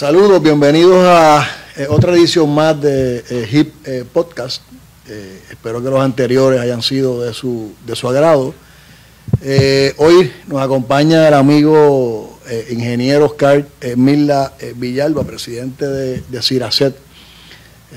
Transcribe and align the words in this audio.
Saludos, 0.00 0.42
bienvenidos 0.42 1.04
a 1.06 1.46
eh, 1.76 1.86
otra 1.90 2.14
edición 2.14 2.48
más 2.54 2.80
de 2.80 3.22
eh, 3.28 3.46
HIP 3.52 3.86
eh, 3.86 4.04
Podcast. 4.10 4.62
espero 5.50 5.82
que 5.82 5.90
los 5.90 6.00
anteriores 6.00 6.58
hayan 6.58 6.80
sido 6.80 7.20
de 7.20 7.34
su, 7.34 7.74
de 7.84 7.94
su 7.94 8.08
agrado. 8.08 8.54
hoy 9.98 10.32
nos 10.46 10.62
acompaña 10.62 11.28
el 11.28 11.34
amigo 11.34 12.38
ingeniero 12.70 13.26
Oscar 13.26 13.66
Mila 13.94 14.54
Villalba, 14.76 15.24
presidente 15.24 15.86
de, 15.86 16.22
de 16.26 16.42
Ciracet, 16.42 16.96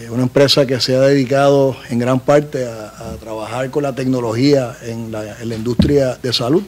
una 0.09 0.23
empresa 0.23 0.65
que 0.65 0.81
se 0.81 0.97
ha 0.97 0.99
dedicado 0.99 1.77
en 1.89 1.99
gran 1.99 2.19
parte 2.19 2.65
a, 2.65 3.15
trabajar 3.21 3.71
con 3.71 3.83
la 3.83 3.95
tecnología 3.95 4.75
en 4.81 5.09
la, 5.09 5.55
industria 5.55 6.19
de 6.21 6.33
salud 6.33 6.63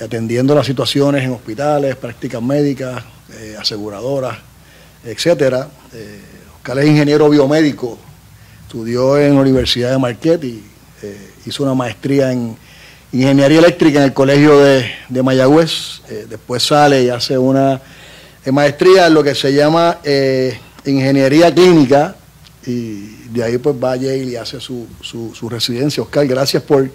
atendiendo 0.00 0.54
las 0.54 0.66
situaciones 0.66 1.24
en 1.24 1.32
hospitales, 1.32 1.96
prácticas 1.96 2.40
médicas, 2.40 3.02
aseguradoras, 3.58 4.38
etcétera. 5.04 5.68
Eh, 5.92 6.20
Oscar 6.56 6.78
es 6.78 6.86
ingeniero 6.86 7.28
biomédico, 7.28 7.98
estudió 8.62 9.18
en 9.18 9.34
la 9.34 9.40
Universidad 9.40 9.90
de 9.90 9.98
Marquette 9.98 10.44
y 10.44 10.64
eh, 11.02 11.30
hizo 11.46 11.62
una 11.62 11.74
maestría 11.74 12.32
en 12.32 12.56
ingeniería 13.12 13.58
eléctrica 13.58 13.98
en 13.98 14.04
el 14.04 14.12
Colegio 14.12 14.58
de, 14.58 14.90
de 15.08 15.22
Mayagüez. 15.22 16.02
después 16.28 16.62
sale 16.62 17.02
y 17.04 17.10
hace 17.10 17.38
una 17.38 17.80
maestría 18.50 19.06
en 19.06 19.14
lo 19.14 19.22
que 19.22 19.34
se 19.34 19.52
llama 19.52 19.98
ingeniería 20.84 21.54
clínica 21.54 22.16
y 22.66 23.14
de 23.30 23.44
ahí 23.44 23.58
pues 23.58 23.76
va 23.82 23.92
a 23.92 23.96
Yale 23.96 24.24
y 24.24 24.36
hace 24.36 24.60
su, 24.60 24.86
su, 25.00 25.34
su 25.34 25.48
residencia. 25.48 26.02
Oscar, 26.02 26.26
gracias 26.26 26.62
por 26.62 26.88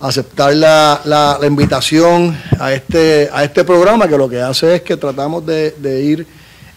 aceptar 0.00 0.54
la, 0.54 1.00
la, 1.04 1.46
invitación 1.46 2.36
a 2.58 2.72
este, 2.72 3.28
a 3.32 3.44
este 3.44 3.64
programa, 3.64 4.08
que 4.08 4.16
lo 4.16 4.28
que 4.28 4.40
hace 4.40 4.76
es 4.76 4.82
que 4.82 4.96
tratamos 4.96 5.44
de, 5.46 6.02
ir 6.02 6.26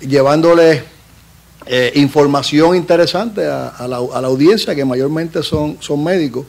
llevándole 0.08 0.84
eh, 1.66 1.94
información 1.96 2.76
interesante 2.76 3.46
a, 3.46 3.88
la, 3.88 3.98
audiencia, 3.98 4.76
que 4.76 4.84
mayormente 4.84 5.42
son, 5.44 5.78
son 5.80 6.04
médicos 6.04 6.45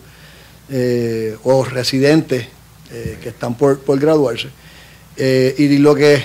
eh, 0.69 1.37
o 1.45 1.65
residentes 1.65 2.47
eh, 2.91 3.19
que 3.23 3.29
están 3.29 3.55
por, 3.55 3.79
por 3.81 3.99
graduarse. 3.99 4.49
y 5.17 5.79
lo 5.79 5.95
que 5.95 6.25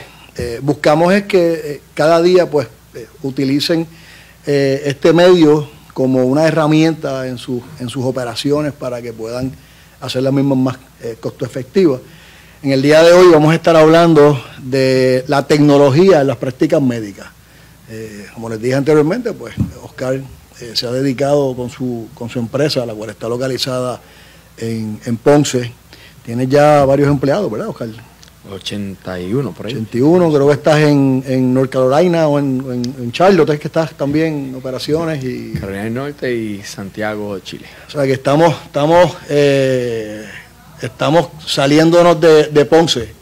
buscamos 0.61 1.13
es 1.13 1.23
que 1.25 1.81
cada 1.93 2.21
día 2.21 2.49
pues 2.49 2.67
utilicen 3.21 3.85
este 4.45 5.13
medio 5.13 5.69
como 5.93 6.23
una 6.23 6.47
herramienta 6.47 7.27
en, 7.27 7.37
sus 7.37 7.61
en 7.79 7.89
sus 7.89 8.05
operaciones 8.05 8.73
para 8.73 9.01
que 9.01 9.11
puedan 9.13 9.51
hacer 9.99 10.23
las 10.23 10.33
mismas 10.33 10.57
más 10.57 10.77
costo 11.19 11.45
efectivas. 11.45 11.99
En 12.61 12.73
el 12.73 12.81
día 12.81 13.01
de 13.03 13.13
hoy 13.13 13.31
vamos 13.31 13.53
a 13.53 13.55
estar 13.55 13.73
hablando 13.77 14.37
de 14.61 15.23
la 15.27 15.47
tecnología 15.47 16.19
en 16.19 16.27
las 16.27 16.35
prácticas 16.35 16.81
médicas. 16.81 17.27
Eh, 17.89 18.27
como 18.33 18.49
les 18.49 18.61
dije 18.61 18.75
anteriormente, 18.75 19.31
pues 19.31 19.55
Oscar 19.81 20.15
eh, 20.15 20.71
se 20.73 20.85
ha 20.85 20.91
dedicado 20.91 21.55
con 21.55 21.69
su, 21.69 22.09
con 22.13 22.29
su 22.29 22.37
empresa, 22.37 22.85
la 22.85 22.93
cual 22.93 23.11
está 23.11 23.29
localizada 23.29 24.01
en, 24.57 24.99
en 25.05 25.15
Ponce. 25.15 25.71
Tiene 26.25 26.47
ya 26.47 26.83
varios 26.83 27.07
empleados, 27.07 27.49
¿verdad, 27.49 27.69
Oscar? 27.69 27.87
81 28.51 29.53
por 29.53 29.65
ahí. 29.65 29.75
81, 29.75 30.29
creo 30.29 30.47
que 30.47 30.53
estás 30.53 30.79
en, 30.79 31.23
en 31.25 31.53
North 31.53 31.71
Carolina 31.71 32.27
o 32.27 32.39
en, 32.39 32.83
en, 32.99 33.11
Charlotte, 33.13 33.51
es 33.51 33.59
que 33.61 33.67
estás 33.69 33.93
también 33.93 34.49
en 34.49 34.55
operaciones 34.55 35.23
y... 35.23 35.53
Carolina 35.53 35.83
del 35.85 35.93
Norte 35.93 36.35
y 36.35 36.61
Santiago, 36.63 37.39
Chile. 37.39 37.67
O 37.87 37.91
sea 37.91 38.03
que 38.03 38.13
estamos, 38.13 38.53
estamos, 38.65 39.15
eh, 39.29 40.25
estamos 40.81 41.29
saliéndonos 41.45 42.19
de, 42.19 42.65
Ponce. 42.65 43.13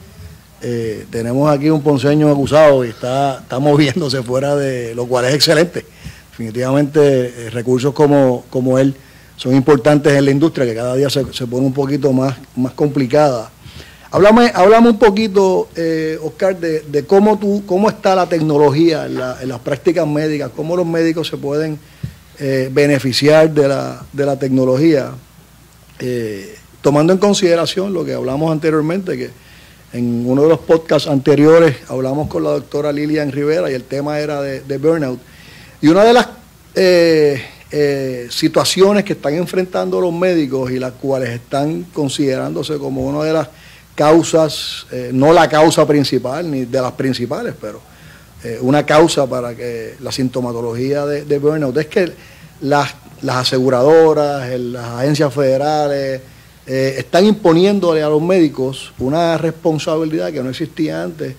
Eh, 0.62 1.06
tenemos 1.12 1.50
aquí 1.52 1.70
un 1.70 1.82
ponceño 1.82 2.32
acusado 2.32 2.84
y 2.84 2.90
está, 2.90 3.40
está 3.40 3.60
moviéndose 3.60 4.24
fuera 4.24 4.56
de 4.56 4.96
lo 4.96 5.06
cual 5.06 5.26
es 5.26 5.36
excelente. 5.36 5.86
Definitivamente 6.32 7.00
eh, 7.02 7.50
recursos 7.50 7.94
como, 7.94 8.46
como 8.50 8.80
él 8.80 8.96
son 9.36 9.56
importantes 9.56 10.14
en 10.14 10.26
la 10.26 10.32
industria 10.32 10.66
que 10.66 10.76
cada 10.76 10.96
día 10.96 11.10
se, 11.10 11.32
se 11.34 11.46
pone 11.46 11.66
un 11.66 11.74
poquito 11.74 12.12
más, 12.12 12.36
más 12.56 12.74
complicada 12.74 13.52
Háblame, 14.10 14.52
un 14.90 14.98
poquito, 14.98 15.68
eh, 15.76 16.18
Oscar, 16.24 16.58
de, 16.58 17.04
cómo, 17.06 17.38
tú, 17.38 17.64
cómo 17.66 17.90
está 17.90 18.16
la 18.16 18.28
tecnología 18.28 19.06
en, 19.06 19.16
las 19.18 19.60
prácticas 19.60 20.08
médicas, 20.08 20.50
cómo 20.56 20.78
los 20.78 20.86
médicos 20.86 21.28
se 21.28 21.38
pueden 21.38 21.78
beneficiar 22.72 23.52
de 23.52 23.68
la, 23.68 24.40
tecnología, 24.40 25.12
eh, 26.00 26.57
tomando 26.82 27.14
en 27.14 27.20
consideración 27.20 27.94
lo 27.94 28.06
que 28.06 28.14
hablamos 28.14 28.52
anteriormente, 28.52 29.18
que 29.18 29.30
en 29.94 30.30
uno 30.30 30.44
de 30.44 30.50
los 30.50 30.60
podcasts 30.60 31.08
anteriores 31.08 31.78
hablamos 31.88 32.28
con 32.28 32.44
la 32.44 32.52
doctora 32.52 32.92
Lilian 32.92 33.32
Rivera 33.32 33.72
y 33.72 33.74
el 33.74 33.84
tema 33.84 34.20
era 34.20 34.42
de, 34.42 34.62
de 34.62 34.78
burnout. 34.78 35.20
Y 35.82 35.88
una 35.88 36.04
de 36.04 36.14
las 36.14 36.28
situaciones 38.30 39.04
que 39.04 39.14
están 39.14 39.34
enfrentando 39.34 40.00
los 40.00 40.14
médicos 40.14 40.72
y 40.72 40.80
las 40.80 40.94
cuales 40.94 41.30
están 41.30 41.84
considerándose 41.94 42.78
como 42.78 43.06
una 43.06 43.24
de 43.24 43.34
las 43.34 43.50
causas, 43.98 44.86
eh, 44.92 45.10
no 45.12 45.34
la 45.34 45.50
causa 45.50 45.86
principal 45.88 46.50
ni 46.52 46.66
de 46.66 46.80
las 46.80 46.92
principales, 46.92 47.56
pero 47.60 47.82
eh, 48.44 48.60
una 48.62 48.86
causa 48.86 49.26
para 49.26 49.56
que 49.56 49.96
la 50.02 50.12
sintomatología 50.12 51.08
de, 51.08 51.40
burnout 51.40 51.76
es 51.78 51.88
que 51.88 52.14
las, 52.62 52.94
aseguradoras, 53.28 54.48
las 54.60 54.86
agencias 54.86 55.34
federales 55.34 56.22
eh, 56.68 56.96
están 56.98 57.26
imponiéndole 57.26 58.04
a 58.04 58.10
los 58.10 58.22
médicos 58.22 58.94
una 59.00 59.38
responsabilidad 59.38 60.32
que 60.32 60.44
no 60.44 60.50
existía 60.50 61.04
antes 61.04 61.36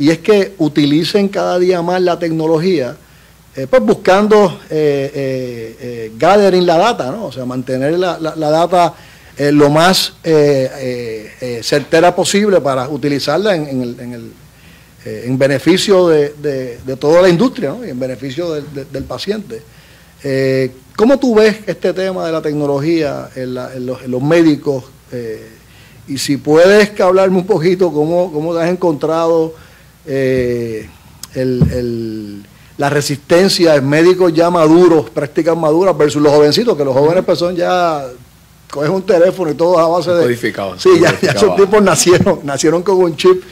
y 0.00 0.08
es 0.08 0.18
que 0.20 0.54
utilicen 0.56 1.28
cada 1.28 1.58
día 1.58 1.82
más 1.82 2.00
la 2.00 2.18
tecnología. 2.18 2.96
pues 3.68 3.82
buscando 3.82 4.58
gathering 6.18 6.64
la 6.64 6.78
data, 6.78 7.10
¿no? 7.10 7.26
O 7.26 7.32
sea, 7.32 7.44
mantener 7.44 7.98
la, 7.98 8.18
la, 8.18 8.50
data 8.50 8.94
eh, 9.38 9.52
lo 9.52 9.68
más 9.68 10.14
eh, 10.24 11.30
eh, 11.42 11.60
certera 11.62 12.16
posible 12.16 12.58
para 12.62 12.88
utilizarla 12.88 13.54
en, 13.54 13.82
el, 13.82 14.32
en, 15.04 15.38
beneficio 15.38 16.08
de, 16.08 16.78
toda 16.98 17.20
la 17.20 17.28
industria 17.28 17.76
y 17.86 17.90
en 17.90 18.00
beneficio 18.00 18.54
del 18.54 19.04
paciente. 19.04 19.60
¿Cómo 20.96 21.18
tú 21.18 21.34
ves 21.34 21.58
este 21.66 21.92
tema 21.92 22.24
de 22.24 22.32
la 22.32 22.40
tecnología 22.40 23.28
en, 23.34 23.54
los, 23.54 24.22
médicos? 24.22 24.84
y 26.08 26.18
si 26.18 26.38
puedes 26.38 26.98
hablarme 27.00 27.36
un 27.38 27.46
poquito 27.46 27.92
cómo, 27.92 28.32
cómo 28.32 28.54
te 28.54 28.62
has 28.62 28.70
encontrado 28.70 29.54
la 32.78 32.90
resistencia 32.90 33.74
de 33.74 33.80
médicos 33.82 34.32
ya 34.32 34.50
maduros, 34.50 35.10
prácticas 35.10 35.56
maduras, 35.56 35.96
versus 35.96 36.22
los 36.22 36.32
jovencitos, 36.32 36.76
que 36.76 36.84
los 36.84 36.94
jóvenes 36.94 37.24
pues 37.24 37.38
son 37.38 37.54
ya 37.54 38.06
coges 38.70 38.90
un 38.90 39.02
teléfono 39.02 39.50
y 39.50 39.54
todo 39.54 39.78
a 39.78 39.88
base 39.88 40.10
de... 40.12 40.22
Codificado. 40.22 40.78
Sí, 40.78 40.90
ya, 41.00 41.10
esos 41.10 41.56
tipos 41.56 41.82
nacieron, 41.82 42.40
nacieron 42.42 42.82
con 42.82 42.96
un 42.96 43.16
chip 43.16 43.42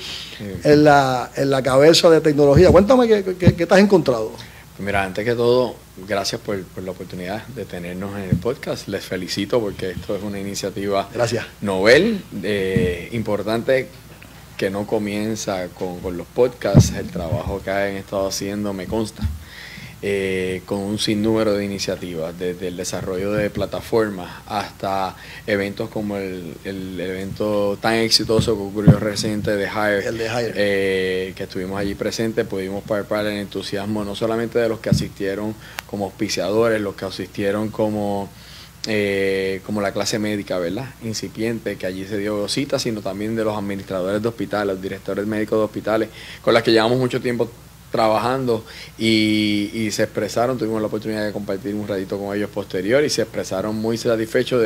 en, 0.62 0.84
la, 0.84 1.30
en 1.36 1.50
la 1.50 1.62
cabeza 1.62 2.10
de 2.10 2.20
tecnología. 2.20 2.70
Cuéntame 2.70 3.06
qué, 3.06 3.36
qué, 3.38 3.54
qué 3.54 3.66
te 3.66 3.74
has 3.74 3.80
encontrado. 3.80 4.32
Pues 4.76 4.86
mira, 4.86 5.04
antes 5.04 5.24
que 5.24 5.34
todo, 5.36 5.76
gracias 6.08 6.40
por, 6.40 6.60
por, 6.64 6.82
la 6.82 6.90
oportunidad 6.90 7.46
de 7.46 7.64
tenernos 7.64 8.16
en 8.16 8.24
el 8.24 8.36
podcast. 8.36 8.88
Les 8.88 9.04
felicito 9.04 9.60
porque 9.60 9.90
esto 9.90 10.16
es 10.16 10.22
una 10.24 10.40
iniciativa 10.40 11.08
gracias. 11.14 11.46
novel, 11.60 12.20
eh, 12.42 13.08
importante, 13.12 13.88
que 14.56 14.70
no 14.70 14.84
comienza 14.84 15.68
con, 15.68 16.00
con 16.00 16.16
los 16.16 16.26
podcasts. 16.26 16.92
El 16.96 17.08
trabajo 17.10 17.62
que 17.62 17.70
han 17.70 17.94
estado 17.94 18.26
haciendo 18.26 18.72
me 18.72 18.86
consta. 18.86 19.22
Eh, 20.06 20.60
con 20.66 20.80
un 20.80 20.98
sinnúmero 20.98 21.54
de 21.54 21.64
iniciativas, 21.64 22.38
desde 22.38 22.68
el 22.68 22.76
desarrollo 22.76 23.32
de 23.32 23.48
plataformas 23.48 24.42
hasta 24.46 25.16
eventos 25.46 25.88
como 25.88 26.18
el, 26.18 26.56
evento 27.00 27.78
tan 27.80 27.94
exitoso 27.94 28.54
que 28.54 28.62
ocurrió 28.64 28.98
reciente 28.98 29.56
de 29.56 29.64
Hire, 29.64 30.04
eh, 30.56 31.32
que 31.34 31.44
estuvimos 31.44 31.80
allí 31.80 31.94
presentes, 31.94 32.46
pudimos 32.46 32.82
en 32.86 33.26
el 33.28 33.38
entusiasmo 33.38 34.04
no 34.04 34.14
solamente 34.14 34.58
de 34.58 34.68
los 34.68 34.78
que 34.78 34.90
asistieron 34.90 35.54
como 35.88 36.04
auspiciadores, 36.04 36.82
los 36.82 36.94
que 36.94 37.06
asistieron 37.06 37.70
como... 37.70 38.28
Eh, 38.86 39.62
como 39.64 39.80
la 39.80 39.92
clase 39.92 40.18
médica, 40.18 40.58
¿verdad? 40.58 40.84
Incipiente, 41.02 41.76
que 41.76 41.86
allí 41.86 42.04
se 42.06 42.18
dio 42.18 42.46
cita, 42.48 42.78
sino 42.78 43.00
también 43.00 43.34
de 43.34 43.42
los 43.42 43.56
administradores 43.56 44.20
de 44.20 44.28
hospitales, 44.28 44.74
los 44.74 44.82
directores 44.82 45.26
médicos 45.26 45.58
de 45.58 45.64
hospitales, 45.64 46.08
con 46.42 46.52
las 46.52 46.62
que 46.62 46.72
llevamos 46.72 46.98
mucho 46.98 47.18
tiempo 47.18 47.48
trabajando 47.94 48.64
y, 48.98 49.88
se 49.92 50.02
expresaron, 50.02 50.58
tuvimos 50.58 50.80
la 50.80 50.88
oportunidad 50.88 51.24
de 51.24 51.30
compartir 51.30 51.76
un 51.76 51.86
ratito 51.86 52.18
con 52.18 52.36
ellos 52.36 52.50
posterior 52.50 53.04
y 53.04 53.08
se 53.08 53.22
expresaron 53.22 53.76
muy 53.76 53.96
satisfechos 53.96 54.60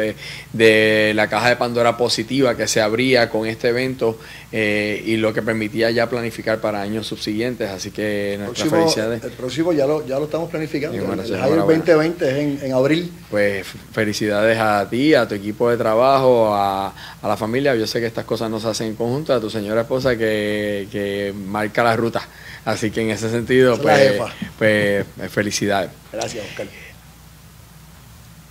de, 0.54 1.12
la 1.14 1.28
caja 1.28 1.50
de 1.50 1.56
Pandora 1.56 1.98
positiva 1.98 2.56
que 2.56 2.66
se 2.66 2.80
abría 2.80 3.28
con 3.28 3.46
este 3.46 3.69
evento 3.69 4.19
eh, 4.50 5.02
y 5.04 5.19
lo 5.19 5.34
que 5.34 5.42
permitía 5.42 5.90
ya 5.90 6.08
planificar 6.08 6.58
para 6.62 6.80
años 6.80 7.06
subsiguientes, 7.06 7.69
así 7.69 7.90
que 7.90 8.38
nuestras 8.40 8.70
felicidades. 8.70 9.22
El 9.22 9.32
próximo 9.32 9.74
ya 9.74 9.86
lo, 9.86 10.06
ya 10.06 10.19
lo 10.19 10.24
estamos 10.24 10.48
planificando, 10.48 10.96
el, 10.96 11.19
2020 11.19 12.28
es 12.31 12.62
en, 12.62 12.72
abril. 12.72 13.12
Pues 13.31 13.66
felicidades 13.92 14.58
a 14.58 14.88
ti, 14.88 15.12
a 15.12 15.28
tu 15.28 15.34
equipo 15.34 15.69
de 15.69 15.76
trabajo, 15.76 16.54
a, 16.54 16.94
la 17.22 17.36
familia, 17.36 17.74
yo 17.74 17.86
sé 17.86 18.00
que 18.00 18.06
estas 18.06 18.24
cosas 18.24 18.50
no 18.50 18.58
se 18.58 18.69
hacen 18.69 18.86
en 18.86 18.96
conjunto, 18.96 19.34
a 19.34 19.40
tu 19.40 19.50
señora 19.50 19.82
esposa 19.82 20.16
que, 20.16 20.88
que 20.90 21.34
marca 21.36 21.84
la 21.84 21.94
ruta 21.94 22.26
Así 22.69 22.91
que 22.91 23.00
en 23.00 23.09
ese 23.09 23.31
sentido, 23.31 23.81
pues, 23.81 24.20
pues, 24.59 25.06
felicidades. 25.31 25.88
Gracias, 26.12 26.44
Oscar. 26.50 26.67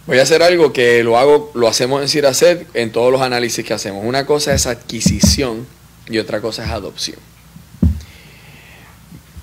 Voy 0.07 0.17
a 0.17 0.23
hacer 0.23 0.41
algo 0.41 0.73
que 0.73 1.03
lo 1.03 1.19
hago, 1.19 1.51
lo 1.53 1.67
hacemos 1.67 2.01
en 2.01 2.09
CIRACET 2.09 2.67
en 2.73 2.91
todos 2.91 3.11
los 3.11 3.21
análisis 3.21 3.63
que 3.63 3.75
hacemos. 3.75 4.03
Una 4.03 4.25
cosa 4.25 4.55
es 4.55 4.65
adquisición 4.65 5.67
y 6.09 6.17
otra 6.17 6.41
cosa 6.41 6.65
es 6.65 6.71
adopción. 6.71 7.19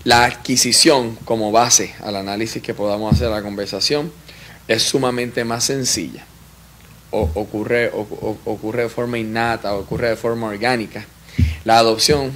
La 0.02 0.24
adquisición 0.24 1.14
como 1.24 1.52
base 1.52 1.94
al 2.02 2.16
análisis 2.16 2.60
que 2.60 2.74
podamos 2.74 3.14
hacer 3.14 3.28
a 3.28 3.36
la 3.36 3.42
conversación 3.42 4.10
es 4.66 4.82
sumamente 4.82 5.44
más 5.44 5.62
sencilla. 5.62 6.24
O, 7.12 7.30
ocurre, 7.34 7.92
ocurre 7.94 8.82
de 8.82 8.88
forma 8.88 9.18
innata, 9.18 9.72
ocurre 9.72 10.08
de 10.08 10.16
forma 10.16 10.48
orgánica. 10.48 11.06
La 11.62 11.78
adopción 11.78 12.32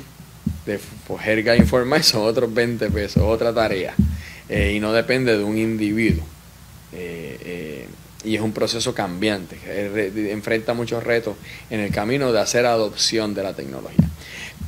de 0.68 0.78
Jerga 1.18 1.56
Informal 1.56 2.04
son 2.04 2.22
otros 2.22 2.52
20 2.52 2.90
pesos, 2.90 3.22
otra 3.24 3.52
tarea. 3.52 3.94
Eh, 4.48 4.74
y 4.76 4.80
no 4.80 4.92
depende 4.92 5.36
de 5.36 5.42
un 5.42 5.58
individuo. 5.58 6.24
Eh, 6.92 7.38
eh, 7.44 7.88
y 8.24 8.34
es 8.34 8.40
un 8.40 8.52
proceso 8.52 8.92
cambiante, 8.94 9.56
enfrenta 10.32 10.74
muchos 10.74 11.04
retos 11.04 11.36
en 11.70 11.80
el 11.80 11.92
camino 11.92 12.32
de 12.32 12.40
hacer 12.40 12.66
adopción 12.66 13.32
de 13.32 13.44
la 13.44 13.54
tecnología. 13.54 14.08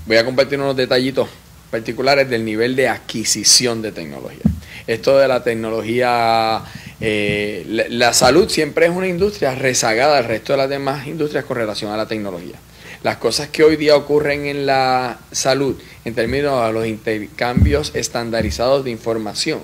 Voy 0.07 0.17
a 0.17 0.25
compartir 0.25 0.61
unos 0.61 0.77
detallitos 0.77 1.29
particulares 1.69 2.31
del 2.31 2.45
nivel 2.45 2.77
de 2.77 2.89
adquisición 2.89 3.83
de 3.83 3.91
tecnología. 3.91 4.45
Esto 4.87 5.19
de 5.19 5.27
la 5.27 5.43
tecnología, 5.43 6.63
la, 7.01 8.13
salud 8.13 8.49
siempre 8.49 8.87
es 8.87 8.93
una 8.93 9.09
industria 9.09 9.55
rezagada 9.57 10.19
al 10.19 10.27
resto 10.27 10.53
de 10.53 10.59
las 10.59 10.71
demás 10.71 11.09
industrias 11.09 11.45
con 11.45 11.57
relación 11.57 11.91
a 11.91 11.97
la 11.97 12.07
tecnología. 12.07 12.57
Las 13.03 13.17
cosas 13.17 13.49
que 13.49 13.65
hoy 13.65 13.77
día 13.77 13.97
ocurren 13.97 14.45
en 14.45 14.67
la 14.67 15.19
salud 15.33 15.75
en 16.05 16.15
términos 16.15 16.67
de 16.67 16.73
los 16.75 16.87
intercambios 16.87 17.93
estandarizados 17.95 18.85
de 18.85 18.91
información 18.91 19.61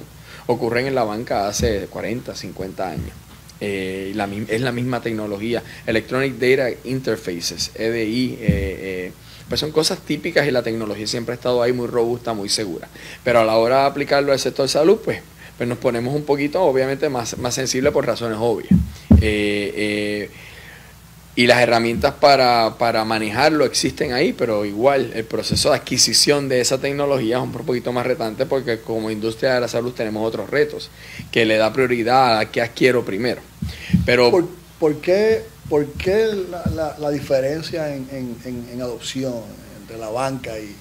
ocurren 0.46 0.86
en 0.86 0.94
la 0.94 1.04
banca 1.04 1.46
hace 1.46 1.86
40, 1.86 2.34
50 2.34 2.88
años. 2.88 3.10
Eh, 3.60 4.14
es 4.48 4.60
la 4.62 4.72
misma 4.72 5.02
tecnología, 5.02 5.62
Electronic 5.86 6.38
Data 6.38 6.70
Interfaces, 6.84 7.72
EDI, 7.74 8.38
eh, 8.40 9.12
pues 9.50 9.60
son 9.60 9.70
cosas 9.70 9.98
típicas 9.98 10.46
y 10.46 10.50
la 10.50 10.62
tecnología 10.62 11.06
siempre 11.06 11.32
ha 11.32 11.36
estado 11.36 11.62
ahí 11.62 11.74
muy 11.74 11.88
robusta, 11.88 12.32
muy 12.32 12.48
segura. 12.48 12.88
Pero 13.22 13.40
a 13.40 13.44
la 13.44 13.56
hora 13.56 13.80
de 13.80 13.86
aplicarlo 13.86 14.32
al 14.32 14.38
sector 14.38 14.66
salud, 14.66 14.98
pues, 15.04 15.20
pues 15.58 15.68
nos 15.68 15.76
ponemos 15.76 16.14
un 16.14 16.24
poquito, 16.24 16.62
obviamente, 16.62 17.10
más, 17.10 17.36
más 17.36 17.54
sensibles 17.54 17.92
por 17.92 18.06
razones 18.06 18.38
obvias. 18.40 18.72
Y 21.36 21.46
las 21.46 21.60
herramientas 21.60 22.14
para, 22.14 22.76
para, 22.78 23.04
manejarlo 23.04 23.66
existen 23.66 24.12
ahí, 24.12 24.32
pero 24.32 24.64
igual 24.64 25.12
el 25.14 25.24
proceso 25.24 25.70
de 25.70 25.76
adquisición 25.76 26.48
de 26.48 26.60
esa 26.60 26.78
tecnología 26.78 27.36
es 27.36 27.42
un 27.42 27.52
poquito 27.52 27.92
más 27.92 28.06
retante 28.06 28.46
porque 28.46 28.80
como 28.80 29.10
industria 29.10 29.54
de 29.54 29.60
la 29.60 29.68
salud 29.68 29.92
tenemos 29.92 30.26
otros 30.26 30.48
retos 30.48 30.90
que 31.30 31.44
le 31.44 31.58
da 31.58 31.72
prioridad 31.72 32.38
a 32.38 32.50
qué 32.50 32.62
adquiero 32.62 33.04
primero. 33.04 33.42
Pero, 34.06 34.30
¿Por, 34.30 34.48
¿por 34.78 34.96
qué 35.00 35.44
¿Por 35.68 35.92
qué 35.94 36.32
la, 36.98 37.10
diferencia 37.10 37.92
en, 37.92 38.80
adopción 38.80 39.34
entre 39.80 39.98
la 39.98 40.10
banca 40.10 40.56
y, 40.58 40.76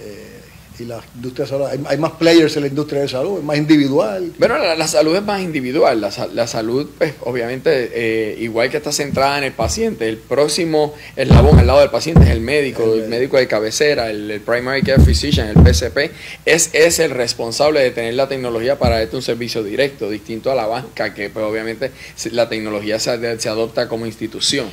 eh, 0.00 0.40
y 0.78 0.84
la 0.84 1.00
industria 1.14 1.44
de 1.44 1.50
salud. 1.50 1.66
Hay, 1.86 1.98
más 1.98 2.12
players 2.12 2.56
en 2.56 2.62
la 2.62 2.68
industria 2.68 3.02
de 3.02 3.08
salud, 3.08 3.38
es 3.38 3.44
más 3.44 3.56
individual. 3.56 4.32
Bueno, 4.38 4.58
la, 4.58 4.88
salud 4.88 5.14
es 5.16 5.22
más 5.22 5.40
individual. 5.40 6.00
La, 6.00 6.46
salud, 6.46 6.90
pues, 6.98 7.14
obviamente, 7.20 7.90
eh, 7.94 8.36
igual 8.40 8.70
que 8.70 8.78
está 8.78 8.92
centrada 8.92 9.38
en 9.38 9.44
el 9.44 9.52
paciente, 9.52 10.08
el 10.08 10.16
próximo 10.18 10.94
eslabón 11.16 11.58
al 11.58 11.66
lado 11.66 11.80
del 11.80 11.90
paciente 11.90 12.24
es 12.24 12.30
el 12.30 12.40
médico, 12.40 12.94
el, 12.94 13.08
médico 13.08 13.36
de 13.36 13.46
cabecera, 13.46 14.10
el, 14.10 14.40
Primary 14.44 14.82
Care 14.82 15.02
Physician, 15.02 15.48
el 15.48 15.62
PCP, 15.62 16.10
es, 16.44 16.70
es 16.72 16.98
el 16.98 17.10
responsable 17.10 17.80
de 17.80 17.90
tener 17.90 18.14
la 18.14 18.28
tecnología 18.28 18.78
para 18.78 18.98
darte 18.98 19.16
un 19.16 19.22
servicio 19.22 19.62
directo, 19.62 20.10
distinto 20.10 20.50
a 20.50 20.54
la 20.54 20.66
banca, 20.66 21.14
que 21.14 21.30
pues, 21.30 21.44
obviamente 21.44 21.90
la 22.32 22.48
tecnología 22.48 22.98
se, 22.98 23.40
se 23.40 23.48
adopta 23.48 23.88
como 23.88 24.06
institución. 24.06 24.66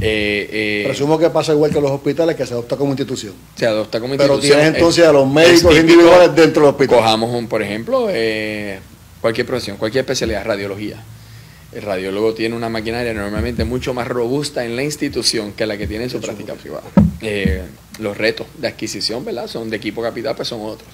Eh, 0.00 0.48
eh, 0.50 0.82
Presumo 0.86 1.18
que 1.18 1.30
pasa 1.30 1.52
igual 1.52 1.70
que 1.70 1.80
los 1.80 1.90
hospitales, 1.90 2.36
que 2.36 2.46
se 2.46 2.54
adopta 2.54 2.76
como 2.76 2.92
institución. 2.92 3.34
Se 3.54 3.66
adopta 3.66 4.00
como 4.00 4.14
institución. 4.14 4.40
Pero 4.40 4.54
tienes 4.54 4.74
entonces 4.74 5.06
a 5.06 5.12
los 5.12 5.28
médicos 5.28 5.76
individuales 5.76 6.34
dentro 6.34 6.62
del 6.62 6.70
hospital. 6.70 6.98
Cojamos, 6.98 7.34
un, 7.34 7.46
por 7.48 7.62
ejemplo, 7.62 8.08
eh, 8.10 8.80
cualquier 9.20 9.46
profesión, 9.46 9.76
cualquier 9.76 10.02
especialidad, 10.02 10.44
radiología. 10.44 11.02
El 11.72 11.82
radiólogo 11.82 12.34
tiene 12.34 12.54
una 12.54 12.68
maquinaria 12.68 13.12
normalmente 13.12 13.64
mucho 13.64 13.94
más 13.94 14.06
robusta 14.06 14.64
en 14.64 14.76
la 14.76 14.84
institución 14.84 15.52
que 15.52 15.66
la 15.66 15.76
que 15.76 15.88
tiene 15.88 16.04
en 16.04 16.10
su 16.10 16.20
práctica 16.20 16.54
privada. 16.54 16.84
los 17.98 18.16
retos 18.16 18.46
de 18.58 18.68
adquisición, 18.68 19.24
¿verdad? 19.24 19.48
Son 19.48 19.70
de 19.70 19.76
equipo 19.76 20.00
capital, 20.00 20.36
pues 20.36 20.48
son 20.48 20.60
otros. 20.62 20.88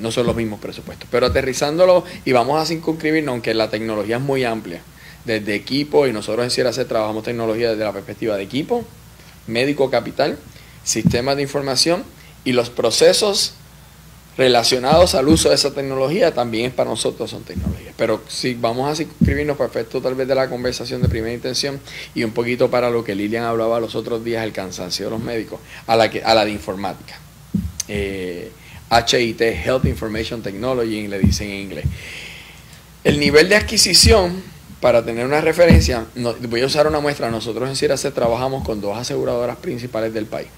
no 0.00 0.10
son 0.10 0.26
los 0.26 0.34
mismos 0.34 0.58
presupuestos. 0.58 1.08
Pero 1.10 1.26
aterrizándolo 1.26 2.04
y 2.24 2.32
vamos 2.32 2.60
a 2.60 2.66
circunscribirnos, 2.66 3.32
aunque 3.32 3.54
la 3.54 3.70
tecnología 3.70 4.16
es 4.16 4.22
muy 4.22 4.44
amplia 4.44 4.80
desde 5.26 5.54
equipo 5.54 6.06
y 6.06 6.12
nosotros 6.12 6.44
en 6.44 6.50
Sierra 6.50 6.72
C 6.72 6.84
trabajamos 6.84 7.24
tecnología 7.24 7.70
desde 7.70 7.84
la 7.84 7.92
perspectiva 7.92 8.36
de 8.36 8.44
equipo, 8.44 8.84
médico 9.46 9.90
capital, 9.90 10.38
sistemas 10.84 11.36
de 11.36 11.42
información 11.42 12.04
y 12.44 12.52
los 12.52 12.70
procesos 12.70 13.54
relacionados 14.38 15.14
al 15.14 15.28
uso 15.28 15.48
de 15.48 15.54
esa 15.54 15.72
tecnología 15.72 16.32
también 16.32 16.70
para 16.70 16.90
nosotros 16.90 17.30
son 17.30 17.42
tecnologías. 17.42 17.94
Pero 17.96 18.22
si 18.28 18.54
vamos 18.54 18.90
a 18.90 18.94
suscribirnos 18.94 19.56
perfecto 19.56 20.00
tal 20.00 20.14
vez 20.14 20.28
de 20.28 20.34
la 20.34 20.48
conversación 20.48 21.02
de 21.02 21.08
primera 21.08 21.32
intención 21.32 21.80
y 22.14 22.22
un 22.22 22.32
poquito 22.32 22.70
para 22.70 22.90
lo 22.90 23.02
que 23.02 23.14
Lilian 23.14 23.44
hablaba 23.44 23.80
los 23.80 23.94
otros 23.94 24.22
días, 24.24 24.44
el 24.44 24.52
cansancio 24.52 25.06
de 25.06 25.10
los 25.10 25.20
médicos, 25.20 25.58
a 25.86 25.96
la, 25.96 26.10
que, 26.10 26.22
a 26.22 26.34
la 26.34 26.44
de 26.44 26.52
informática. 26.52 27.18
HIT, 27.88 29.40
eh, 29.40 29.62
Health 29.64 29.86
Information 29.86 30.42
Technology, 30.42 31.08
le 31.08 31.18
dicen 31.18 31.50
en 31.50 31.60
inglés. 31.60 31.86
El 33.04 33.18
nivel 33.18 33.48
de 33.48 33.56
adquisición 33.56 34.42
para 34.80 35.04
tener 35.04 35.24
una 35.24 35.40
referencia, 35.40 36.06
voy 36.48 36.60
a 36.60 36.66
usar 36.66 36.86
una 36.86 37.00
muestra. 37.00 37.30
Nosotros 37.30 37.68
en 37.68 37.76
CIRAC 37.76 38.12
trabajamos 38.12 38.64
con 38.64 38.80
dos 38.80 38.96
aseguradoras 38.96 39.56
principales 39.56 40.12
del 40.12 40.26
país 40.26 40.48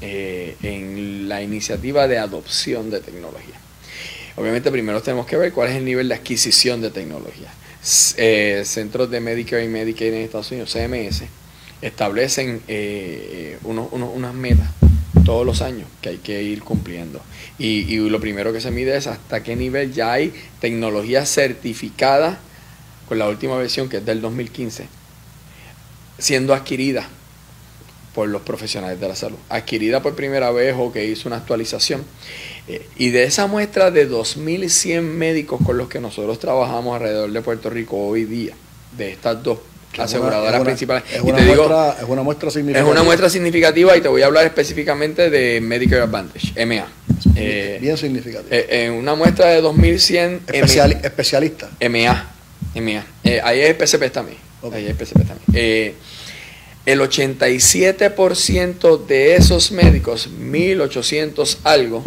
eh, 0.00 0.56
en 0.62 1.28
la 1.28 1.42
iniciativa 1.42 2.06
de 2.06 2.18
adopción 2.18 2.90
de 2.90 3.00
tecnología. 3.00 3.54
Obviamente 4.36 4.70
primero 4.70 5.00
tenemos 5.02 5.26
que 5.26 5.36
ver 5.36 5.52
cuál 5.52 5.70
es 5.70 5.76
el 5.76 5.84
nivel 5.84 6.08
de 6.08 6.14
adquisición 6.14 6.80
de 6.80 6.90
tecnología. 6.90 7.52
Eh, 8.16 8.62
centros 8.64 9.10
de 9.10 9.20
Medicare 9.20 9.64
y 9.64 9.68
Medicaid 9.68 10.12
en 10.12 10.20
Estados 10.22 10.50
Unidos, 10.50 10.72
CMS, 10.72 11.24
establecen 11.80 12.62
eh, 12.68 13.58
unas 13.64 14.34
metas 14.34 14.68
todos 15.24 15.46
los 15.46 15.62
años 15.62 15.88
que 16.00 16.10
hay 16.10 16.18
que 16.18 16.42
ir 16.42 16.62
cumpliendo. 16.62 17.20
Y, 17.58 17.94
y 17.94 17.96
lo 18.08 18.20
primero 18.20 18.52
que 18.52 18.60
se 18.60 18.70
mide 18.70 18.96
es 18.96 19.06
hasta 19.06 19.42
qué 19.42 19.56
nivel 19.56 19.92
ya 19.92 20.12
hay 20.12 20.32
tecnología 20.60 21.24
certificada 21.26 22.40
con 23.12 23.18
la 23.18 23.28
última 23.28 23.58
versión 23.58 23.90
que 23.90 23.98
es 23.98 24.06
del 24.06 24.22
2015, 24.22 24.86
siendo 26.16 26.54
adquirida 26.54 27.06
por 28.14 28.26
los 28.26 28.40
profesionales 28.40 28.98
de 28.98 29.06
la 29.06 29.14
salud. 29.14 29.36
Adquirida 29.50 30.00
por 30.00 30.14
primera 30.14 30.50
vez 30.50 30.74
o 30.78 30.90
que 30.90 31.04
hizo 31.04 31.28
una 31.28 31.36
actualización. 31.36 32.02
Eh, 32.68 32.88
y 32.96 33.10
de 33.10 33.24
esa 33.24 33.46
muestra 33.48 33.90
de 33.90 34.08
2.100 34.08 35.02
médicos 35.02 35.60
con 35.62 35.76
los 35.76 35.90
que 35.90 36.00
nosotros 36.00 36.38
trabajamos 36.38 36.96
alrededor 36.96 37.30
de 37.30 37.42
Puerto 37.42 37.68
Rico 37.68 37.98
hoy 37.98 38.24
día, 38.24 38.54
de 38.96 39.12
estas 39.12 39.42
dos 39.42 39.58
aseguradoras 39.98 40.62
principales. 40.62 41.04
Es 41.12 41.20
una, 41.20 41.36
muestra, 41.36 41.96
es 42.00 42.08
una 42.08 42.22
muestra 42.22 42.50
significativa. 42.50 42.88
Es 42.88 42.92
una 42.96 43.02
muestra 43.02 43.28
significativa 43.28 43.94
y 43.94 44.00
te 44.00 44.08
voy 44.08 44.22
a 44.22 44.26
hablar 44.26 44.46
específicamente 44.46 45.28
de 45.28 45.60
Medicare 45.60 46.00
Advantage, 46.00 46.54
MA. 46.64 46.86
bien, 47.26 47.36
eh, 47.36 47.94
significativa. 47.98 48.56
Eh, 48.56 48.86
en 48.86 48.94
una 48.94 49.14
muestra 49.14 49.48
de 49.48 49.62
2.100 49.62 50.40
Especial, 50.50 50.92
especialista. 50.92 51.68
MA. 51.78 52.31
Eh, 53.24 53.40
ahí 53.42 53.60
hay 53.60 53.74
PCP 53.74 54.10
también. 54.10 54.38
Ahí 54.72 54.86
hay 54.86 54.94
PCP 54.94 55.26
también. 55.26 55.44
Eh, 55.54 55.94
el 56.86 57.00
87% 57.00 59.06
de 59.06 59.36
esos 59.36 59.72
médicos, 59.72 60.28
1800 60.28 61.58
algo, 61.64 62.02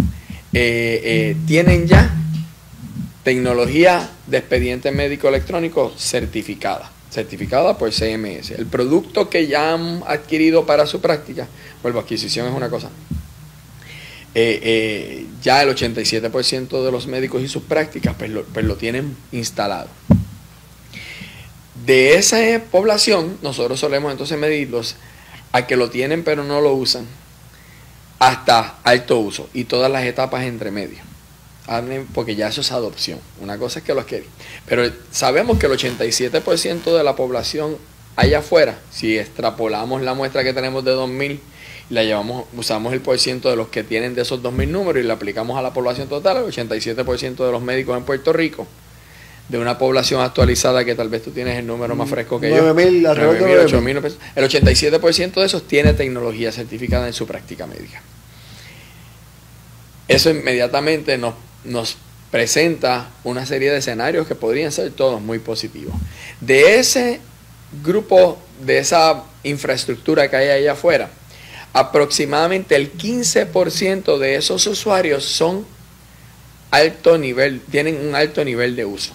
eh, 0.51 1.35
tienen 1.47 1.87
ya 1.87 2.13
tecnología 3.23 4.09
de 4.27 4.37
expediente 4.37 4.91
médico 4.91 5.29
electrónico 5.29 5.93
certificada, 5.97 6.91
certificada 7.09 7.77
por 7.77 7.91
CMS. 7.91 8.51
El 8.51 8.65
producto 8.65 9.29
que 9.29 9.47
ya 9.47 9.73
han 9.73 10.03
adquirido 10.07 10.65
para 10.65 10.85
su 10.85 10.99
práctica, 10.99 11.47
vuelvo, 11.81 11.99
adquisición 11.99 12.47
es 12.47 12.53
una 12.53 12.69
cosa. 12.69 12.89
ya 14.33 15.63
el 15.63 15.69
87% 15.69 16.83
de 16.83 16.91
los 16.91 17.07
médicos 17.07 17.41
y 17.41 17.47
sus 17.47 17.63
prácticas 17.63 18.15
pues 18.17 18.29
lo, 18.29 18.43
pues 18.43 18.65
lo 18.65 18.75
tienen 18.75 19.15
instalado. 19.31 19.87
De 21.85 22.15
esa 22.15 22.37
población, 22.71 23.37
nosotros 23.41 23.79
solemos 23.79 24.11
entonces 24.11 24.37
medirlos 24.37 24.95
a 25.51 25.67
que 25.67 25.75
lo 25.75 25.89
tienen 25.89 26.23
pero 26.23 26.43
no 26.43 26.59
lo 26.61 26.73
usan, 26.73 27.05
hasta 28.19 28.75
alto 28.83 29.19
uso 29.19 29.49
y 29.53 29.65
todas 29.65 29.91
las 29.91 30.03
etapas 30.03 30.43
entre 30.45 30.71
medio. 30.71 30.99
Porque 32.13 32.35
ya 32.35 32.47
eso 32.47 32.61
es 32.61 32.71
adopción. 32.71 33.19
Una 33.39 33.57
cosa 33.57 33.79
es 33.79 33.85
que 33.85 33.93
lo 33.93 34.01
adquieren. 34.01 34.27
Pero 34.65 34.83
sabemos 35.11 35.57
que 35.57 35.65
el 35.65 35.73
87% 35.73 36.95
de 36.95 37.03
la 37.03 37.15
población 37.15 37.77
allá 38.15 38.39
afuera, 38.39 38.79
si 38.91 39.17
extrapolamos 39.17 40.01
la 40.01 40.13
muestra 40.13 40.43
que 40.43 40.53
tenemos 40.53 40.85
de 40.85 40.91
2000 40.91 41.39
la 41.89 42.03
llevamos, 42.03 42.45
usamos 42.57 42.93
el 42.93 43.01
por 43.01 43.19
ciento 43.19 43.49
de 43.49 43.55
los 43.55 43.67
que 43.67 43.83
tienen 43.83 44.15
de 44.15 44.23
esos 44.23 44.41
2.000 44.41 44.69
números 44.69 45.03
y 45.03 45.05
le 45.05 45.13
aplicamos 45.13 45.57
a 45.57 45.61
la 45.61 45.71
población 45.71 46.07
total, 46.07 46.37
el 46.37 46.45
87% 46.45 47.45
de 47.45 47.51
los 47.51 47.61
médicos 47.61 47.95
en 47.95 48.03
Puerto 48.03 48.33
Rico, 48.33 48.65
de 49.49 49.59
una 49.59 49.77
población 49.77 50.21
actualizada 50.21 50.83
que 50.83 50.95
tal 50.95 51.09
vez 51.09 51.23
tú 51.23 51.31
tienes 51.31 51.57
el 51.59 51.67
número 51.67 51.95
más 51.95 52.09
fresco 52.09 52.39
que 52.39 52.49
9, 52.49 52.61
yo. 52.61 52.73
9.000, 52.73 54.15
El 54.35 54.45
87% 54.45 55.33
de 55.33 55.45
esos 55.45 55.67
tiene 55.67 55.93
tecnología 55.93 56.51
certificada 56.51 57.05
en 57.07 57.13
su 57.13 57.27
práctica 57.27 57.67
médica. 57.67 58.01
Eso 60.07 60.29
inmediatamente 60.29 61.17
nos, 61.17 61.35
nos 61.63 61.97
presenta 62.31 63.09
una 63.23 63.45
serie 63.45 63.71
de 63.71 63.77
escenarios 63.77 64.27
que 64.27 64.35
podrían 64.35 64.71
ser 64.71 64.91
todos 64.91 65.21
muy 65.21 65.39
positivos. 65.39 65.93
De 66.41 66.79
ese 66.79 67.19
grupo, 67.83 68.39
de 68.65 68.79
esa 68.79 69.23
infraestructura 69.43 70.29
que 70.29 70.35
hay 70.35 70.49
allá 70.49 70.73
afuera, 70.73 71.09
aproximadamente 71.73 72.75
el 72.75 72.93
15% 72.93 74.17
de 74.17 74.35
esos 74.35 74.65
usuarios 74.65 75.25
son 75.25 75.65
alto 76.71 77.17
nivel, 77.17 77.61
tienen 77.61 78.07
un 78.07 78.15
alto 78.15 78.43
nivel 78.43 78.75
de 78.75 78.85
uso. 78.85 79.13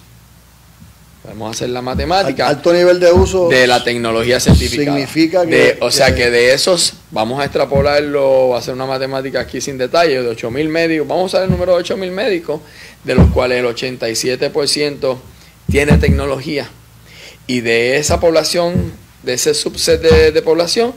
Podemos 1.21 1.55
hacer 1.55 1.69
la 1.69 1.83
matemática. 1.83 2.47
Alto 2.47 2.73
nivel 2.73 2.99
de 2.99 3.11
uso. 3.11 3.47
De 3.47 3.67
la 3.67 3.83
tecnología 3.83 4.39
certificada. 4.39 4.97
Significa 4.97 5.45
que. 5.45 5.77
o 5.79 5.91
sea 5.91 6.15
que 6.15 6.31
de 6.31 6.53
esos, 6.53 6.93
vamos 7.11 7.39
a 7.39 7.43
extrapolarlo, 7.45 8.55
a 8.55 8.59
hacer 8.59 8.73
una 8.73 8.87
matemática 8.87 9.41
aquí 9.41 9.61
sin 9.61 9.77
detalle, 9.77 10.23
de 10.23 10.35
8.000 10.35 10.67
médicos, 10.67 11.07
vamos 11.07 11.23
a 11.23 11.25
usar 11.37 11.43
el 11.43 11.51
número 11.51 11.77
de 11.77 11.83
8.000 11.83 12.11
médicos, 12.11 12.61
de 13.03 13.13
los 13.13 13.29
cuales 13.29 13.59
el 13.59 13.65
87% 13.65 15.17
tiene 15.69 15.97
tecnología. 15.99 16.67
Y 17.45 17.61
de 17.61 17.97
esa 17.97 18.19
población, 18.19 18.91
de 19.21 19.33
ese 19.33 19.53
subset 19.53 20.01
de, 20.01 20.41
población, 20.41 20.93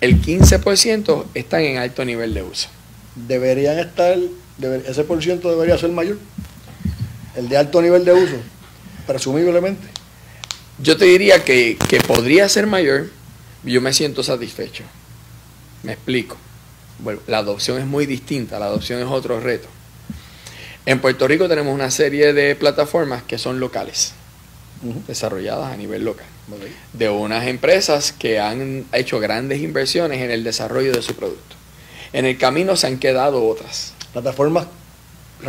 el 0.00 0.22
15% 0.22 1.24
están 1.34 1.60
en 1.60 1.76
alto 1.76 2.06
nivel 2.06 2.32
de 2.32 2.42
uso. 2.42 2.68
Deberían 3.14 3.78
estar, 3.78 4.16
ese 4.86 5.04
por 5.04 5.22
ciento 5.22 5.50
debería 5.50 5.76
ser 5.76 5.90
mayor, 5.90 6.16
el 7.36 7.50
de 7.50 7.56
alto 7.58 7.82
nivel 7.82 8.06
de 8.06 8.14
uso 8.14 8.36
presumiblemente. 9.08 9.88
Yo 10.80 10.96
te 10.96 11.06
diría 11.06 11.42
que, 11.42 11.76
podría 12.06 12.48
ser 12.48 12.68
mayor, 12.68 13.10
yo 13.64 13.80
me 13.80 13.92
siento 13.92 14.22
satisfecho. 14.22 14.84
Me 15.82 15.94
explico. 15.94 16.36
Bueno, 17.00 17.20
la 17.26 17.38
adopción 17.38 17.78
es 17.78 17.86
muy 17.86 18.06
distinta, 18.06 18.60
la 18.60 18.66
adopción 18.66 19.00
es 19.00 19.06
otro 19.06 19.40
reto. 19.40 19.68
En 20.86 21.00
Puerto 21.00 21.26
Rico 21.26 21.48
tenemos 21.48 21.74
una 21.74 21.90
serie 21.90 22.32
de 22.32 22.54
plataformas 22.54 23.22
que 23.22 23.38
son 23.38 23.58
locales, 23.58 24.12
desarrolladas 25.06 25.72
a 25.72 25.76
nivel 25.76 26.04
local, 26.04 26.26
de 26.92 27.08
unas 27.08 27.46
empresas 27.46 28.12
que 28.12 28.38
han 28.38 28.86
hecho 28.92 29.20
grandes 29.20 29.60
inversiones 29.60 30.20
en 30.20 30.30
el 30.30 30.44
desarrollo 30.44 30.92
de 30.92 31.02
su 31.02 31.14
producto. 31.14 31.56
En 32.12 32.24
el 32.24 32.38
camino 32.38 32.76
se 32.76 32.86
han 32.86 32.98
quedado 32.98 33.46
otras. 33.46 33.94
Plataformas 34.12 34.66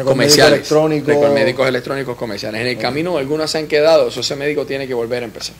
comerciales. 0.03 0.71
Médicos 0.71 1.33
médicos 1.33 1.67
electrónicos 1.67 2.17
comerciales. 2.17 2.61
En 2.61 2.67
el 2.67 2.77
camino 2.77 3.17
algunos 3.17 3.51
se 3.51 3.57
han 3.57 3.67
quedado, 3.67 4.09
eso 4.09 4.21
ese 4.21 4.35
médico 4.35 4.65
tiene 4.65 4.87
que 4.87 4.93
volver 4.93 5.23
a 5.23 5.25
empezar. 5.25 5.55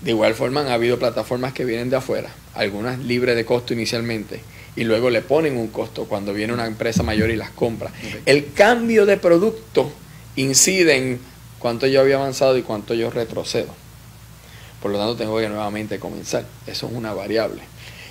De 0.00 0.10
igual 0.10 0.34
forma 0.34 0.60
han 0.60 0.68
habido 0.68 0.98
plataformas 0.98 1.52
que 1.52 1.64
vienen 1.64 1.88
de 1.88 1.96
afuera, 1.96 2.28
algunas 2.54 2.98
libres 2.98 3.36
de 3.36 3.44
costo 3.44 3.72
inicialmente, 3.72 4.40
y 4.76 4.84
luego 4.84 5.08
le 5.08 5.22
ponen 5.22 5.56
un 5.56 5.68
costo 5.68 6.04
cuando 6.04 6.34
viene 6.34 6.52
una 6.52 6.66
empresa 6.66 7.02
mayor 7.02 7.30
y 7.30 7.36
las 7.36 7.50
compra. 7.50 7.90
El 8.26 8.52
cambio 8.52 9.06
de 9.06 9.16
producto 9.16 9.90
incide 10.36 10.96
en 10.96 11.20
cuánto 11.58 11.86
yo 11.86 12.00
había 12.00 12.16
avanzado 12.16 12.58
y 12.58 12.62
cuánto 12.62 12.92
yo 12.92 13.10
retrocedo. 13.10 13.74
Por 14.82 14.90
lo 14.90 14.98
tanto, 14.98 15.16
tengo 15.16 15.38
que 15.38 15.48
nuevamente 15.48 15.98
comenzar. 15.98 16.44
Eso 16.66 16.86
es 16.86 16.92
una 16.92 17.14
variable. 17.14 17.62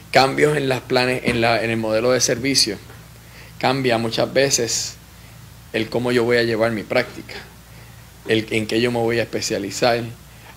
Cambios 0.10 0.58
en 0.58 0.68
las 0.68 0.82
planes, 0.82 1.22
en, 1.26 1.42
la, 1.42 1.64
en 1.64 1.70
el 1.70 1.78
modelo 1.78 2.12
de 2.12 2.20
servicio. 2.20 2.78
Cambia 3.60 4.00
muchas 4.00 4.34
veces 4.34 4.96
el 5.74 5.90
cómo 5.90 6.12
yo 6.12 6.24
voy 6.24 6.38
a 6.38 6.44
llevar 6.44 6.72
mi 6.72 6.84
práctica, 6.84 7.36
el 8.28 8.46
en 8.52 8.68
qué 8.68 8.80
yo 8.80 8.92
me 8.92 9.00
voy 9.00 9.20
a 9.20 9.24
especializar. 9.24 10.02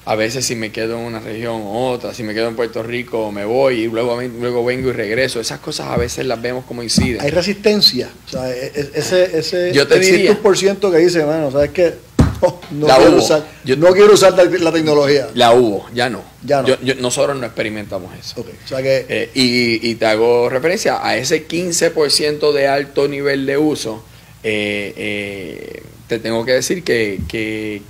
A 0.04 0.14
veces 0.14 0.44
si 0.46 0.54
me 0.54 0.70
quedo 0.70 0.99
en 0.99 1.04
una 1.04 1.18
región 1.18 1.62
u 1.62 1.78
otra, 1.78 2.14
si 2.14 2.23
me 2.23 2.32
quedo 2.32 2.46
en 2.46 2.54
Puerto 2.54 2.80
Rico 2.85 3.32
me 3.32 3.44
voy 3.44 3.80
y 3.80 3.88
luego, 3.88 4.20
luego 4.23 4.64
vengo 4.64 4.90
y 4.90 4.92
regreso. 4.92 5.40
Esas 5.40 5.58
cosas 5.58 5.88
a 5.88 5.96
veces 5.96 6.26
las 6.26 6.40
vemos 6.40 6.64
como 6.64 6.85
inciden. 6.85 7.20
Hay 7.20 7.30
resistencia. 7.30 8.08
O 8.26 8.30
sea, 8.30 8.49
e, 8.52 8.66
e, 8.66 8.90
ese, 8.94 9.37
ese 9.37 9.73
yo 9.73 9.88
te 9.88 9.99
diría, 9.99 10.40
por 10.40 10.56
ciento 10.56 10.92
que 10.92 10.99
dice, 10.99 11.25
bueno, 11.25 11.50
¿sabes 11.50 11.70
qué? 11.70 11.94
Oh, 12.42 12.61
no, 12.70 12.87
quiero 12.87 13.16
usar, 13.16 13.46
yo, 13.64 13.76
no 13.78 13.92
quiero 13.92 14.12
usar 14.12 14.35
la, 14.35 14.70
tecnología. 14.70 15.28
La 15.32 15.54
hubo, 15.54 15.87
ya 15.94 16.11
no. 16.11 16.23
Ya 16.44 16.61
no. 16.61 16.76
nosotros 17.00 17.35
no 17.35 17.46
experimentamos 17.46 18.12
eso. 18.14 18.42
O 18.42 18.68
sea 18.68 18.82
que, 18.82 19.06
eh, 19.08 19.30
y, 19.32 19.88
y, 19.88 19.94
te 19.94 20.04
hago 20.04 20.50
referencia 20.50 21.00
a 21.02 21.16
ese 21.16 21.49
15% 21.49 22.52
de 22.52 22.68
alto 22.68 23.08
nivel 23.08 23.46
de 23.46 23.56
uso 23.56 24.04
eh, 24.49 24.95
eh, 24.97 25.83
te 26.07 26.21
tengo 26.21 26.45
que 26.45 26.53
decir 26.53 26.85
que, 26.85 27.83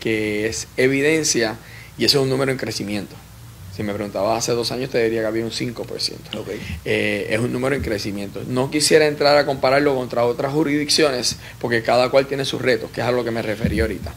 es 0.49 0.69
evidencia 0.79 1.59
y 1.99 2.07
eso 2.07 2.19
es 2.19 2.23
un 2.23 2.31
número 2.31 2.51
en 2.51 2.57
crecimiento. 2.57 3.15
Si 3.77 3.83
me 3.83 3.93
preguntabas 3.93 4.39
hace 4.39 4.53
dos 4.53 4.73
años, 4.73 4.89
te 4.89 5.05
diría 5.05 5.21
que 5.21 5.27
había 5.27 5.45
un 5.45 5.51
5%. 5.51 6.17
Eh, 6.87 7.27
es 7.29 7.39
un 7.41 7.53
número 7.53 7.77
en 7.77 7.83
crecimiento. 7.83 8.43
No 8.49 8.71
quisiera 8.71 9.07
entrar 9.07 9.37
a 9.37 9.45
compararlo 9.45 9.95
contra 9.95 10.25
otras 10.25 10.55
jurisdicciones, 10.55 11.37
porque 11.61 11.83
cada 11.83 12.09
cual 12.09 12.27
tiene 12.27 12.47
sus 12.47 12.63
retos, 12.63 12.91
que 12.91 13.03
es 13.03 13.07
a 13.07 13.13
lo 13.13 13.23
que 13.23 13.31
me 13.31 13.43
referí 13.43 13.81
ahorita. 13.81 14.15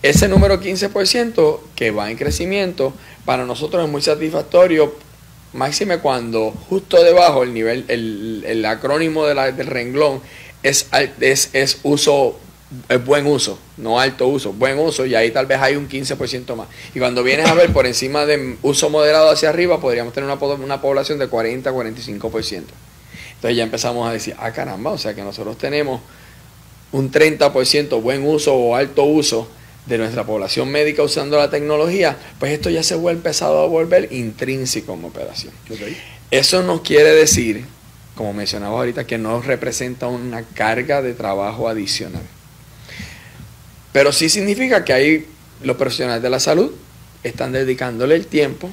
Ese 0.00 0.28
número 0.28 0.60
15% 0.60 1.58
que 1.74 1.90
va 1.90 2.08
en 2.08 2.16
crecimiento, 2.16 2.92
para 3.24 3.44
nosotros 3.44 3.84
es 3.84 3.90
muy 3.90 4.00
satisfactorio, 4.00 4.94
máxime 5.54 5.98
cuando 5.98 6.52
justo 6.68 7.02
debajo 7.02 7.42
el 7.42 7.52
nivel, 7.52 7.84
el, 7.88 8.64
acrónimo 8.64 9.26
del 9.26 9.66
renglón 9.66 10.20
es, 10.62 10.88
es, 11.20 11.50
es 11.52 11.78
uso, 11.82 12.38
es 12.88 13.04
buen 13.04 13.26
uso, 13.26 13.58
no 13.76 14.00
alto 14.00 14.28
uso, 14.28 14.52
buen 14.52 14.78
uso, 14.78 15.06
y 15.06 15.14
ahí 15.14 15.30
tal 15.30 15.46
vez 15.46 15.58
hay 15.60 15.76
un 15.76 15.88
15% 15.88 16.54
más. 16.56 16.68
Y 16.94 16.98
cuando 16.98 17.22
vienes 17.22 17.46
a 17.46 17.54
ver 17.54 17.72
por 17.72 17.86
encima 17.86 18.26
de 18.26 18.56
uso 18.62 18.90
moderado 18.90 19.30
hacia 19.30 19.48
arriba, 19.48 19.80
podríamos 19.80 20.12
tener 20.12 20.30
una, 20.30 20.42
una 20.54 20.80
población 20.80 21.18
de 21.18 21.30
40-45%. 21.30 22.62
Entonces 23.38 23.56
ya 23.56 23.62
empezamos 23.62 24.08
a 24.08 24.12
decir, 24.12 24.34
ah 24.38 24.52
caramba, 24.52 24.90
o 24.90 24.98
sea 24.98 25.14
que 25.14 25.22
nosotros 25.22 25.56
tenemos 25.58 26.00
un 26.90 27.10
30% 27.12 28.00
buen 28.02 28.26
uso 28.26 28.54
o 28.54 28.74
alto 28.74 29.04
uso 29.04 29.48
de 29.86 29.96
nuestra 29.98 30.24
población 30.24 30.68
médica 30.70 31.02
usando 31.02 31.38
la 31.38 31.48
tecnología, 31.48 32.16
pues 32.38 32.52
esto 32.52 32.68
ya 32.68 32.82
se 32.82 32.94
ha 32.94 33.10
empezado 33.10 33.62
a 33.62 33.66
volver 33.66 34.12
intrínseco 34.12 34.94
en 34.94 35.04
operación. 35.04 35.52
Eso 36.30 36.62
nos 36.62 36.82
quiere 36.82 37.10
decir 37.12 37.64
como 38.18 38.32
mencionaba 38.32 38.76
ahorita, 38.76 39.06
que 39.06 39.16
no 39.16 39.40
representa 39.40 40.08
una 40.08 40.42
carga 40.42 41.02
de 41.02 41.14
trabajo 41.14 41.68
adicional. 41.68 42.24
Pero 43.92 44.10
sí 44.10 44.28
significa 44.28 44.84
que 44.84 44.92
ahí 44.92 45.26
los 45.62 45.76
profesionales 45.76 46.20
de 46.20 46.28
la 46.28 46.40
salud 46.40 46.72
están 47.22 47.52
dedicándole 47.52 48.16
el 48.16 48.26
tiempo, 48.26 48.72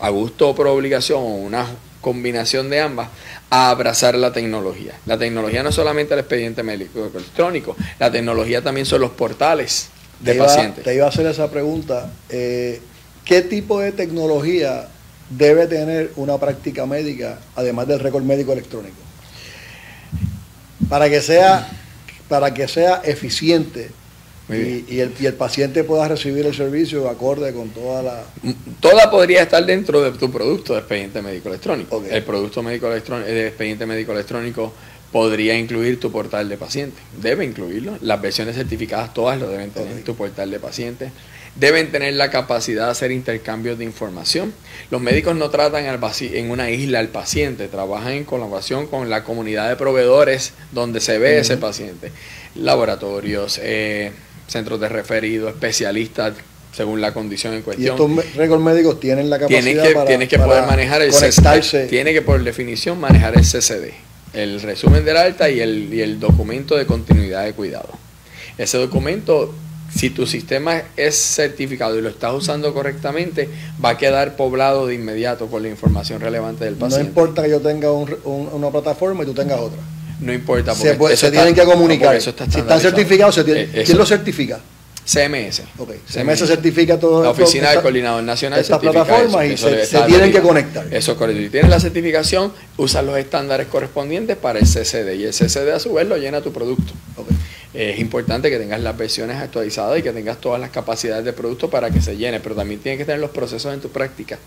a 0.00 0.08
gusto 0.10 0.50
o 0.50 0.54
por 0.54 0.68
obligación, 0.68 1.18
o 1.18 1.34
una 1.34 1.66
combinación 2.00 2.70
de 2.70 2.80
ambas, 2.80 3.08
a 3.50 3.70
abrazar 3.70 4.14
la 4.14 4.32
tecnología. 4.32 4.94
La 5.04 5.18
tecnología 5.18 5.64
no 5.64 5.70
es 5.70 5.74
solamente 5.74 6.14
el 6.14 6.20
expediente 6.20 6.62
médico 6.62 7.10
electrónico, 7.12 7.76
la 7.98 8.12
tecnología 8.12 8.62
también 8.62 8.86
son 8.86 9.00
los 9.00 9.10
portales 9.10 9.88
de 10.20 10.36
pacientes. 10.36 10.84
Te 10.84 10.94
iba 10.94 11.06
a 11.06 11.08
hacer 11.08 11.26
esa 11.26 11.50
pregunta. 11.50 12.12
Eh, 12.28 12.80
¿Qué 13.24 13.42
tipo 13.42 13.80
de 13.80 13.90
tecnología 13.90 14.90
debe 15.30 15.66
tener 15.66 16.12
una 16.16 16.38
práctica 16.38 16.86
médica, 16.86 17.38
además 17.56 17.88
del 17.88 18.00
récord 18.00 18.22
médico 18.24 18.52
electrónico. 18.52 18.96
Para 20.88 21.08
que 21.08 21.20
sea, 21.20 21.68
para 22.28 22.52
que 22.52 22.68
sea 22.68 23.00
eficiente 23.04 23.90
y, 24.48 25.00
el, 25.00 25.14
y, 25.18 25.26
el, 25.26 25.34
paciente 25.34 25.84
pueda 25.84 26.06
recibir 26.06 26.44
el 26.44 26.54
servicio 26.54 27.08
acorde 27.08 27.54
con 27.54 27.70
toda 27.70 28.02
la... 28.02 28.24
Toda 28.78 29.10
podría 29.10 29.42
estar 29.42 29.64
dentro 29.64 30.02
de 30.02 30.12
tu 30.18 30.30
producto 30.30 30.74
de 30.74 30.80
expediente 30.80 31.22
médico 31.22 31.48
electrónico. 31.48 32.04
El 32.08 32.22
producto 32.24 32.62
médico 32.62 32.88
electrónico, 32.88 33.30
de 33.30 33.46
expediente 33.46 33.86
médico 33.86 34.12
electrónico 34.12 34.72
podría 35.10 35.56
incluir 35.56 35.98
tu 35.98 36.12
portal 36.12 36.46
de 36.48 36.58
paciente. 36.58 37.00
Debe 37.22 37.46
incluirlo. 37.46 37.96
Las 38.02 38.20
versiones 38.20 38.56
certificadas 38.56 39.14
todas 39.14 39.40
lo 39.40 39.48
deben 39.48 39.70
tener 39.70 40.02
tu 40.02 40.14
portal 40.14 40.50
de 40.50 40.60
paciente 40.60 41.10
deben 41.56 41.92
tener 41.92 42.14
la 42.14 42.30
capacidad 42.30 42.86
de 42.86 42.90
hacer 42.90 43.12
intercambios 43.12 43.78
de 43.78 43.84
información. 43.84 44.52
Los 44.90 45.00
médicos 45.00 45.36
no 45.36 45.50
tratan 45.50 45.86
en 45.86 46.50
una 46.50 46.70
isla 46.70 46.98
al 46.98 47.08
paciente, 47.08 47.68
trabajan 47.68 48.12
en 48.12 48.24
colaboración 48.24 48.86
con 48.86 49.08
la 49.08 49.24
comunidad 49.24 49.68
de 49.68 49.76
proveedores 49.76 50.52
donde 50.72 51.00
se 51.00 51.18
ve 51.18 51.38
ese 51.38 51.56
paciente. 51.56 52.10
Laboratorios, 52.56 53.60
eh, 53.62 54.12
centros 54.48 54.80
de 54.80 54.88
referido, 54.88 55.48
especialistas 55.48 56.34
según 56.72 57.00
la 57.00 57.14
condición 57.14 57.54
en 57.54 57.62
cuestión. 57.62 57.96
Y 57.96 58.18
estos 58.18 58.34
récords 58.34 58.62
médicos 58.62 58.98
tienen 58.98 59.30
la 59.30 59.38
capacidad 59.38 59.62
tienes 59.62 59.82
que, 59.82 59.94
para, 59.94 60.06
tienes 60.06 60.28
que 60.28 60.38
poder 60.38 60.66
manejar 60.66 61.02
el 61.02 61.12
CCD. 61.12 61.88
Tiene 61.88 62.12
que 62.12 62.22
por 62.22 62.42
definición 62.42 62.98
manejar 62.98 63.34
el 63.36 63.44
CCD, 63.44 63.92
el 64.32 64.60
resumen 64.60 65.04
del 65.04 65.16
alta 65.16 65.48
y 65.48 65.60
el, 65.60 65.94
y 65.94 66.00
el 66.00 66.18
documento 66.18 66.76
de 66.76 66.84
continuidad 66.84 67.44
de 67.44 67.52
cuidado. 67.52 67.90
Ese 68.58 68.78
documento 68.78 69.54
Si 69.94 70.10
tu 70.10 70.26
sistema 70.26 70.82
es 70.96 71.14
certificado 71.14 71.96
y 71.98 72.02
lo 72.02 72.08
estás 72.08 72.34
usando 72.34 72.74
correctamente, 72.74 73.48
va 73.82 73.90
a 73.90 73.98
quedar 73.98 74.36
poblado 74.36 74.86
de 74.86 74.94
inmediato 74.94 75.46
con 75.46 75.62
la 75.62 75.68
información 75.68 76.20
relevante 76.20 76.64
del 76.64 76.74
paciente. 76.74 77.04
No 77.04 77.08
importa 77.08 77.42
que 77.42 77.50
yo 77.50 77.60
tenga 77.60 77.92
una 77.92 78.70
plataforma 78.70 79.22
y 79.22 79.26
tú 79.26 79.34
tengas 79.34 79.60
otra. 79.60 79.78
No 80.20 80.32
importa. 80.32 80.74
Porque 80.98 81.16
se, 81.16 81.30
tienen 81.30 81.54
que 81.54 81.64
comunicar. 81.64 82.20
si 82.20 82.30
están 82.30 82.80
certificados, 82.80 83.34
se 83.34 83.44
tienen, 83.44 83.70
eh, 83.72 83.82
¿quién 83.84 83.98
lo 83.98 84.06
certifica? 84.06 84.60
CMS. 85.04 85.62
Okay. 85.76 86.00
CMS, 86.08 86.46
certifica 86.46 86.98
todo. 86.98 87.22
La 87.22 87.30
Oficina 87.30 87.70
del 87.70 87.82
Coordinador 87.82 88.22
Nacional 88.22 88.58
Estas 88.58 88.78
plataformas 88.78 89.46
y 89.46 89.56
se, 89.56 89.86
tienen 90.06 90.32
que 90.32 90.40
conectar. 90.40 90.86
Eso 90.90 91.12
es 91.12 91.18
correcto. 91.18 91.42
Si 91.42 91.50
tienes 91.50 91.70
la 91.70 91.78
certificación, 91.78 92.52
usas 92.78 93.04
los 93.04 93.18
estándares 93.18 93.66
correspondientes 93.66 94.36
para 94.36 94.58
el 94.58 94.64
CCD 94.64 95.14
y 95.14 95.24
el 95.24 95.32
CCD 95.32 95.72
a 95.74 95.78
su 95.78 95.92
vez 95.92 96.08
lo 96.08 96.16
llena 96.16 96.40
tu 96.40 96.52
producto. 96.52 96.92
Es 97.74 97.98
importante 97.98 98.50
que 98.50 98.58
tengas 98.58 98.80
las 98.80 98.96
versiones 98.96 99.36
actualizadas 99.36 99.98
y 99.98 100.02
que 100.02 100.12
tengas 100.12 100.40
todas 100.40 100.60
las 100.60 100.70
capacidades 100.70 101.24
de 101.24 101.32
producto 101.32 101.68
para 101.68 101.90
que 101.90 102.00
se 102.00 102.16
llene, 102.16 102.38
pero 102.38 102.54
también 102.54 102.80
tienes 102.80 102.98
que 102.98 103.04
tener 103.04 103.20
los 103.20 103.30
procesos 103.30 103.74
en 103.74 103.80
tu 103.80 103.90
práctica 103.90 104.38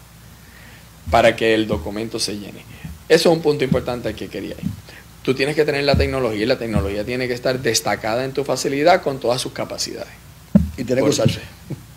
para 1.12 1.36
que 1.36 1.54
el 1.54 1.68
documento 1.68 2.20
se 2.20 2.38
llene. 2.38 2.64
Eso 3.10 3.30
es 3.30 3.36
un 3.36 3.42
punto 3.42 3.66
importante 3.66 4.14
que 4.14 4.30
quería 4.30 4.52
ir. 4.52 4.70
Tú 5.24 5.34
tienes 5.34 5.56
que 5.56 5.66
tener 5.66 5.84
la 5.84 5.98
tecnología 5.98 6.42
y 6.42 6.46
la 6.46 6.58
tecnología 6.58 7.04
tiene 7.04 7.28
que 7.28 7.34
estar 7.34 7.60
destacada 7.60 8.24
en 8.24 8.32
tu 8.32 8.46
facilidad 8.46 9.02
con 9.02 9.20
todas 9.20 9.42
sus 9.42 9.52
capacidades. 9.52 10.14
Y 10.78 10.86
tiene 10.86 11.02
que 11.02 11.10
usarse. 11.10 11.42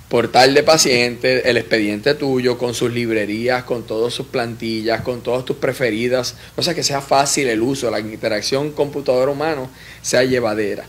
Portal 0.08 0.54
de 0.54 0.64
paciente, 0.64 1.48
el 1.48 1.56
expediente 1.56 2.14
tuyo, 2.14 2.58
con 2.58 2.74
sus 2.74 2.90
librerías, 2.92 3.62
con 3.62 3.84
todas 3.84 4.12
sus 4.12 4.26
plantillas, 4.26 5.02
con 5.02 5.20
todas 5.20 5.44
tus 5.44 5.56
preferidas, 5.58 6.34
cosa 6.56 6.74
que 6.74 6.82
sea 6.82 7.00
fácil 7.00 7.46
el 7.46 7.62
uso, 7.62 7.88
la 7.92 8.00
interacción 8.00 8.72
computador-humano 8.72 9.70
sea 10.02 10.24
llevadera. 10.24 10.84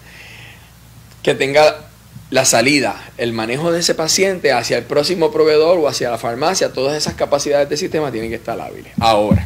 Que 1.24 1.36
tenga 1.36 1.92
la 2.32 2.46
salida, 2.46 3.12
el 3.18 3.34
manejo 3.34 3.72
de 3.72 3.82
ese 3.82 3.94
paciente 3.94 4.54
hacia 4.54 4.78
el 4.78 4.86
próximo 4.86 5.32
proveedor 5.32 5.78
o 5.78 5.88
hacia 5.88 6.10
la 6.10 6.18
farmacia, 6.18 6.72
todas 6.72 6.98
esas 6.98 7.14
capacidades 7.16 7.68
del 7.70 7.78
sistema 7.78 8.12
tienen 8.12 8.30
que 8.30 8.38
estar 8.38 8.60
hábiles. 8.60 8.94
Ahora, 9.00 9.46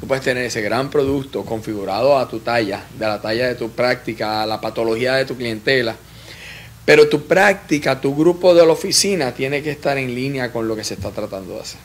tú 0.00 0.06
puedes 0.06 0.24
tener 0.24 0.44
ese 0.44 0.62
gran 0.62 0.90
producto 0.90 1.44
configurado 1.44 2.18
a 2.18 2.26
tu 2.26 2.40
talla, 2.40 2.84
de 2.98 3.06
la 3.06 3.20
talla 3.20 3.48
de 3.48 3.54
tu 3.54 3.70
práctica, 3.70 4.42
a 4.42 4.46
la 4.46 4.60
patología 4.60 5.14
de 5.14 5.26
tu 5.26 5.36
clientela, 5.36 5.94
pero 6.86 7.08
tu 7.08 7.26
práctica, 7.26 8.00
tu 8.00 8.16
grupo 8.16 8.54
de 8.54 8.64
la 8.64 8.72
oficina 8.72 9.32
tiene 9.32 9.62
que 9.62 9.72
estar 9.72 9.98
en 9.98 10.14
línea 10.14 10.52
con 10.52 10.66
lo 10.68 10.74
que 10.74 10.84
se 10.84 10.94
está 10.94 11.10
tratando 11.10 11.54
de 11.54 11.60
hacer. 11.60 11.80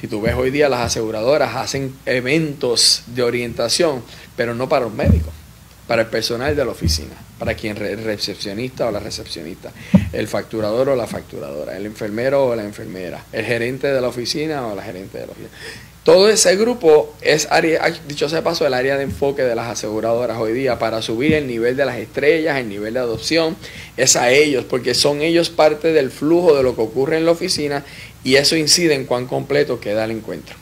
Si 0.00 0.08
tú 0.08 0.20
ves 0.20 0.34
hoy 0.34 0.50
día 0.50 0.68
las 0.68 0.80
aseguradoras 0.80 1.54
hacen 1.54 1.94
eventos 2.06 3.02
de 3.06 3.22
orientación, 3.22 4.02
pero 4.34 4.54
no 4.54 4.68
para 4.68 4.86
los 4.86 4.94
médicos, 4.94 5.32
para 5.90 6.02
el 6.02 6.08
personal 6.08 6.54
de 6.54 6.64
la 6.64 6.70
oficina, 6.70 7.16
para 7.36 7.54
quien 7.54 7.76
el 7.76 8.04
recepcionista 8.04 8.86
o 8.86 8.92
la 8.92 9.00
recepcionista, 9.00 9.72
el 10.12 10.28
facturador 10.28 10.90
o 10.90 10.94
la 10.94 11.08
facturadora, 11.08 11.76
el 11.76 11.84
enfermero 11.84 12.46
o 12.46 12.54
la 12.54 12.62
enfermera, 12.62 13.24
el 13.32 13.44
gerente 13.44 13.88
de 13.88 14.00
la 14.00 14.06
oficina 14.06 14.68
o 14.68 14.76
la 14.76 14.84
gerente 14.84 15.18
de 15.18 15.26
la 15.26 15.32
oficina. 15.32 15.50
Todo 16.04 16.28
ese 16.28 16.54
grupo 16.54 17.12
es, 17.22 17.48
área, 17.50 17.92
dicho 18.06 18.28
sea 18.28 18.44
paso, 18.44 18.64
el 18.68 18.74
área 18.74 18.96
de 18.98 19.02
enfoque 19.02 19.42
de 19.42 19.56
las 19.56 19.66
aseguradoras 19.66 20.38
hoy 20.38 20.52
día 20.52 20.78
para 20.78 21.02
subir 21.02 21.32
el 21.32 21.48
nivel 21.48 21.76
de 21.76 21.84
las 21.84 21.96
estrellas, 21.96 22.58
el 22.58 22.68
nivel 22.68 22.94
de 22.94 23.00
adopción, 23.00 23.56
es 23.96 24.14
a 24.14 24.30
ellos, 24.30 24.64
porque 24.66 24.94
son 24.94 25.22
ellos 25.22 25.50
parte 25.50 25.92
del 25.92 26.12
flujo 26.12 26.56
de 26.56 26.62
lo 26.62 26.76
que 26.76 26.82
ocurre 26.82 27.16
en 27.16 27.24
la 27.24 27.32
oficina 27.32 27.84
y 28.22 28.36
eso 28.36 28.54
incide 28.54 28.94
en 28.94 29.06
cuán 29.06 29.26
completo 29.26 29.80
queda 29.80 30.04
el 30.04 30.12
encuentro. 30.12 30.54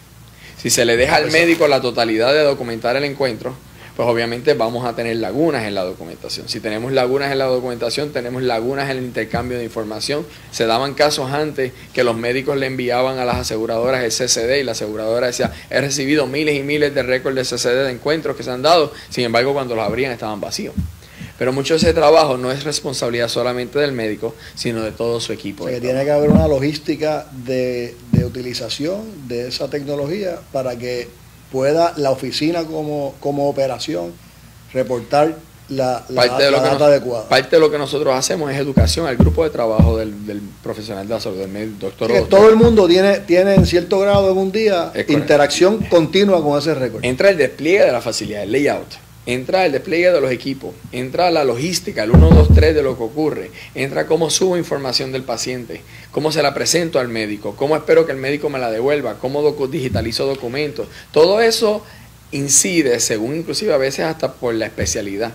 Si 0.57 0.71
se 0.71 0.87
le 0.87 0.97
deja 0.97 1.17
al 1.17 1.31
médico 1.31 1.69
la 1.69 1.83
totalidad 1.83 2.33
de 2.33 2.45
documentar 2.45 2.97
el 2.97 3.05
encuentro, 3.05 3.55
pues 3.99 4.09
obviamente 4.09 4.55
vamos 4.55 4.87
a 4.87 4.95
tener 4.95 5.17
lagunas 5.17 5.65
en 5.65 5.75
la 5.75 5.83
documentación. 5.83 6.49
Si 6.49 6.61
tenemos 6.61 6.93
lagunas 6.93 7.33
en 7.33 7.39
la 7.39 7.47
documentación, 7.47 8.13
tenemos 8.13 8.45
lagunas 8.45 8.89
en 8.91 8.99
el 8.99 9.03
intercambio 9.03 9.59
de 9.59 9.65
información. 9.65 10.25
Se 10.53 10.67
daban 10.67 10.95
casos 10.95 11.33
antes 11.33 11.73
que 11.93 12.05
los 12.05 12.17
médicos 12.17 12.57
le 12.59 12.67
enviaban 12.67 13.19
a 13.19 13.25
las 13.25 13.39
aseguradoras 13.39 14.05
el 14.05 14.13
CCD 14.13 14.61
y 14.61 14.63
la 14.63 14.71
aseguradora 14.71 15.27
decía, 15.27 15.53
he 15.69 15.81
recibido 15.81 16.29
miles 16.29 16.55
y 16.57 16.63
miles 16.63 16.95
de 16.95 17.03
récords 17.03 17.35
de 17.35 17.43
CCD 17.43 17.87
de 17.87 17.91
encuentros 17.91 18.37
que 18.37 18.45
se 18.45 18.53
han 18.53 18.63
dado, 18.63 18.93
sin 19.09 19.25
embargo 19.25 19.53
cuando 19.53 19.75
los 19.75 19.85
abrían 19.85 20.13
estaban 20.13 20.41
vacíos. 20.41 20.77
Pero 21.37 21.53
mucho 21.53 21.75
de 21.75 21.79
ese 21.79 21.93
trabajo 21.93 22.37
no 22.37 22.53
es 22.53 22.63
responsabilidad 22.63 23.27
solamente 23.27 23.81
del 23.81 23.91
médico, 23.91 24.37
sino 24.55 24.81
de 24.83 24.93
todo 24.93 25.19
su 25.19 25.33
equipo. 25.33 25.67
tiene 25.67 26.05
que 26.05 26.11
haber 26.13 26.31
una 26.31 26.47
logística 26.47 27.27
de, 27.33 27.97
de 28.13 28.25
utilización 28.25 29.27
de 29.27 29.49
esa 29.49 29.69
tecnología 29.69 30.39
para 30.53 30.79
que 30.79 31.09
pueda 31.51 31.95
la 31.97 32.11
oficina 32.11 32.65
como, 32.65 33.15
como 33.21 33.49
operación 33.49 34.13
reportar 34.73 35.37
la, 35.69 36.03
parte 36.15 36.45
de 36.45 36.51
lo 36.51 36.61
data 36.61 36.87
adecuada. 36.87 37.29
Parte 37.29 37.57
de 37.57 37.61
lo 37.61 37.71
que 37.71 37.79
nosotros 37.79 38.15
hacemos 38.15 38.51
es 38.51 38.59
educación 38.59 39.07
al 39.07 39.17
grupo 39.17 39.45
de 39.45 39.51
trabajo 39.51 39.99
del, 39.99 40.15
profesional 40.63 41.07
de 41.07 41.15
la 41.15 41.21
salud, 41.21 41.39
del 41.39 41.79
doctor. 41.79 42.11
todo 42.29 42.49
el 42.49 42.57
mundo 42.57 42.87
tiene, 42.87 43.19
tiene 43.21 43.55
en 43.55 43.67
cierto 43.67 43.99
grado 43.99 44.31
en 44.33 44.39
un 44.39 44.53
día 44.53 44.93
interacción 45.09 45.79
continua 45.91 46.43
con 46.43 46.59
ese 46.59 46.75
récord. 46.75 47.05
Entra 47.05 47.31
el 47.31 47.37
despliegue 47.37 47.85
de 47.85 47.93
la 47.93 48.01
facilidad, 48.01 48.43
el 48.43 48.53
layout 48.53 49.08
entra 49.29 49.67
el 49.67 49.73
despliegue 49.73 50.11
de 50.11 50.23
los 50.23 50.31
equipos, 50.31 50.75
entra 50.91 51.31
la 51.31 51.45
logística, 51.45 52.03
el 52.03 52.13
1, 52.13 52.31
2, 52.31 52.49
3 52.55 52.75
de 52.75 52.83
lo 52.83 52.97
que 52.97 53.03
ocurre, 53.03 53.51
entra 53.75 54.07
cómo 54.07 54.31
subo 54.31 54.57
información 54.57 55.13
del 55.13 55.23
paciente, 55.23 55.83
cómo 56.13 56.33
se 56.33 56.43
la 56.43 56.55
presento 56.55 56.99
al 56.99 57.09
médico, 57.09 57.55
cómo 57.55 57.77
espero 57.77 58.07
que 58.07 58.13
el 58.13 58.17
médico 58.19 58.49
me 58.49 58.59
la 58.59 58.71
devuelva, 58.71 59.19
cómo 59.19 59.53
digitalizo 59.67 60.25
documentos. 60.25 60.89
Todo 61.13 61.43
eso 61.43 61.85
incide, 62.33 63.01
según 63.01 63.37
inclusive 63.37 63.75
a 63.75 63.77
veces 63.77 64.07
hasta 64.07 64.33
por 64.33 64.55
la 64.55 64.65
especialidad, 64.65 65.35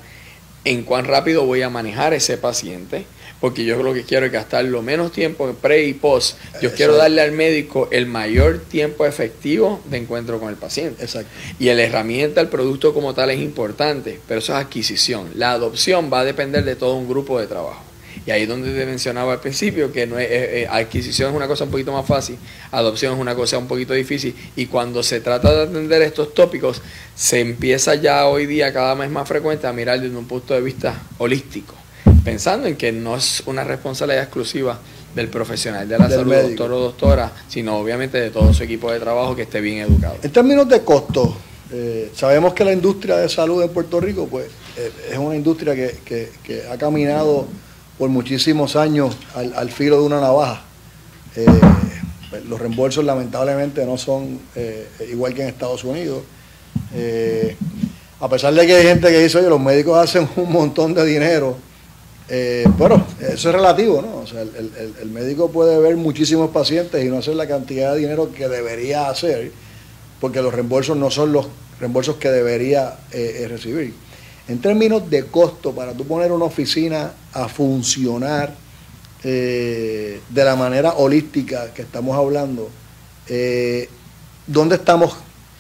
en 0.66 0.82
cuán 0.82 1.06
rápido 1.06 1.46
voy 1.46 1.62
a 1.62 1.70
manejar 1.70 2.16
ese 2.16 2.38
paciente, 2.38 3.06
porque 3.44 3.66
yo 3.66 3.84
lo 3.84 3.94
que 3.94 4.04
quiero 4.04 4.26
es 4.26 4.32
gastar 4.32 4.64
lo 4.64 4.82
menos 4.82 5.12
tiempo 5.12 5.50
en 5.50 5.58
pre 5.58 5.84
y 5.84 5.94
post. 5.94 6.38
Yo 6.62 6.72
quiero 6.74 6.96
darle 6.96 7.22
al 7.22 7.34
médico 7.34 7.90
el 7.92 8.06
mayor 8.06 8.60
tiempo 8.60 9.06
efectivo 9.06 9.82
de 9.84 9.98
encuentro 9.98 10.40
con 10.40 10.48
el 10.48 10.56
paciente. 10.56 11.04
Exacto. 11.04 11.30
Y 11.60 11.66
la 11.66 11.84
herramienta, 11.84 12.40
el 12.40 12.48
producto 12.48 12.94
como 12.94 13.14
tal 13.14 13.32
es 13.32 13.42
importante, 13.42 14.18
pero 14.30 14.40
eso 14.40 14.54
es 14.54 14.60
adquisición. 14.60 15.32
La 15.36 15.52
adopción 15.52 16.10
va 16.10 16.22
a 16.22 16.24
depender 16.24 16.64
de 16.64 16.78
todo 16.78 16.96
un 16.96 17.06
grupo 17.06 17.38
de 17.38 17.48
trabajo. 17.48 17.84
Y 18.26 18.32
ahí 18.32 18.44
es 18.44 18.48
donde 18.48 18.72
te 18.72 18.86
mencionaba 18.86 19.34
al 19.34 19.42
principio 19.42 19.92
que 19.92 20.08
no 20.08 20.18
es, 20.18 20.32
eh, 20.32 20.62
eh, 20.62 20.68
adquisición 20.70 21.32
es 21.32 21.36
una 21.36 21.48
cosa 21.48 21.66
un 21.66 21.72
poquito 21.72 21.92
más 21.92 22.06
fácil, 22.06 22.38
adopción 22.72 23.14
es 23.16 23.20
una 23.20 23.36
cosa 23.36 23.58
un 23.58 23.68
poquito 23.68 23.94
difícil. 23.94 24.34
Y 24.56 24.68
cuando 24.68 25.04
se 25.04 25.20
trata 25.20 25.54
de 25.54 25.64
atender 25.64 26.02
estos 26.02 26.34
tópicos, 26.34 26.82
se 27.14 27.42
empieza 27.42 27.96
ya 27.96 28.26
hoy 28.26 28.46
día 28.46 28.72
cada 28.72 28.96
vez 28.96 29.10
más 29.10 29.28
frecuente 29.28 29.68
a 29.68 29.74
mirar 29.74 30.00
desde 30.00 30.16
un 30.16 30.30
punto 30.30 30.54
de 30.54 30.62
vista 30.62 31.04
holístico 31.18 31.83
pensando 32.24 32.68
en 32.68 32.76
que 32.76 32.92
no 32.92 33.16
es 33.16 33.44
una 33.46 33.64
responsabilidad 33.64 34.24
exclusiva 34.24 34.80
del 35.16 35.28
profesional 35.28 35.88
de 35.88 35.98
la 35.98 36.10
salud, 36.10 36.34
doctor 36.34 36.72
o 36.72 36.80
doctora, 36.80 37.32
sino 37.48 37.78
obviamente 37.78 38.20
de 38.20 38.32
todo 38.32 38.54
su 38.54 38.64
equipo 38.64 38.92
de 38.92 39.00
trabajo 39.00 39.36
que 39.36 39.44
esté 39.44 39.62
bien 39.62 39.80
educado. 39.80 40.16
En 40.24 40.32
términos 40.32 40.68
de 40.68 40.82
costo, 40.84 41.36
eh, 41.72 42.12
sabemos 42.16 42.54
que 42.54 42.66
la 42.66 42.74
industria 42.74 43.18
de 43.18 43.30
salud 43.30 43.62
en 43.62 43.70
Puerto 43.70 44.00
Rico 44.00 44.28
pues, 44.28 44.48
eh, 44.78 44.92
es 45.12 45.18
una 45.18 45.36
industria 45.36 45.76
que, 45.76 46.62
ha 46.72 46.78
caminado 46.78 47.48
por 47.98 48.10
muchísimos 48.10 48.76
años 48.76 49.16
al, 49.36 49.70
filo 49.70 50.00
de 50.00 50.06
una 50.06 50.20
navaja. 50.20 50.64
Eh, 51.36 51.46
pues, 52.30 52.46
los 52.46 52.60
reembolsos 52.60 53.04
lamentablemente 53.06 53.86
no 53.86 53.98
son 53.98 54.40
igual 55.12 55.34
que 55.36 55.44
en 55.44 55.50
Estados 55.50 55.84
Unidos. 55.84 56.24
a 58.20 58.30
pesar 58.30 58.54
de 58.54 58.66
que 58.66 58.76
hay 58.76 58.84
gente 58.84 59.10
que 59.10 59.20
dice, 59.20 59.38
oye, 59.38 59.50
los 59.50 59.60
médicos 59.60 59.98
hacen 59.98 60.28
un 60.38 60.52
montón 60.52 60.96
de 60.96 61.06
dinero 61.06 61.58
eh, 62.30 62.66
bueno, 62.78 63.06
eso 63.20 63.50
es 63.50 63.56
relativo, 63.56 64.02
¿no? 64.02 64.18
O 64.18 64.28
sea, 64.28 64.42
el, 64.42 65.10
médico 65.10 65.52
puede 65.52 65.78
ver 65.80 65.98
muchísimos 65.98 66.52
pacientes 66.52 67.04
y 67.04 67.10
no 67.10 67.18
hacer 67.18 67.36
la 67.36 67.48
cantidad 67.48 67.94
de 67.94 68.00
dinero 68.00 68.32
que 68.32 68.48
debería 68.48 69.10
hacer, 69.10 69.52
porque 70.22 70.42
los 70.42 70.54
reembolsos 70.54 70.96
no 70.96 71.12
son 71.12 71.34
los 71.34 71.48
reembolsos 71.80 72.16
que 72.16 72.30
debería 72.30 72.96
eh, 73.12 73.42
eh, 73.42 73.48
recibir. 73.48 73.94
En 74.48 74.60
términos 74.60 75.10
de 75.10 75.26
costo, 75.26 75.74
para 75.74 75.94
tú 75.94 76.06
poner 76.06 76.32
una 76.32 76.46
oficina 76.46 77.12
a 77.34 77.48
funcionar 77.48 78.64
de 79.24 80.20
la 80.34 80.58
manera 80.58 80.96
holística 80.96 81.74
que 81.74 81.84
estamos 81.84 82.18
hablando, 82.18 82.70
¿dónde 84.46 84.76
estamos? 84.76 85.16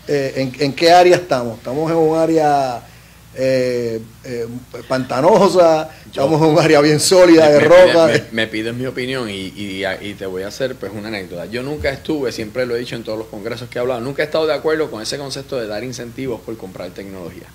En, 0.05 0.51
¿En 0.59 0.73
qué 0.73 0.91
área 0.91 1.15
estamos? 1.15 1.59
¿Estamos 1.59 1.89
en 1.89 1.95
un 1.95 2.17
área 2.17 2.83
eh, 3.35 4.01
eh, 4.23 4.47
pantanosa, 4.87 5.89
estamos 6.05 6.41
en 6.41 6.47
un 6.47 6.59
área 6.59 6.81
bien 6.81 6.99
sólida 6.99 7.49
de 7.49 7.59
roca. 7.59 8.09
Me, 8.31 8.47
pides 8.47 8.73
mi 8.73 8.85
opinión 8.85 9.29
y, 9.29 9.83
te 10.17 10.25
voy 10.25 10.43
a 10.43 10.47
hacer 10.47 10.75
pues 10.75 10.91
una 10.93 11.07
anécdota. 11.07 11.45
Yo 11.47 11.63
nunca 11.63 11.89
estuve, 11.89 12.31
siempre 12.31 12.65
lo 12.65 12.75
he 12.75 12.79
dicho 12.79 12.95
en 12.95 13.03
todos 13.03 13.17
los 13.17 13.27
congresos 13.27 13.69
que 13.69 13.79
he 13.79 13.81
hablado, 13.81 14.01
nunca 14.01 14.21
he 14.21 14.25
estado 14.25 14.45
de 14.47 14.53
acuerdo 14.53 14.89
con 14.91 15.01
ese 15.01 15.17
concepto 15.17 15.59
de 15.59 15.67
dar 15.67 15.83
incentivos 15.83 16.41
por 16.41 16.55
comprar 16.57 16.89
tecnología. 16.91 17.47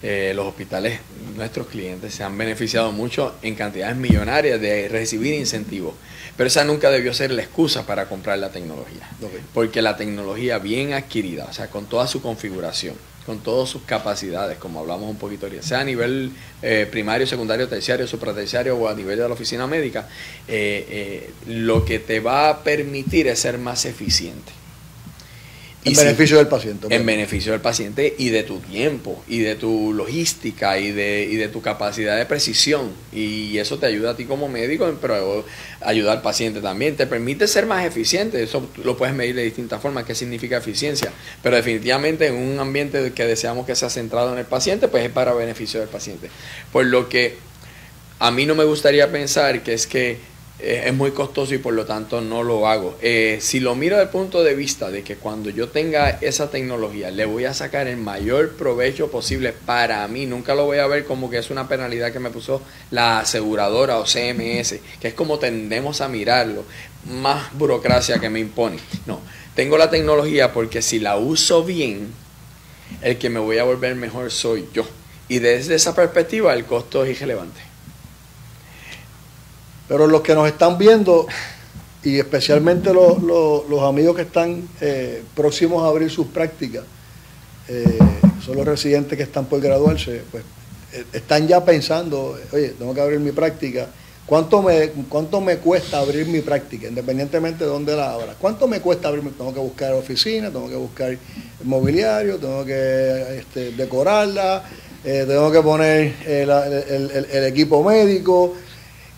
eh, 0.00 0.32
los 0.34 0.46
hospitales, 0.46 1.00
nuestros 1.36 1.66
clientes, 1.66 2.14
se 2.14 2.22
han 2.22 2.38
beneficiado 2.38 2.92
mucho 2.92 3.34
en 3.42 3.56
cantidades 3.56 3.96
millonarias 3.96 4.60
de 4.60 4.88
recibir 4.88 5.34
incentivos. 5.34 5.94
Pero 6.36 6.46
esa 6.46 6.64
nunca 6.64 6.90
debió 6.90 7.12
ser 7.12 7.32
la 7.32 7.42
excusa 7.42 7.84
para 7.84 8.08
comprar 8.08 8.38
la 8.38 8.50
tecnología. 8.50 9.10
Porque 9.52 9.82
la 9.82 9.96
tecnología 9.96 10.58
bien 10.58 10.92
adquirida, 10.92 11.46
o 11.50 11.52
sea, 11.52 11.68
con 11.68 11.86
toda 11.86 12.06
su 12.06 12.22
configuración, 12.22 12.94
con 13.28 13.40
todas 13.40 13.68
sus 13.68 13.82
capacidades, 13.82 14.56
como 14.56 14.80
hablamos 14.80 15.10
un 15.10 15.16
poquito 15.16 15.44
ahorita, 15.44 15.62
sea 15.62 15.80
a 15.80 15.84
nivel 15.84 16.32
eh, 16.62 16.88
primario, 16.90 17.26
secundario, 17.26 17.68
terciario, 17.68 18.06
supraterciario 18.06 18.74
o 18.74 18.88
a 18.88 18.94
nivel 18.94 19.18
de 19.18 19.28
la 19.28 19.34
oficina 19.34 19.66
médica, 19.66 20.08
eh, 20.48 21.30
lo 21.46 21.84
que 21.84 21.98
te 21.98 22.20
va 22.20 22.48
a 22.48 22.64
permitir 22.64 23.26
es 23.26 23.40
ser 23.40 23.58
más 23.58 23.84
eficiente. 23.84 24.57
En 25.88 25.96
beneficio 25.96 26.36
del 26.38 26.48
paciente. 26.48 26.86
En 26.94 27.06
beneficio 27.06 27.52
del 27.52 27.60
paciente 27.60 28.14
y 28.18 28.30
de 28.30 28.42
tu 28.42 28.60
tiempo, 28.60 29.22
y 29.28 29.40
de 29.40 29.54
tu 29.54 29.92
logística, 29.92 30.78
y 30.78 30.92
de, 30.92 31.28
y 31.30 31.36
de 31.36 31.48
tu 31.48 31.62
capacidad 31.62 32.16
de 32.16 32.26
precisión. 32.26 32.90
Y 33.12 33.58
eso 33.58 33.78
te 33.78 33.86
ayuda 33.86 34.10
a 34.10 34.16
ti 34.16 34.24
como 34.24 34.48
médico, 34.48 34.92
pero 35.00 35.44
ayuda 35.80 36.12
al 36.12 36.22
paciente 36.22 36.60
también. 36.60 36.96
Te 36.96 37.06
permite 37.06 37.46
ser 37.46 37.66
más 37.66 37.84
eficiente. 37.84 38.42
Eso 38.42 38.68
lo 38.84 38.96
puedes 38.96 39.14
medir 39.14 39.34
de 39.34 39.42
distintas 39.42 39.80
formas, 39.80 40.04
qué 40.04 40.14
significa 40.14 40.58
eficiencia. 40.58 41.12
Pero 41.42 41.56
definitivamente 41.56 42.26
en 42.26 42.34
un 42.34 42.58
ambiente 42.60 43.12
que 43.12 43.24
deseamos 43.24 43.66
que 43.66 43.74
sea 43.74 43.90
centrado 43.90 44.32
en 44.32 44.38
el 44.38 44.46
paciente, 44.46 44.88
pues 44.88 45.04
es 45.04 45.10
para 45.10 45.32
beneficio 45.34 45.80
del 45.80 45.88
paciente. 45.88 46.30
Por 46.72 46.86
lo 46.86 47.08
que 47.08 47.36
a 48.18 48.30
mí 48.30 48.46
no 48.46 48.54
me 48.54 48.64
gustaría 48.64 49.10
pensar 49.10 49.62
que 49.62 49.74
es 49.74 49.86
que 49.86 50.18
eh, 50.60 50.84
es 50.86 50.94
muy 50.94 51.12
costoso 51.12 51.54
y 51.54 51.58
por 51.58 51.72
lo 51.72 51.86
tanto 51.86 52.20
no 52.20 52.42
lo 52.42 52.66
hago. 52.66 52.96
Eh, 53.00 53.38
si 53.40 53.60
lo 53.60 53.76
miro 53.76 53.96
desde 53.96 54.06
el 54.06 54.10
punto 54.10 54.42
de 54.42 54.54
vista 54.54 54.90
de 54.90 55.04
que 55.04 55.16
cuando 55.16 55.50
yo 55.50 55.68
tenga 55.68 56.18
esa 56.20 56.50
tecnología 56.50 57.12
le 57.12 57.24
voy 57.26 57.44
a 57.44 57.54
sacar 57.54 57.86
el 57.86 57.96
mayor 57.96 58.56
provecho 58.56 59.08
posible 59.08 59.52
para 59.52 60.06
mí, 60.08 60.26
nunca 60.26 60.56
lo 60.56 60.64
voy 60.64 60.78
a 60.78 60.86
ver 60.88 61.04
como 61.04 61.30
que 61.30 61.38
es 61.38 61.50
una 61.50 61.68
penalidad 61.68 62.12
que 62.12 62.18
me 62.18 62.30
puso 62.30 62.60
la 62.90 63.20
aseguradora 63.20 63.98
o 63.98 64.04
CMS, 64.04 64.80
que 65.00 65.08
es 65.08 65.14
como 65.14 65.38
tendemos 65.38 66.00
a 66.00 66.08
mirarlo, 66.08 66.64
más 67.06 67.52
burocracia 67.56 68.18
que 68.18 68.28
me 68.28 68.40
impone. 68.40 68.78
No, 69.06 69.20
tengo 69.54 69.78
la 69.78 69.90
tecnología 69.90 70.52
porque 70.52 70.82
si 70.82 70.98
la 70.98 71.16
uso 71.16 71.62
bien, 71.62 72.12
el 73.02 73.16
que 73.18 73.30
me 73.30 73.38
voy 73.38 73.58
a 73.58 73.64
volver 73.64 73.94
mejor 73.94 74.32
soy 74.32 74.66
yo. 74.72 74.84
Y 75.28 75.38
desde 75.38 75.76
esa 75.76 75.94
perspectiva 75.94 76.52
el 76.54 76.64
costo 76.64 77.04
es 77.04 77.10
irrelevante. 77.10 77.67
Pero 79.88 80.06
los 80.06 80.20
que 80.20 80.34
nos 80.34 80.46
están 80.46 80.76
viendo, 80.76 81.26
y 82.04 82.18
especialmente 82.18 82.92
los, 82.92 83.82
amigos 83.82 84.14
que 84.14 84.22
están 84.22 84.68
eh, 84.80 85.22
próximos 85.34 85.82
a 85.82 85.88
abrir 85.88 86.10
sus 86.10 86.26
prácticas, 86.26 86.84
eh, 87.68 87.98
son 88.44 88.56
los 88.56 88.66
residentes 88.66 89.16
que 89.16 89.24
están 89.24 89.46
por 89.46 89.60
graduarse, 89.60 90.22
pues 90.30 90.44
eh, 90.92 91.04
están 91.12 91.48
ya 91.48 91.64
pensando, 91.64 92.38
oye, 92.52 92.74
tengo 92.78 92.94
que 92.94 93.00
abrir 93.00 93.18
mi 93.18 93.32
práctica. 93.32 93.88
¿Cuánto 94.26 94.60
me, 94.60 94.90
¿Cuánto 95.08 95.40
me 95.40 95.56
cuesta 95.56 96.00
abrir 96.00 96.26
mi 96.26 96.42
práctica, 96.42 96.86
independientemente 96.86 97.64
de 97.64 97.70
dónde 97.70 97.96
la 97.96 98.12
abra? 98.12 98.34
¿Cuánto 98.38 98.68
me 98.68 98.80
cuesta 98.82 99.08
abrir? 99.08 99.24
Tengo 99.32 99.54
que 99.54 99.60
buscar 99.60 99.94
oficina, 99.94 100.50
tengo 100.50 100.68
que 100.68 100.76
buscar 100.76 101.16
mobiliario, 101.64 102.36
tengo 102.36 102.62
que 102.62 103.38
este, 103.38 103.72
decorarla, 103.72 104.64
tengo 105.02 105.50
que 105.50 105.62
poner 105.62 106.14
el 106.26 107.44
equipo 107.44 107.82
médico, 107.82 108.54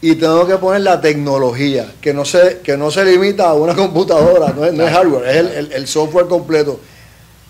y 0.02 0.14
tengo 0.14 0.46
que 0.46 0.56
poner 0.56 0.80
la 0.80 1.00
tecnología, 1.00 1.92
que 2.00 2.14
no 2.14 2.24
se, 2.24 2.60
que 2.60 2.76
no 2.76 2.90
se 2.90 3.04
limita 3.04 3.50
a 3.50 3.54
una 3.54 3.74
computadora, 3.76 4.52
no 4.52 4.64
es, 4.64 4.90
hardware, 4.90 5.28
es 5.28 5.72
el, 5.72 5.86
software 5.86 6.26
completo. 6.26 6.80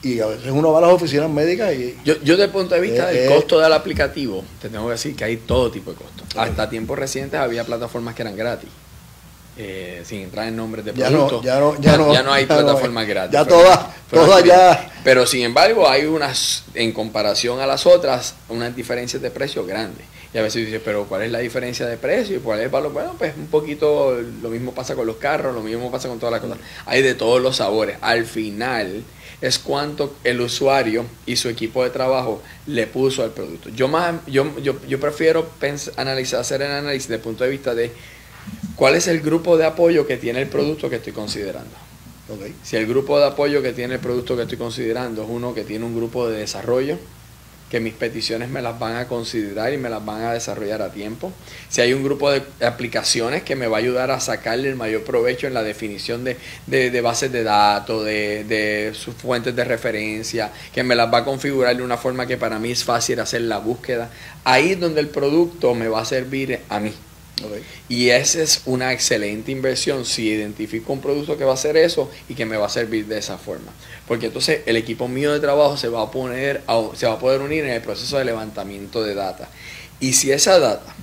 Y 0.02 0.18
a 0.20 0.26
veces 0.26 0.50
uno 0.50 0.72
va 0.72 0.78
a 0.78 0.82
las 0.82 0.92
oficinas 0.92 1.28
médicas 1.28 1.74
y... 1.74 1.94
Yo, 2.04 2.14
yo 2.22 2.32
desde 2.32 2.44
el 2.44 2.50
punto 2.50 2.74
de 2.74 2.80
vista 2.80 3.06
del 3.08 3.30
costo 3.30 3.60
del 3.60 3.72
aplicativo, 3.72 4.42
te 4.60 4.70
tengo 4.70 4.86
que 4.86 4.92
decir 4.92 5.14
que 5.14 5.24
hay 5.24 5.36
todo 5.36 5.70
tipo 5.70 5.90
de 5.90 5.98
costos. 5.98 6.26
Hasta 6.36 6.70
tiempos 6.70 6.98
recientes 6.98 7.38
había 7.38 7.64
plataformas 7.64 8.14
que 8.14 8.22
eran 8.22 8.34
gratis. 8.34 8.70
Eh, 9.58 10.02
sin 10.06 10.20
entrar 10.20 10.48
en 10.48 10.56
nombres 10.56 10.86
de 10.86 10.94
productos. 10.94 11.44
Ya 11.44 11.60
no, 11.60 11.78
ya, 11.78 11.98
no, 11.98 12.14
ya 12.14 12.22
no 12.22 12.32
hay 12.32 12.46
plataformas 12.46 13.06
gratis. 13.06 13.32
Ya 13.32 13.44
todas, 13.44 13.78
todas 14.10 14.42
ya. 14.42 14.90
Pero 15.04 15.26
sin 15.26 15.42
embargo, 15.42 15.86
hay 15.86 16.06
unas, 16.06 16.64
en 16.72 16.92
comparación 16.92 17.60
a 17.60 17.66
las 17.66 17.84
otras, 17.84 18.36
unas 18.48 18.74
diferencias 18.74 19.20
de 19.20 19.30
precio 19.30 19.66
grandes. 19.66 20.06
Y 20.32 20.38
a 20.38 20.42
veces 20.42 20.64
dices, 20.64 20.80
pero 20.84 21.06
¿cuál 21.06 21.22
es 21.22 21.32
la 21.32 21.40
diferencia 21.40 21.86
de 21.86 21.96
precio? 21.96 22.36
¿Y 22.36 22.40
cuál 22.40 22.60
es 22.60 22.66
el 22.66 22.70
valor? 22.70 22.92
Bueno, 22.92 23.14
pues 23.18 23.34
un 23.36 23.48
poquito 23.48 24.16
lo 24.42 24.48
mismo 24.48 24.72
pasa 24.72 24.94
con 24.94 25.06
los 25.06 25.16
carros, 25.16 25.54
lo 25.54 25.60
mismo 25.60 25.90
pasa 25.90 26.08
con 26.08 26.18
todas 26.18 26.32
las 26.32 26.40
cosas. 26.40 26.58
Hay 26.86 27.02
de 27.02 27.14
todos 27.14 27.42
los 27.42 27.56
sabores. 27.56 27.96
Al 28.00 28.24
final 28.26 29.02
es 29.40 29.58
cuánto 29.58 30.14
el 30.22 30.40
usuario 30.40 31.04
y 31.26 31.36
su 31.36 31.48
equipo 31.48 31.82
de 31.82 31.90
trabajo 31.90 32.42
le 32.66 32.86
puso 32.86 33.24
al 33.24 33.30
producto. 33.30 33.70
Yo 33.70 33.88
más, 33.88 34.14
yo, 34.26 34.56
yo, 34.60 34.76
yo 34.86 35.00
prefiero 35.00 35.50
analizar, 35.96 36.40
hacer 36.40 36.62
el 36.62 36.70
análisis 36.70 37.08
desde 37.08 37.16
el 37.16 37.22
punto 37.22 37.44
de 37.44 37.50
vista 37.50 37.74
de 37.74 37.90
¿Cuál 38.76 38.94
es 38.94 39.08
el 39.08 39.20
grupo 39.20 39.56
de 39.56 39.66
apoyo 39.66 40.06
que 40.06 40.16
tiene 40.16 40.40
el 40.40 40.48
producto 40.48 40.88
que 40.88 40.96
estoy 40.96 41.12
considerando? 41.12 41.70
Si 42.62 42.76
el 42.76 42.86
grupo 42.86 43.18
de 43.18 43.26
apoyo 43.26 43.60
que 43.60 43.72
tiene 43.72 43.94
el 43.94 44.00
producto 44.00 44.36
que 44.36 44.42
estoy 44.42 44.56
considerando 44.56 45.24
es 45.24 45.28
uno 45.28 45.52
que 45.52 45.64
tiene 45.64 45.84
un 45.84 45.96
grupo 45.96 46.28
de 46.28 46.38
desarrollo, 46.38 46.96
que 47.70 47.78
mis 47.78 47.94
peticiones 47.94 48.50
me 48.50 48.60
las 48.60 48.78
van 48.78 48.96
a 48.96 49.06
considerar 49.06 49.72
y 49.72 49.78
me 49.78 49.88
las 49.88 50.04
van 50.04 50.24
a 50.24 50.32
desarrollar 50.32 50.82
a 50.82 50.90
tiempo. 50.90 51.32
Si 51.68 51.80
hay 51.80 51.92
un 51.92 52.02
grupo 52.02 52.30
de 52.30 52.42
aplicaciones 52.66 53.44
que 53.44 53.54
me 53.54 53.68
va 53.68 53.76
a 53.76 53.80
ayudar 53.80 54.10
a 54.10 54.18
sacarle 54.18 54.68
el 54.68 54.76
mayor 54.76 55.04
provecho 55.04 55.46
en 55.46 55.54
la 55.54 55.62
definición 55.62 56.24
de, 56.24 57.00
bases 57.00 57.30
de 57.30 57.44
datos, 57.44 58.04
de, 58.04 58.44
de, 58.44 58.92
sus 58.94 59.14
fuentes 59.14 59.54
de 59.54 59.64
referencia, 59.64 60.50
que 60.74 60.82
me 60.82 60.96
las 60.96 61.12
va 61.12 61.18
a 61.18 61.24
configurar 61.24 61.76
de 61.76 61.82
una 61.82 61.96
forma 61.96 62.26
que 62.26 62.36
para 62.36 62.58
mí 62.58 62.72
es 62.72 62.82
fácil 62.82 63.20
hacer 63.20 63.42
la 63.42 63.58
búsqueda. 63.58 64.10
Ahí 64.42 64.72
es 64.72 64.80
donde 64.80 65.00
el 65.00 65.08
producto 65.08 65.74
me 65.74 65.86
va 65.86 66.00
a 66.00 66.04
servir 66.04 66.58
a 66.68 66.80
mí. 66.80 66.92
Y 67.88 68.10
esa 68.10 68.42
es 68.42 68.62
una 68.66 68.92
excelente 68.92 69.52
inversión 69.52 70.04
si 70.04 70.28
identifico 70.28 70.92
un 70.92 71.00
producto 71.00 71.36
que 71.36 71.44
va 71.44 71.52
a 71.52 71.54
hacer 71.54 71.76
eso 71.76 72.10
y 72.28 72.34
que 72.34 72.46
me 72.46 72.56
va 72.56 72.66
a 72.66 72.70
servir 72.70 73.06
de 73.06 73.18
esa 73.18 73.38
forma. 73.38 73.72
Porque 74.06 74.26
entonces 74.26 74.60
el 74.66 74.76
equipo 74.76 75.08
mío 75.08 75.32
de 75.32 75.40
trabajo 75.40 75.76
se 75.76 75.88
va 75.88 76.02
a 76.02 76.10
poner 76.10 76.62
se 76.94 77.06
va 77.06 77.14
a 77.14 77.18
poder 77.18 77.40
unir 77.40 77.64
en 77.64 77.70
el 77.70 77.82
proceso 77.82 78.18
de 78.18 78.24
levantamiento 78.24 79.02
de 79.02 79.14
data. 79.14 79.48
Y 80.00 80.12
si 80.14 80.32
esa 80.32 80.58
data 80.58 80.94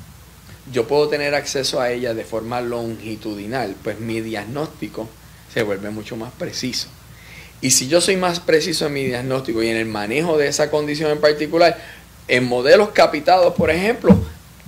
yo 0.72 0.88
puedo 0.88 1.08
tener 1.08 1.36
acceso 1.36 1.80
a 1.80 1.92
ella 1.92 2.14
de 2.14 2.26
forma 2.26 2.62
longitudinal, 2.62 3.76
pues 3.84 4.00
mi 4.00 4.22
diagnóstico 4.22 5.08
se 5.54 5.64
vuelve 5.64 5.90
mucho 5.90 6.18
más 6.18 6.32
preciso. 6.34 6.88
Y 7.62 7.72
si 7.72 7.88
yo 7.88 8.02
soy 8.02 8.18
más 8.18 8.40
preciso 8.40 8.86
en 8.86 8.94
mi 8.94 9.06
diagnóstico 9.06 9.64
y 9.64 9.70
en 9.70 9.78
el 9.78 9.86
manejo 9.86 10.38
de 10.38 10.48
esa 10.48 10.70
condición 10.70 11.12
en 11.12 11.20
particular, 11.20 11.78
en 12.28 12.44
modelos 12.44 12.90
capitados, 12.90 13.54
por 13.56 13.72
ejemplo, 13.72 14.18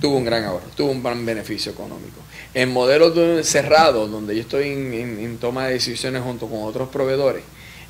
tuvo 0.00 0.16
un 0.16 0.24
gran 0.24 0.44
ahorro, 0.44 0.66
tuvo 0.74 0.90
un 0.90 1.02
gran 1.02 1.24
beneficio 1.24 1.72
económico. 1.72 2.20
En 2.54 2.72
modelos 2.72 3.46
cerrados, 3.46 4.10
donde 4.10 4.34
yo 4.34 4.42
estoy 4.42 4.68
en, 4.68 5.38
toma 5.38 5.66
de 5.66 5.74
decisiones 5.74 6.22
junto 6.22 6.46
con 6.46 6.62
otros 6.62 6.88
proveedores, 6.88 7.42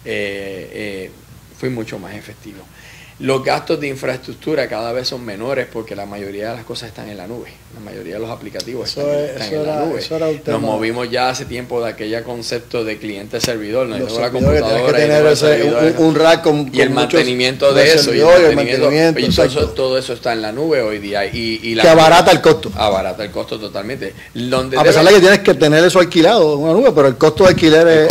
eh, 0.04 0.70
eh, 0.72 1.10
fui 1.58 1.70
mucho 1.70 1.98
más 1.98 2.14
efectivo. 2.14 2.62
Los 3.20 3.44
gastos 3.44 3.78
de 3.78 3.86
infraestructura 3.86 4.66
cada 4.66 4.92
vez 4.92 5.08
son 5.08 5.22
menores 5.22 5.66
porque 5.70 5.94
la 5.94 6.06
mayoría 6.06 6.50
de 6.50 6.56
las 6.56 6.64
cosas 6.64 6.88
están 6.88 7.06
en 7.10 7.18
la 7.18 7.26
nube. 7.26 7.50
La 7.74 7.80
mayoría 7.80 8.14
de 8.14 8.20
los 8.20 8.30
aplicativos 8.30 8.88
están, 8.88 9.06
en 9.52 9.66
la 9.66 9.84
nube. 9.84 10.00
Nos 10.46 10.60
movimos 10.62 11.10
ya 11.10 11.28
hace 11.28 11.44
tiempo 11.44 11.84
de 11.84 11.90
aquella 11.90 12.24
concepto 12.24 12.82
de 12.82 12.96
cliente-servidor. 12.96 13.88
No 13.88 13.98
la 13.98 14.30
computadora 14.30 14.98
y, 15.04 15.94
un, 15.98 16.14
rack 16.14 16.42
con, 16.42 16.70
y 16.72 16.80
el 16.80 16.90
mantenimiento 16.90 17.74
de 17.74 17.92
eso. 17.92 18.14
Y 18.14 18.20
el 18.20 18.56
mantenimiento, 18.56 19.68
todo, 19.74 19.98
eso, 19.98 20.14
está 20.14 20.32
en 20.32 20.40
la 20.40 20.52
nube 20.52 20.80
hoy 20.80 20.98
día. 20.98 21.26
Y, 21.26 21.74
que 21.74 21.88
abarata 21.88 22.32
el 22.32 22.40
costo. 22.40 22.72
Abarata 22.74 23.22
el 23.22 23.30
costo 23.30 23.60
totalmente. 23.60 24.14
a 24.78 24.82
pesar 24.82 25.04
de 25.04 25.12
que 25.12 25.20
tienes 25.20 25.38
que 25.40 25.52
tener 25.52 25.84
eso 25.84 25.98
alquilado 25.98 26.54
en 26.54 26.60
una 26.60 26.72
nube, 26.72 26.92
pero 26.94 27.06
el 27.06 27.18
costo 27.18 27.44
de 27.44 27.50
alquiler 27.50 28.08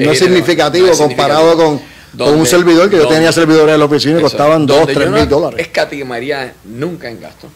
no 0.00 0.10
es 0.10 0.18
significativo 0.18 0.90
comparado 0.96 1.54
con 1.54 1.91
con 2.16 2.34
un 2.34 2.46
servidor 2.46 2.90
que 2.90 2.96
yo 2.96 3.08
tenía 3.08 3.32
servidores 3.32 3.74
en 3.74 3.80
la 3.80 3.86
oficina 3.86 4.18
y 4.18 4.22
costaban 4.22 4.66
2, 4.66 4.88
3 4.92 5.10
mil 5.10 5.28
dólares. 5.28 5.60
Escatimaría 5.60 6.54
nunca 6.64 7.08
en 7.08 7.20
gasto. 7.20 7.48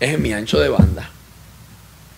Es 0.00 0.14
en 0.14 0.22
mi 0.22 0.32
ancho 0.32 0.58
de 0.58 0.68
banda. 0.68 1.10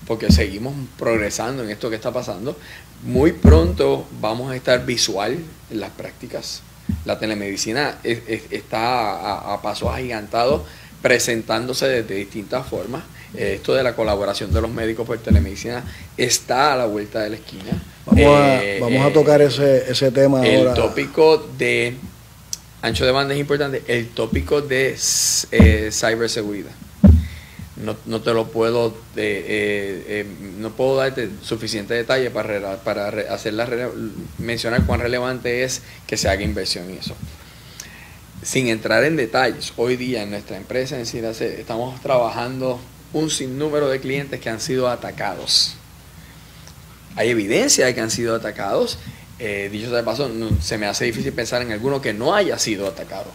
Porque 0.07 0.33
seguimos 0.33 0.75
progresando 0.99 1.63
en 1.63 1.71
esto 1.71 1.89
que 1.89 1.97
está 1.97 2.13
pasando. 2.13 2.57
Muy 3.05 3.33
pronto 3.33 4.07
vamos 4.21 4.51
a 4.51 4.57
estar 4.57 4.85
visual 4.85 5.39
en 5.71 5.81
las 5.81 5.91
prácticas. 5.91 6.63
La 7.05 7.19
telemedicina 7.19 7.99
está 8.03 9.13
a, 9.13 9.55
a 9.55 9.63
pasos 9.63 9.95
agigantados 9.95 10.63
presentándose 11.03 12.03
de 12.03 12.15
distintas 12.15 12.67
formas. 12.67 13.03
Esto 13.35 13.75
de 13.75 13.83
la 13.85 13.95
colaboración 13.95 14.53
de 14.53 14.61
los 14.61 14.71
médicos 14.71 15.07
por 15.07 15.17
telemedicina 15.19 15.85
está 16.17 16.73
a 16.73 16.77
la 16.77 16.87
vuelta 16.87 17.21
de 17.21 17.31
la 17.31 17.37
esquina. 17.37 17.81
Vamos, 18.07 18.27
a, 18.27 18.65
eh, 18.65 18.79
vamos 18.81 19.05
a 19.05 19.09
eh, 19.09 19.13
tocar 19.13 19.41
ese, 19.41 19.91
ese 19.91 20.11
tema 20.11 20.45
el 20.45 20.59
ahora. 20.59 20.71
El 20.71 20.77
tópico 20.77 21.49
de 21.57 21.95
ancho 22.83 23.07
de 23.07 23.13
banda 23.13 23.35
es 23.35 23.41
importante. 23.41 23.85
El 23.87 24.09
tópico 24.09 24.63
de 24.63 24.97
eh, 25.53 25.91
ciberseguridad. 25.93 26.73
No, 27.77 27.97
no, 28.05 28.21
te 28.21 28.35
lo 28.35 28.49
puedo 28.49 28.95
no 30.59 30.71
puedo 30.73 30.97
darte 30.97 31.31
suficiente 31.43 31.95
detalle 31.95 32.31
para, 32.31 32.77
para 32.79 33.09
hacer 33.33 33.55
mencionar 34.37 34.85
cuán 34.85 35.01
relevante 35.01 35.63
es 35.63 35.81
que 36.07 36.19
se 36.19 36.29
haga 36.29 36.43
inversión 36.43 36.91
en 36.91 36.99
eso. 36.99 37.15
sin 38.43 38.69
entrar 38.69 39.05
en 39.05 39.17
detalles, 39.17 39.73
hoy 39.79 39.97
día 39.97 40.23
en 40.23 40.31
nuestra 40.31 40.59
empresa 40.59 40.99
en 40.99 41.07
Ciracet 41.07 41.59
estamos 41.59 41.99
trabajando 42.03 42.81
un 43.13 43.31
sinnúmero 43.31 43.89
de 43.89 44.01
clientes 44.01 44.41
que 44.41 44.51
han 44.51 44.61
sido 44.61 44.89
atacados. 44.89 45.75
Hay 47.17 47.29
evidencia 47.29 47.87
de 47.87 47.95
que 47.95 48.01
han 48.01 48.11
sido 48.11 48.35
atacados. 48.35 48.99
Eh, 49.39 49.69
dicho 49.73 49.91
de 49.91 50.03
paso, 50.03 50.31
se 50.61 50.79
me 50.79 50.87
hace 50.87 51.07
difícil 51.07 51.33
pensar 51.33 51.63
en 51.63 51.73
alguno 51.73 52.01
que 52.01 52.13
no 52.13 52.35
haya 52.35 52.59
sido 52.59 52.87
atacado. 52.87 53.27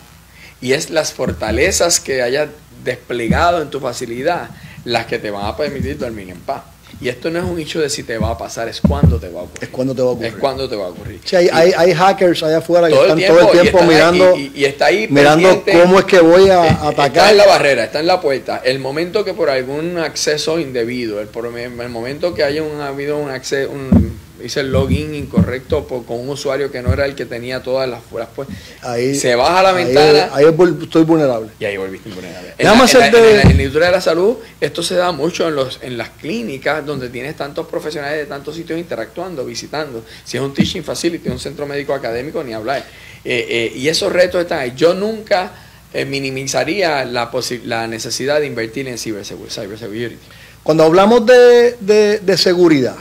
Y 0.62 0.74
es 0.74 0.90
las 0.90 1.14
fortalezas 1.14 2.00
que 2.00 2.22
haya 2.22 2.50
desplegado 2.84 3.62
en 3.62 3.70
tu 3.70 3.80
facilidad 3.80 4.50
las 4.86 5.08
que 5.08 5.20
te 5.20 5.32
van 5.32 5.46
a 5.46 5.58
permitir 5.58 5.98
dormir 5.98 6.30
en 6.30 6.40
paz. 6.40 6.64
Y 7.02 7.10
esto 7.10 7.30
no 7.30 7.40
es 7.40 7.46
un 7.46 7.60
hecho 7.60 7.82
de 7.82 7.90
si 7.90 8.04
te 8.04 8.18
va 8.18 8.32
a 8.32 8.38
pasar, 8.38 8.70
es 8.70 8.80
cuando 8.80 9.20
te 9.20 9.30
va 9.30 9.42
a 9.42 9.44
ocurrir. 9.44 9.64
Es 9.64 9.70
cuando 9.70 9.94
te 9.94 10.02
va 10.02 10.08
a 10.08 10.12
ocurrir. 10.12 10.32
Es 10.32 10.40
cuando 10.40 10.70
te 10.70 10.76
va 10.76 10.86
a 10.86 10.90
ocurrir. 10.90 11.20
Sí, 11.26 11.36
hay, 11.36 11.50
hay, 11.52 11.72
hay, 11.76 11.94
hackers 11.94 12.44
allá 12.44 12.60
afuera 12.60 12.88
que 12.88 12.94
están 12.94 13.22
todo 13.22 13.40
el 13.40 13.62
tiempo 13.62 13.84
mirando, 13.84 14.36
y, 14.38 14.52
y, 14.56 14.66
está 14.66 14.86
ahí 14.86 15.08
mirando 15.10 15.64
cómo 15.72 16.00
es 16.00 16.06
que 16.06 16.20
voy 16.22 16.50
a 16.50 16.88
atacar. 16.88 17.08
Está 17.08 17.32
en 17.32 17.38
la 17.38 17.46
barrera, 17.48 17.84
está 17.84 18.00
en 18.00 18.08
la 18.08 18.22
puerta. 18.22 18.62
El 18.64 18.80
momento 18.80 19.26
que 19.26 19.34
por 19.34 19.50
algún 19.50 19.98
acceso 19.98 20.58
indebido, 20.58 21.20
el, 21.20 21.28
el 21.28 21.90
momento 21.90 22.34
que 22.34 22.44
haya 22.44 22.64
un, 22.64 22.80
habido 22.80 23.18
un 23.18 23.30
acceso, 23.30 23.72
un, 23.72 24.15
hice 24.46 24.62
el 24.62 24.72
login 24.72 25.14
incorrecto 25.16 25.88
por, 25.88 26.06
con 26.06 26.20
un 26.20 26.30
usuario 26.30 26.72
que 26.72 26.82
no 26.82 26.94
era 26.94 27.06
el 27.06 27.16
que 27.16 27.26
tenía 27.26 27.62
todas 27.62 27.90
las, 27.90 28.02
las 28.12 28.30
pues, 28.36 28.48
ahí, 28.82 29.16
se 29.16 29.36
baja 29.36 29.64
la 29.64 29.72
ventana. 29.72 30.30
ahí, 30.34 30.46
estoy 30.82 31.04
vulnerable. 31.04 31.50
Y 31.60 31.66
ahí 31.66 31.78
volviste 31.78 32.10
vulnerable. 32.10 32.54
En 32.58 32.66
la, 32.66 32.74
en, 32.74 32.80
la, 32.80 32.86
de... 32.86 33.08
en, 33.08 33.36
la, 33.38 33.42
en 33.42 33.58
la, 33.58 33.64
industria 33.64 33.86
de 33.88 33.92
la 33.92 34.02
salud 34.02 34.38
esto 34.62 34.84
se 34.84 34.96
da 34.96 35.12
mucho 35.12 35.48
en 35.48 35.56
los 35.56 35.80
en 35.82 35.98
las 35.98 36.10
clínicas 36.10 36.86
donde 36.86 37.10
tienes 37.10 37.36
tantos 37.36 37.68
profesionales 37.68 38.18
de 38.18 38.26
tantos 38.26 38.56
sitios 38.56 38.80
interactuando 38.80 39.46
visitando. 39.46 40.04
Si 40.24 40.38
es 40.38 40.44
un 40.44 40.54
teaching 40.54 40.84
facility 40.84 41.30
un 41.30 41.40
centro 41.40 41.66
médico 41.66 41.94
académico 41.94 42.44
ni 42.44 42.54
hablar. 42.54 42.86
Eh, 43.24 43.48
eh, 43.50 43.74
y 43.76 43.88
esos 43.88 44.12
retos 44.14 44.42
están 44.42 44.60
ahí. 44.60 44.74
Yo 44.76 44.94
nunca 44.94 45.52
eh, 45.94 46.06
minimizaría 46.06 47.06
la, 47.06 47.32
la 47.64 47.88
necesidad 47.88 48.40
de 48.40 48.46
invertir 48.46 48.88
en 48.88 48.98
cybersecurity 48.98 50.18
cuando 50.66 50.84
hablamos 50.84 51.24
de, 51.28 51.78
de, 51.80 52.18
de 52.22 52.38
seguridad, 52.40 52.96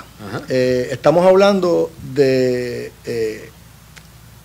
eh, 0.50 0.88
estamos 0.90 1.24
hablando 1.24 1.90
de 2.12 2.92
eh, 3.06 3.48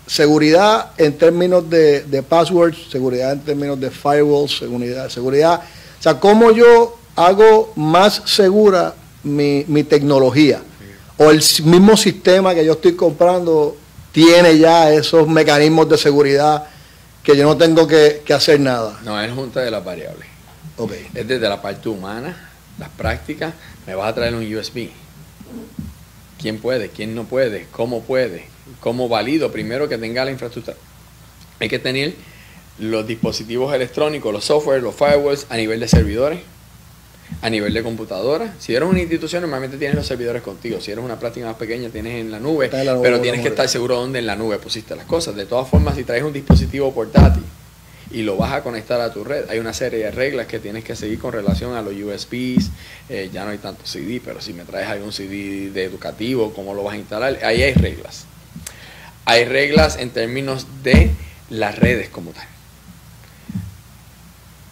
seguridad 0.08 0.92
en 0.96 1.18
términos 1.18 1.70
de, 1.70 2.04
de, 2.04 2.24
passwords, 2.24 2.90
seguridad 2.90 3.34
en 3.34 3.42
términos 3.42 3.78
de 3.78 3.92
firewalls, 3.92 4.60
seguridad, 4.60 5.10
seguridad. 5.10 5.62
O 6.00 6.02
sea, 6.02 6.18
cómo 6.18 6.52
yo 6.52 6.98
hago 7.18 7.74
más 7.76 8.22
segura 8.24 8.96
mi, 9.24 9.66
mi 9.68 9.84
tecnología. 9.84 10.62
O 11.18 11.30
el 11.30 11.44
mismo 11.66 11.98
sistema 11.98 12.56
que 12.56 12.64
yo 12.64 12.72
estoy 12.72 12.96
comprando 12.96 13.76
tiene 14.14 14.58
ya 14.58 14.94
esos 14.94 15.28
mecanismos 15.28 15.90
de 15.90 15.98
seguridad 15.98 16.64
que 17.22 17.36
yo 17.36 17.44
no 17.44 17.58
tengo 17.58 17.86
que, 17.86 18.22
que 18.24 18.34
hacer 18.34 18.62
nada. 18.62 18.98
No, 19.04 19.22
es 19.22 19.30
junta 19.34 19.60
de 19.60 19.72
las 19.72 19.84
variables. 19.84 20.26
Okay. 20.78 21.06
Es 21.14 21.28
desde 21.28 21.50
la 21.50 21.62
parte 21.62 21.90
humana 21.90 22.46
las 22.80 22.90
prácticas, 22.90 23.54
me 23.86 23.96
vas 23.96 24.10
a 24.10 24.16
traer 24.16 24.34
un 24.34 24.56
USB. 24.56 24.90
¿Quién 26.42 26.60
puede? 26.60 26.90
¿Quién 26.90 27.16
no 27.16 27.26
puede? 27.26 27.68
¿Cómo 27.72 28.02
puede? 28.02 28.46
¿Cómo 28.80 29.10
valido? 29.10 29.52
Primero 29.52 29.90
que 29.90 29.98
tenga 29.98 30.24
la 30.24 30.32
infraestructura. 30.32 30.78
Hay 31.60 31.68
que 31.68 31.80
tener 31.80 32.14
los 32.80 33.06
dispositivos 33.06 33.74
electrónicos, 33.74 34.32
los 34.32 34.46
software, 34.46 34.82
los 34.82 34.96
firewalls 34.96 35.48
a 35.50 35.58
nivel 35.58 35.82
de 35.82 35.88
servidores, 35.90 36.40
a 37.42 37.50
nivel 37.50 37.74
de 37.74 37.84
computadora. 37.84 38.54
Si 38.60 38.74
eres 38.74 38.88
una 38.88 39.00
institución, 39.00 39.42
normalmente 39.42 39.78
tienes 39.78 39.98
los 39.98 40.08
servidores 40.08 40.42
contigo. 40.42 40.80
Si 40.80 40.92
eres 40.92 41.04
una 41.04 41.20
práctica 41.20 41.46
más 41.46 41.58
pequeña, 41.58 41.90
tienes 41.90 42.22
en 42.22 42.32
la 42.32 42.40
nube, 42.40 42.70
la 42.72 42.94
nube 42.94 43.04
pero 43.04 43.20
tienes 43.20 43.42
que 43.42 43.50
estar 43.50 43.68
seguro 43.68 43.98
dónde 43.98 44.20
en 44.20 44.26
la 44.26 44.38
nube 44.38 44.58
pusiste 44.60 44.96
las 44.96 45.06
cosas. 45.06 45.36
De 45.36 45.46
todas 45.46 45.68
formas, 45.68 45.96
si 45.96 46.06
traes 46.06 46.24
un 46.24 46.32
dispositivo 46.32 46.94
portátil, 46.94 47.44
y 48.12 48.24
lo 48.24 48.38
vas 48.38 48.54
a 48.54 48.64
conectar 48.64 49.00
a 49.02 49.14
tu 49.14 49.24
red. 49.24 49.50
Hay 49.50 49.60
una 49.60 49.74
serie 49.74 50.00
de 50.00 50.12
reglas 50.12 50.48
que 50.48 50.60
tienes 50.60 50.84
que 50.84 50.96
seguir 50.96 51.20
con 51.20 51.32
relación 51.32 51.76
a 51.76 51.82
los 51.82 51.94
USBs. 51.94 52.72
Eh, 53.10 53.30
ya 53.32 53.46
no 53.46 53.52
hay 53.52 53.58
tanto 53.60 53.86
CD, 53.86 54.22
pero 54.24 54.42
si 54.42 54.54
me 54.54 54.64
traes 54.64 54.88
algún 54.88 55.12
CD 55.12 55.70
de 55.70 55.84
educativo, 55.84 56.54
¿cómo 56.54 56.74
lo 56.74 56.84
vas 56.84 56.96
a 56.96 56.98
instalar? 56.98 57.40
Ahí 57.44 57.62
hay 57.62 57.74
reglas. 57.74 58.26
Hay 59.26 59.46
reglas 59.46 59.98
en 59.98 60.10
términos 60.10 60.66
de 60.84 61.12
las 61.50 61.78
redes 61.78 62.10
como 62.10 62.32
tal. 62.32 62.48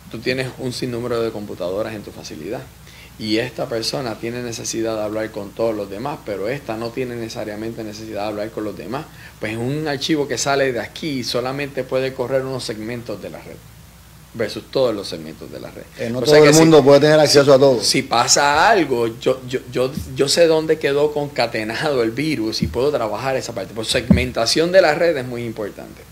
Tú 0.10 0.20
tienes 0.20 0.48
un 0.58 0.74
sinnúmero 0.74 1.22
de 1.22 1.32
computadoras 1.32 1.94
en 1.94 2.02
tu 2.02 2.12
facilidad 2.12 2.62
y 3.20 3.40
esta 3.40 3.68
persona 3.68 4.16
tiene 4.20 4.44
necesidad 4.44 4.96
de 4.96 5.04
hablar 5.04 5.32
con 5.32 5.52
todos 5.52 5.76
los 5.76 5.90
demás, 5.90 6.20
pero 6.26 6.50
esta 6.50 6.78
no 6.78 6.90
tiene 6.90 7.16
necesariamente 7.16 7.84
necesidad 7.84 8.24
de 8.24 8.28
hablar 8.28 8.52
con 8.52 8.64
los 8.64 8.78
demás, 8.78 9.06
pues 9.40 9.58
un 9.58 9.88
archivo 9.88 10.28
que 10.28 10.38
sale 10.38 10.72
de 10.72 10.80
aquí 10.80 11.24
solamente 11.24 11.84
puede 11.84 12.14
correr 12.14 12.44
unos 12.44 12.64
segmentos 12.64 13.22
de 13.22 13.30
la 13.30 13.40
red 13.40 13.56
versus 14.34 14.64
todos 14.70 14.94
los 14.94 15.08
segmentos 15.08 15.52
de 15.52 15.60
la 15.60 15.72
red. 15.72 15.84
Eh, 15.98 16.10
no 16.10 16.20
o 16.20 16.22
todo 16.22 16.36
sea 16.36 16.44
el 16.44 16.54
mundo 16.54 16.78
si, 16.78 16.84
puede 16.84 17.00
tener 17.00 17.20
acceso 17.20 17.54
a 17.54 17.58
todo. 17.58 17.82
Si 17.82 18.04
pasa 18.04 18.70
algo, 18.70 19.08
yo, 19.20 19.42
yo, 19.48 19.60
yo, 19.72 19.92
yo 20.16 20.30
sé 20.30 20.46
dónde 20.46 20.78
quedó 20.78 21.12
concatenado 21.12 22.04
el 22.04 22.12
virus 22.12 22.62
y 22.62 22.68
puedo 22.68 22.92
trabajar 22.92 23.36
esa 23.36 23.54
parte. 23.54 23.74
Pues 23.74 23.88
segmentación 23.88 24.72
de 24.72 24.82
la 24.82 24.94
red 24.94 25.18
es 25.18 25.26
muy 25.26 25.44
importante. 25.44 26.04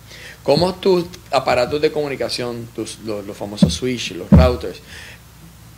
Cómo 0.44 0.76
tus 0.76 1.06
aparatos 1.32 1.82
de 1.82 1.92
comunicación, 1.92 2.68
tus, 2.76 3.00
los, 3.00 3.26
los 3.26 3.36
famosos 3.36 3.74
switch, 3.74 4.12
los 4.12 4.30
routers, 4.30 4.80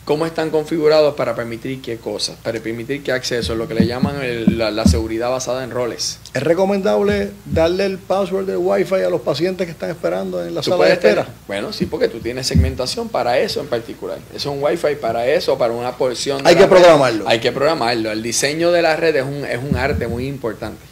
cómo 0.07 0.25
están 0.25 0.51
configurados 0.51 1.15
para 1.15 1.35
permitir 1.35 1.81
qué 1.81 1.97
cosas, 1.97 2.37
para 2.41 2.57
permitir 2.61 3.03
qué 3.03 3.11
acceso, 3.11 3.55
lo 3.55 3.67
que 3.67 3.73
le 3.73 3.85
llaman 3.85 4.23
el, 4.23 4.57
la, 4.57 4.71
la, 4.71 4.85
seguridad 4.85 5.29
basada 5.29 5.65
en 5.65 5.69
roles. 5.69 6.19
¿Es 6.33 6.41
recomendable 6.41 7.31
darle 7.43 7.85
el 7.85 7.97
password 7.97 8.45
de 8.45 8.55
Wi-Fi 8.55 9.01
a 9.01 9.09
los 9.09 9.19
pacientes 9.19 9.67
que 9.67 9.71
están 9.71 9.89
esperando 9.89 10.41
en 10.41 10.55
la 10.55 10.63
sala 10.63 10.85
de 10.85 10.93
espera? 10.93 11.23
Tener, 11.23 11.37
bueno, 11.45 11.73
sí, 11.73 11.87
porque 11.87 12.07
tú 12.07 12.19
tienes 12.19 12.47
segmentación 12.47 13.09
para 13.09 13.37
eso 13.37 13.59
en 13.59 13.67
particular. 13.67 14.17
Eso 14.33 14.49
es 14.49 14.55
un 14.55 14.63
Wi-Fi 14.63 14.95
para 14.95 15.27
eso, 15.27 15.57
para 15.57 15.73
una 15.73 15.91
porción. 15.97 16.39
Hay 16.47 16.55
que 16.55 16.67
programarlo. 16.67 17.25
Red. 17.25 17.29
Hay 17.29 17.39
que 17.41 17.51
programarlo. 17.51 18.09
El 18.09 18.23
diseño 18.23 18.71
de 18.71 18.81
la 18.81 18.95
red 18.95 19.13
es 19.13 19.25
un, 19.25 19.43
es 19.43 19.59
un 19.61 19.75
arte 19.75 20.07
muy 20.07 20.25
importante. 20.25 20.85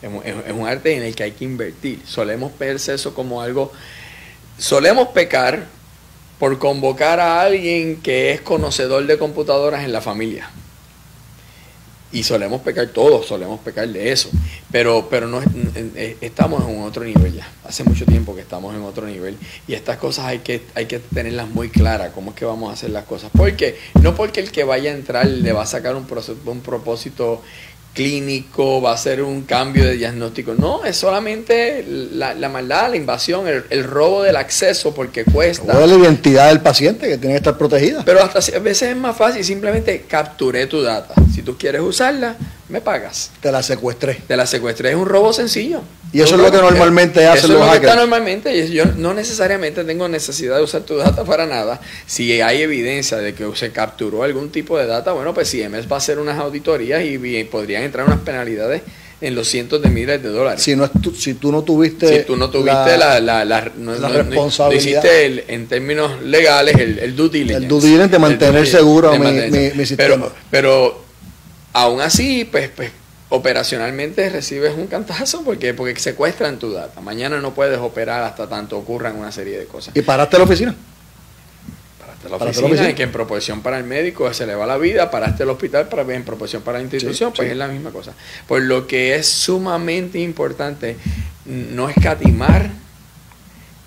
Es, 0.00 0.08
es, 0.24 0.46
es 0.46 0.52
un 0.52 0.68
arte 0.68 0.96
en 0.96 1.02
el 1.02 1.16
que 1.16 1.24
hay 1.24 1.32
que 1.32 1.44
invertir. 1.44 2.00
Solemos 2.06 2.56
verse 2.56 2.94
eso 2.94 3.12
como 3.12 3.42
algo... 3.42 3.72
Solemos 4.56 5.08
pecar 5.08 5.66
por 6.38 6.58
convocar 6.58 7.20
a 7.20 7.40
alguien 7.40 7.96
que 8.02 8.32
es 8.32 8.40
conocedor 8.40 9.06
de 9.06 9.18
computadoras 9.18 9.84
en 9.84 9.92
la 9.92 10.00
familia. 10.00 10.50
Y 12.12 12.22
solemos 12.22 12.62
pecar 12.62 12.86
todos, 12.88 13.26
solemos 13.26 13.60
pecar 13.60 13.88
de 13.88 14.12
eso. 14.12 14.30
Pero, 14.70 15.08
pero 15.10 15.26
no 15.26 15.42
estamos 16.20 16.66
en 16.68 16.80
otro 16.80 17.04
nivel 17.04 17.34
ya. 17.34 17.48
Hace 17.64 17.84
mucho 17.84 18.06
tiempo 18.06 18.34
que 18.34 18.42
estamos 18.42 18.74
en 18.74 18.82
otro 18.82 19.06
nivel. 19.06 19.36
Y 19.66 19.74
estas 19.74 19.96
cosas 19.98 20.26
hay 20.26 20.38
que, 20.38 20.62
hay 20.74 20.86
que 20.86 20.98
tenerlas 20.98 21.48
muy 21.48 21.68
claras, 21.68 22.12
cómo 22.14 22.30
es 22.30 22.36
que 22.36 22.44
vamos 22.44 22.70
a 22.70 22.74
hacer 22.74 22.90
las 22.90 23.04
cosas. 23.04 23.30
Porque, 23.36 23.78
no 24.00 24.14
porque 24.14 24.40
el 24.40 24.52
que 24.52 24.64
vaya 24.64 24.92
a 24.92 24.94
entrar 24.94 25.26
le 25.26 25.52
va 25.52 25.62
a 25.62 25.66
sacar 25.66 25.96
un, 25.96 26.06
un 26.46 26.60
propósito 26.60 27.42
clínico, 27.96 28.82
va 28.82 28.92
a 28.92 28.96
ser 28.98 29.22
un 29.22 29.42
cambio 29.42 29.84
de 29.84 29.94
diagnóstico. 29.94 30.54
No, 30.54 30.84
es 30.84 30.96
solamente 30.96 31.82
la, 32.12 32.34
la 32.34 32.48
maldad, 32.50 32.90
la 32.90 32.96
invasión, 32.96 33.48
el, 33.48 33.64
el, 33.70 33.84
robo 33.84 34.22
del 34.22 34.36
acceso 34.36 34.94
porque 34.94 35.24
cuesta. 35.24 35.76
O 35.76 35.86
la 35.86 35.94
identidad 35.94 36.48
del 36.48 36.60
paciente 36.60 37.08
que 37.08 37.16
tiene 37.16 37.34
que 37.34 37.38
estar 37.38 37.56
protegida. 37.56 38.04
Pero 38.04 38.22
hasta 38.22 38.38
a 38.54 38.60
veces 38.60 38.90
es 38.90 38.96
más 38.96 39.16
fácil, 39.16 39.42
simplemente 39.42 40.04
capturé 40.06 40.66
tu 40.66 40.82
data. 40.82 41.14
Si 41.34 41.42
tú 41.42 41.56
quieres 41.56 41.80
usarla, 41.80 42.36
me 42.68 42.80
pagas. 42.80 43.30
Te 43.40 43.52
la 43.52 43.62
secuestré. 43.62 44.14
Te 44.26 44.36
la 44.36 44.46
secuestré, 44.46 44.90
es 44.90 44.96
un 44.96 45.06
robo 45.06 45.32
sencillo. 45.32 45.82
Y 46.12 46.20
eso 46.20 46.36
es 46.36 46.40
lo 46.40 46.50
que 46.50 46.58
normalmente 46.58 47.22
eso 47.22 47.32
hacen 47.32 47.44
es 47.44 47.50
los 47.50 47.60
lo 47.60 47.66
hackers. 47.66 47.80
Que 47.80 47.86
está 47.86 48.00
normalmente, 48.00 48.70
yo 48.70 48.84
no 48.96 49.14
necesariamente 49.14 49.84
tengo 49.84 50.08
necesidad 50.08 50.56
de 50.56 50.62
usar 50.62 50.82
tu 50.82 50.96
data 50.96 51.24
para 51.24 51.46
nada. 51.46 51.80
Si 52.06 52.40
hay 52.40 52.62
evidencia 52.62 53.18
de 53.18 53.34
que 53.34 53.48
se 53.54 53.70
capturó 53.70 54.22
algún 54.22 54.50
tipo 54.50 54.78
de 54.78 54.86
data, 54.86 55.12
bueno, 55.12 55.34
pues 55.34 55.50
CMS 55.50 55.90
va 55.90 55.96
a 55.96 55.98
hacer 55.98 56.18
unas 56.18 56.38
auditorías 56.38 57.02
y, 57.02 57.14
y 57.14 57.44
podrían 57.44 57.82
entrar 57.82 58.06
unas 58.06 58.20
penalidades 58.20 58.82
en 59.20 59.34
los 59.34 59.48
cientos 59.48 59.80
de 59.80 59.88
miles 59.88 60.22
de 60.22 60.28
dólares. 60.28 60.62
Si, 60.62 60.76
no, 60.76 60.90
si 61.16 61.34
tú 61.34 61.50
no 61.50 61.62
tuviste, 61.62 62.20
si 62.20 62.26
tú 62.26 62.36
no 62.36 62.50
tuviste 62.50 62.98
la, 62.98 63.20
la, 63.20 63.44
la, 63.44 63.72
no, 63.76 63.94
la 63.94 64.08
responsabilidad. 64.08 65.02
No 65.02 65.08
hiciste 65.08 65.26
el, 65.26 65.44
en 65.48 65.66
términos 65.66 66.22
legales 66.22 66.76
el, 66.76 66.98
el 66.98 67.16
due 67.16 67.30
diligence. 67.30 67.62
El 67.62 67.68
due 67.68 67.80
diligence 67.80 68.12
de 68.12 68.18
mantener 68.18 68.66
seguro 68.66 69.10
de 69.12 69.18
mi, 69.18 69.24
mantener. 69.24 69.72
mi, 69.72 69.78
mi, 69.78 69.86
sistema. 69.86 70.26
Pero, 70.26 70.32
pero 70.50 71.05
aún 71.76 72.00
así, 72.00 72.48
pues, 72.50 72.70
pues 72.70 72.90
operacionalmente 73.28 74.30
recibes 74.30 74.74
un 74.74 74.86
cantazo 74.86 75.42
porque, 75.44 75.74
porque 75.74 75.94
secuestran 76.00 76.58
tu 76.58 76.72
data. 76.72 77.02
Mañana 77.02 77.38
no 77.40 77.52
puedes 77.52 77.78
operar 77.78 78.22
hasta 78.22 78.48
tanto 78.48 78.78
ocurran 78.78 79.16
una 79.16 79.30
serie 79.30 79.58
de 79.58 79.66
cosas. 79.66 79.94
¿Y 79.94 80.00
paraste 80.00 80.38
la 80.38 80.44
oficina? 80.44 80.74
Paraste 81.98 82.30
la 82.30 82.36
oficina, 82.36 82.60
la 82.62 82.74
oficina? 82.74 82.94
que 82.94 83.02
en 83.02 83.12
proporción 83.12 83.60
para 83.60 83.76
el 83.76 83.84
médico 83.84 84.32
se 84.32 84.46
le 84.46 84.54
va 84.54 84.64
la 84.64 84.78
vida, 84.78 85.10
paraste 85.10 85.42
el 85.42 85.50
hospital 85.50 85.88
para 85.88 86.02
en 86.14 86.24
proporción 86.24 86.62
para 86.62 86.78
la 86.78 86.84
institución, 86.84 87.30
sí, 87.30 87.36
pues 87.36 87.48
sí. 87.48 87.52
es 87.52 87.58
la 87.58 87.68
misma 87.68 87.90
cosa. 87.90 88.14
Por 88.48 88.62
lo 88.62 88.86
que 88.86 89.16
es 89.16 89.26
sumamente 89.28 90.18
importante 90.18 90.96
no 91.44 91.90
escatimar 91.90 92.70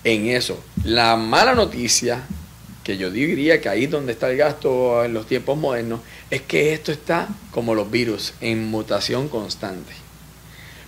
en 0.03 0.27
eso. 0.27 0.63
La 0.83 1.15
mala 1.15 1.55
noticia 1.55 2.21
que 2.89 2.97
yo 2.97 3.11
diría 3.11 3.61
que 3.61 3.69
ahí 3.69 3.85
donde 3.85 4.13
está 4.13 4.31
el 4.31 4.37
gasto 4.37 5.05
en 5.05 5.13
los 5.13 5.27
tiempos 5.27 5.55
modernos, 5.55 5.99
es 6.31 6.41
que 6.41 6.73
esto 6.73 6.91
está 6.91 7.27
como 7.51 7.75
los 7.75 7.91
virus, 7.91 8.33
en 8.41 8.67
mutación 8.67 9.29
constante. 9.29 9.91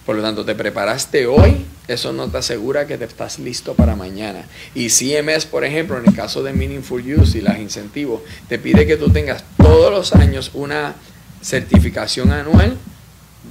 Por 0.04 0.16
lo 0.16 0.24
tanto, 0.24 0.44
te 0.44 0.56
preparaste 0.56 1.28
hoy, 1.28 1.64
eso 1.88 2.12
no 2.12 2.28
te 2.28 2.40
asegura 2.40 2.88
que 2.88 2.98
te 2.98 3.06
estás 3.06 3.38
listo 3.38 3.76
para 3.76 3.96
mañana. 3.96 4.48
Y 4.74 4.90
CMS, 4.90 5.46
por 5.46 5.64
ejemplo, 5.64 6.00
en 6.00 6.08
el 6.08 6.16
caso 6.16 6.42
de 6.42 6.54
Meaningful 6.54 7.04
Use 7.20 7.38
y 7.38 7.42
las 7.42 7.60
incentivos, 7.60 8.24
te 8.50 8.58
pide 8.58 8.88
que 8.88 8.98
tú 8.98 9.12
tengas 9.12 9.44
todos 9.58 9.92
los 9.92 10.16
años 10.16 10.50
una 10.56 10.96
certificación 11.44 12.32
anual 12.32 12.80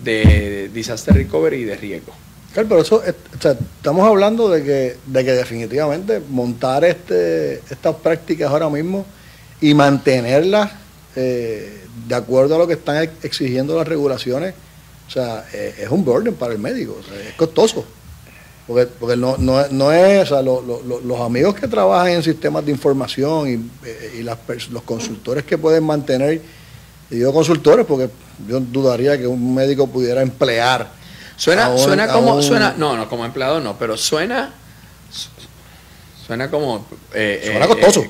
de 0.03 0.69
disaster 0.75 1.15
recovery 1.15 1.59
y 1.59 1.65
de 1.67 1.77
riesgo. 1.77 2.13
Claro, 2.53 2.69
pero 2.69 2.83
eso, 2.83 3.03
estamos 3.05 4.09
hablando 4.09 4.49
de 4.49 4.65
que, 4.65 4.97
de 5.07 5.25
que 5.25 5.33
definitivamente 5.33 6.21
montar 6.29 6.85
este, 6.85 7.63
estas 7.71 7.95
prácticas 7.97 8.51
ahora 8.51 8.69
mismo 8.69 9.07
y 9.61 9.73
mantenerlas 9.73 10.73
eh, 11.15 11.85
de 12.09 12.15
acuerdo 12.15 12.57
a 12.57 12.59
lo 12.59 12.67
que 12.67 12.75
están 12.75 13.09
exigiendo 13.23 13.77
las 13.77 13.87
regulaciones, 13.87 14.55
o 15.07 15.11
sea, 15.11 15.45
eh, 15.53 15.75
es 15.79 15.89
un 15.91 16.05
burden 16.05 16.35
para 16.35 16.53
el 16.53 16.59
médico, 16.59 16.97
es 17.29 17.35
costoso. 17.35 17.85
Porque, 18.67 18.87
porque 18.87 19.17
no, 19.17 19.37
no, 19.37 19.67
no 19.69 19.93
es, 19.93 20.31
o 20.31 20.35
sea, 20.35 20.43
los 20.43 21.21
amigos 21.21 21.55
que 21.57 21.67
trabajan 21.67 22.13
en 22.13 22.23
sistemas 22.23 22.65
de 22.65 22.71
información 22.71 23.49
y, 23.49 23.55
eh, 23.89 24.17
y 24.21 24.23
las, 24.23 24.39
los 24.71 24.83
consultores 24.83 25.45
que 25.45 25.59
pueden 25.59 25.85
mantener, 25.85 26.41
y 27.11 27.15
digo 27.17 27.33
consultores 27.33 27.87
porque 27.87 28.11
yo 28.49 28.61
dudaría 28.61 29.19
que 29.19 29.27
un 29.27 29.55
médico 29.55 29.87
pudiera 29.87 30.23
emplear. 30.23 31.00
Suena, 31.41 31.75
suena 31.79 32.07
como, 32.07 32.43
suena, 32.43 32.75
no, 32.77 32.99
no, 32.99 33.09
como 33.09 33.25
empleado 33.25 33.61
no, 33.61 33.79
pero 33.79 33.97
suena, 33.97 34.53
suena 36.27 36.51
como... 36.51 36.87
Eh, 37.15 37.41
suena 37.51 37.67
costoso. 37.67 38.05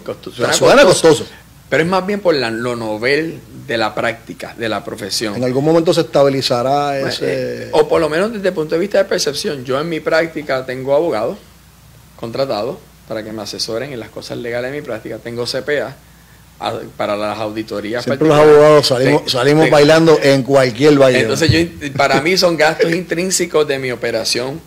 suena, 0.52 0.82
costoso. 0.84 1.24
Pero 1.68 1.84
es 1.84 1.88
más 1.88 2.04
bien 2.04 2.18
por 2.18 2.34
lo 2.34 2.74
novel 2.74 3.40
de 3.68 3.78
la 3.78 3.94
práctica, 3.94 4.52
de 4.58 4.68
la 4.68 4.82
profesión. 4.82 5.36
En 5.36 5.44
algún 5.44 5.64
momento 5.64 5.94
se 5.94 6.00
estabilizará 6.00 6.98
ese... 6.98 7.66
Eh, 7.66 7.68
o 7.70 7.86
por 7.86 8.00
lo 8.00 8.08
menos 8.08 8.32
desde 8.32 8.48
el 8.48 8.54
punto 8.54 8.74
de 8.74 8.80
vista 8.80 8.98
de 8.98 9.04
percepción. 9.04 9.64
Yo 9.64 9.80
en 9.80 9.88
mi 9.88 10.00
práctica 10.00 10.66
tengo 10.66 10.92
abogados 10.92 11.38
contratados 12.16 12.78
para 13.06 13.22
que 13.22 13.30
me 13.30 13.42
asesoren 13.42 13.92
en 13.92 14.00
las 14.00 14.08
cosas 14.08 14.38
legales 14.38 14.72
de 14.72 14.80
mi 14.80 14.84
práctica. 14.84 15.18
Tengo 15.18 15.44
CPA 15.44 15.94
para 16.96 17.16
las 17.16 17.38
auditorías. 17.38 18.04
Siempre 18.04 18.28
los 18.28 18.38
abogados 18.38 18.86
salimos, 18.86 19.30
salimos 19.30 19.70
bailando 19.70 20.18
en 20.22 20.42
cualquier 20.42 20.98
baile. 20.98 21.20
Entonces 21.20 21.50
yo, 21.50 21.92
para 21.96 22.20
mí 22.20 22.36
son 22.36 22.56
gastos 22.56 22.92
intrínsecos 22.92 23.66
de 23.66 23.78
mi 23.78 23.90
operación 23.90 24.60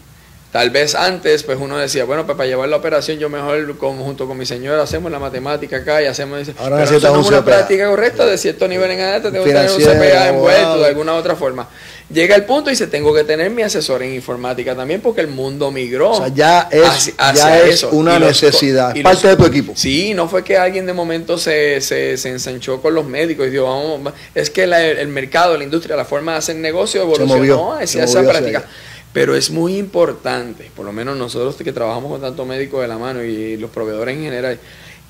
Tal 0.54 0.70
vez 0.70 0.94
antes, 0.94 1.42
pues 1.42 1.58
uno 1.60 1.80
decía, 1.80 2.06
bueno, 2.06 2.28
pues 2.28 2.38
para 2.38 2.48
llevar 2.48 2.70
la 2.70 2.76
operación 2.76 3.18
yo 3.18 3.28
mejor 3.28 3.76
junto 3.76 4.28
con 4.28 4.38
mi 4.38 4.46
señora 4.46 4.84
hacemos 4.84 5.12
la 5.12 5.18
matemática 5.18 5.78
acá 5.78 6.00
y 6.04 6.06
hacemos... 6.06 6.48
Ahora 6.60 6.86
pero 6.88 7.00
no 7.12 7.28
una 7.28 7.44
práctica 7.44 7.88
correcta 7.88 8.24
de 8.28 8.38
cierto 8.38 8.68
nivel 8.68 8.92
en 8.92 9.00
adelante, 9.00 9.32
tengo 9.32 9.46
que 9.46 9.52
tener 9.52 9.72
un 9.72 9.82
CPA 9.82 10.30
envuelto 10.30 10.78
de 10.78 10.86
alguna 10.86 11.16
otra 11.16 11.36
forma. 11.36 11.68
Llega 12.08 12.36
el 12.36 12.44
punto 12.44 12.70
y 12.70 12.74
dice, 12.74 12.86
tengo 12.86 13.16
que 13.16 13.24
tener 13.24 13.50
mi 13.50 13.64
asesor 13.64 14.04
en 14.04 14.14
informática 14.14 14.76
también 14.76 15.02
porque 15.02 15.22
el 15.22 15.28
mundo 15.28 15.72
migró. 15.72 16.12
O 16.12 16.18
sea, 16.18 16.28
ya 16.28 16.70
es, 16.70 17.16
ya 17.18 17.60
es 17.62 17.82
una 17.86 18.20
necesidad, 18.20 18.94
parte 19.02 19.30
de 19.30 19.36
tu 19.36 19.46
equipo. 19.48 19.74
Sí, 19.76 20.14
no 20.14 20.30
fue 20.30 20.44
que 20.44 20.56
alguien 20.56 20.86
de 20.86 20.94
momento 20.94 21.40
se, 21.40 21.82
se, 21.82 22.16
se 22.16 22.30
ensanchó 22.30 22.80
con 22.80 22.94
los 22.94 23.06
médicos 23.06 23.48
y 23.48 23.50
dijo, 23.50 23.64
vamos, 23.64 24.14
es 24.36 24.52
que 24.52 24.66
el 24.66 25.08
mercado, 25.08 25.58
la 25.58 25.64
industria, 25.64 25.96
la 25.96 26.06
forma 26.06 26.34
de 26.34 26.38
hacer 26.38 26.58
negocio 26.58 27.02
evolucionó 27.02 27.74
hacia 27.74 28.04
esa 28.04 28.22
práctica. 28.22 28.66
Pero 29.14 29.36
es 29.36 29.52
muy 29.52 29.78
importante, 29.78 30.72
por 30.76 30.86
lo 30.86 30.92
menos 30.92 31.16
nosotros 31.16 31.56
que 31.56 31.72
trabajamos 31.72 32.12
con 32.12 32.22
tanto 32.22 32.46
médico 32.46 32.82
de 32.82 32.88
la 32.88 32.98
mano 32.98 33.24
y 33.24 33.58
los 33.58 33.70
proveedores 33.70 34.18
en 34.18 34.24
general, 34.24 34.60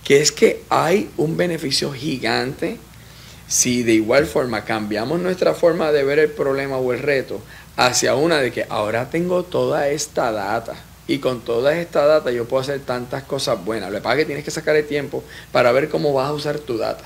que 0.04 0.22
es 0.22 0.32
que 0.32 0.62
hay 0.70 1.10
un 1.18 1.38
beneficio 1.38 1.94
gigante 1.94 2.78
si 3.48 3.84
de 3.84 3.94
igual 3.94 4.26
forma 4.26 4.66
cambiamos 4.66 5.20
nuestra 5.20 5.54
forma 5.54 5.92
de 5.92 6.04
ver 6.04 6.20
el 6.20 6.30
problema 6.30 6.78
o 6.78 6.92
el 6.92 7.00
reto 7.00 7.42
hacia 7.78 8.16
una 8.16 8.38
de 8.40 8.52
que 8.52 8.66
ahora 8.70 9.10
tengo 9.10 9.44
toda 9.44 9.88
esta 9.88 10.32
data 10.32 10.76
y 11.08 11.20
con 11.20 11.42
toda 11.42 11.78
esta 11.78 12.06
data 12.06 12.32
yo 12.32 12.46
puedo 12.46 12.62
hacer 12.62 12.80
tantas 12.82 13.24
cosas 13.24 13.64
buenas. 13.64 13.92
Lo 13.92 13.98
que 13.98 14.04
pasa 14.04 14.16
es 14.16 14.20
que 14.20 14.26
tienes 14.26 14.46
que 14.46 14.52
sacar 14.52 14.76
el 14.76 14.86
tiempo 14.86 15.24
para 15.52 15.72
ver 15.72 15.90
cómo 15.90 16.14
vas 16.14 16.30
a 16.30 16.34
usar 16.34 16.60
tu 16.60 16.78
data. 16.78 17.04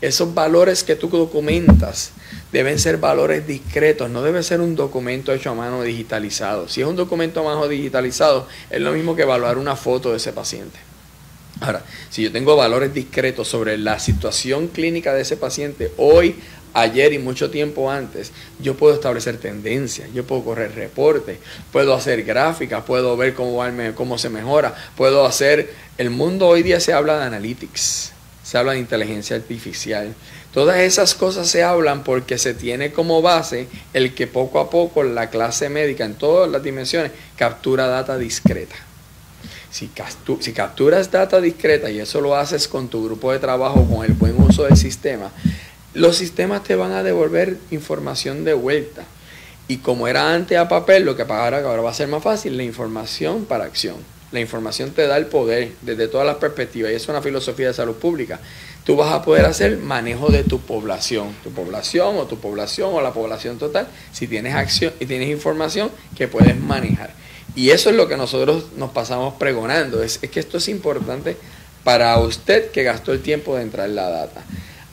Esos 0.00 0.34
valores 0.34 0.82
que 0.82 0.96
tú 0.96 1.08
documentas 1.08 2.12
deben 2.52 2.78
ser 2.78 2.96
valores 2.96 3.46
discretos, 3.46 4.10
no 4.10 4.22
debe 4.22 4.42
ser 4.42 4.60
un 4.60 4.74
documento 4.74 5.32
hecho 5.32 5.50
a 5.50 5.54
mano 5.54 5.82
digitalizado. 5.82 6.68
Si 6.68 6.80
es 6.80 6.86
un 6.86 6.96
documento 6.96 7.40
a 7.40 7.44
mano 7.44 7.68
digitalizado, 7.68 8.48
es 8.70 8.80
lo 8.80 8.92
mismo 8.92 9.14
que 9.14 9.22
evaluar 9.22 9.58
una 9.58 9.76
foto 9.76 10.10
de 10.10 10.16
ese 10.16 10.32
paciente. 10.32 10.78
Ahora, 11.60 11.84
si 12.08 12.22
yo 12.22 12.32
tengo 12.32 12.56
valores 12.56 12.94
discretos 12.94 13.48
sobre 13.48 13.76
la 13.76 13.98
situación 13.98 14.68
clínica 14.68 15.12
de 15.12 15.20
ese 15.20 15.36
paciente 15.36 15.92
hoy, 15.98 16.36
ayer 16.72 17.12
y 17.12 17.18
mucho 17.18 17.50
tiempo 17.50 17.90
antes, 17.90 18.32
yo 18.60 18.76
puedo 18.76 18.94
establecer 18.94 19.36
tendencias, 19.36 20.08
yo 20.14 20.24
puedo 20.24 20.44
correr 20.44 20.74
reportes, 20.74 21.38
puedo 21.72 21.94
hacer 21.94 22.22
gráficas, 22.22 22.84
puedo 22.84 23.16
ver 23.16 23.34
cómo, 23.34 23.62
cómo 23.94 24.18
se 24.18 24.30
mejora, 24.30 24.74
puedo 24.96 25.26
hacer... 25.26 25.90
El 25.98 26.08
mundo 26.08 26.48
hoy 26.48 26.62
día 26.62 26.80
se 26.80 26.94
habla 26.94 27.18
de 27.18 27.24
analytics, 27.24 28.12
se 28.50 28.58
habla 28.58 28.72
de 28.72 28.78
inteligencia 28.78 29.36
artificial, 29.36 30.14
Todas 30.52 30.78
esas 30.78 31.14
cosas 31.14 31.48
se 31.48 31.62
hablan 31.62 32.02
porque 32.02 32.36
se 32.36 32.54
tiene 32.54 32.90
como 32.90 33.22
base 33.22 33.68
el 33.92 34.14
que 34.14 34.26
poco 34.26 34.58
a 34.58 34.68
poco 34.68 35.04
la 35.04 35.30
clase 35.30 35.68
médica 35.68 36.04
en 36.04 36.14
todas 36.14 36.50
las 36.50 36.62
dimensiones 36.62 37.12
captura 37.36 37.86
data 37.86 38.18
discreta. 38.18 38.74
Si, 39.70 39.86
capturas 40.52 41.12
data 41.12 41.40
discreta 41.40 41.88
y 41.88 42.00
eso 42.00 42.20
lo 42.20 42.34
haces 42.34 42.66
con 42.66 42.88
tu 42.88 43.04
grupo 43.04 43.30
de 43.30 43.38
trabajo, 43.38 43.86
con 43.88 44.04
el 44.04 44.14
buen 44.14 44.42
uso 44.42 44.64
del 44.64 44.76
sistema, 44.76 45.30
los 45.94 46.16
sistemas 46.16 46.64
te 46.64 46.74
van 46.74 46.90
a 46.90 47.04
devolver 47.04 47.56
información 47.70 48.42
de 48.44 48.54
vuelta. 48.54 49.04
Y 49.68 49.76
como 49.76 50.08
era 50.08 50.34
antes 50.34 50.58
a 50.58 50.68
papel, 50.68 51.04
lo 51.04 51.14
que 51.14 51.22
ahora, 51.22 51.58
ahora 51.58 51.82
va 51.82 51.90
a 51.90 51.94
ser 51.94 52.08
más 52.08 52.24
fácil, 52.24 52.56
la 52.56 52.64
información 52.64 53.44
para 53.44 53.66
acción. 53.66 53.98
La 54.32 54.40
información 54.40 54.90
te 54.92 55.06
da 55.06 55.16
el 55.16 55.26
poder 55.26 55.72
desde 55.82 56.08
todas 56.08 56.26
las 56.26 56.36
perspectivas 56.36 56.92
y 56.92 56.94
es 56.94 57.08
una 57.08 57.20
filosofía 57.20 57.68
de 57.68 57.74
salud 57.74 57.96
pública 57.96 58.40
tú 58.84 58.96
vas 58.96 59.12
a 59.12 59.22
poder 59.22 59.44
hacer 59.44 59.76
manejo 59.78 60.28
de 60.30 60.42
tu 60.42 60.60
población, 60.60 61.34
tu 61.42 61.50
población 61.52 62.16
o 62.16 62.26
tu 62.26 62.38
población 62.38 62.90
o 62.92 63.00
la 63.00 63.12
población 63.12 63.58
total, 63.58 63.86
si 64.12 64.26
tienes 64.26 64.54
acción 64.54 64.92
y 65.00 65.06
tienes 65.06 65.28
información 65.28 65.90
que 66.16 66.28
puedes 66.28 66.58
manejar. 66.58 67.12
Y 67.54 67.70
eso 67.70 67.90
es 67.90 67.96
lo 67.96 68.08
que 68.08 68.16
nosotros 68.16 68.66
nos 68.76 68.90
pasamos 68.90 69.34
pregonando, 69.34 70.02
es, 70.02 70.18
que 70.18 70.40
esto 70.40 70.58
es 70.58 70.68
importante 70.68 71.36
para 71.84 72.18
usted 72.18 72.70
que 72.70 72.82
gastó 72.82 73.12
el 73.12 73.22
tiempo 73.22 73.56
de 73.56 73.62
entrar 73.62 73.88
en 73.88 73.96
la 73.96 74.08
data. 74.08 74.42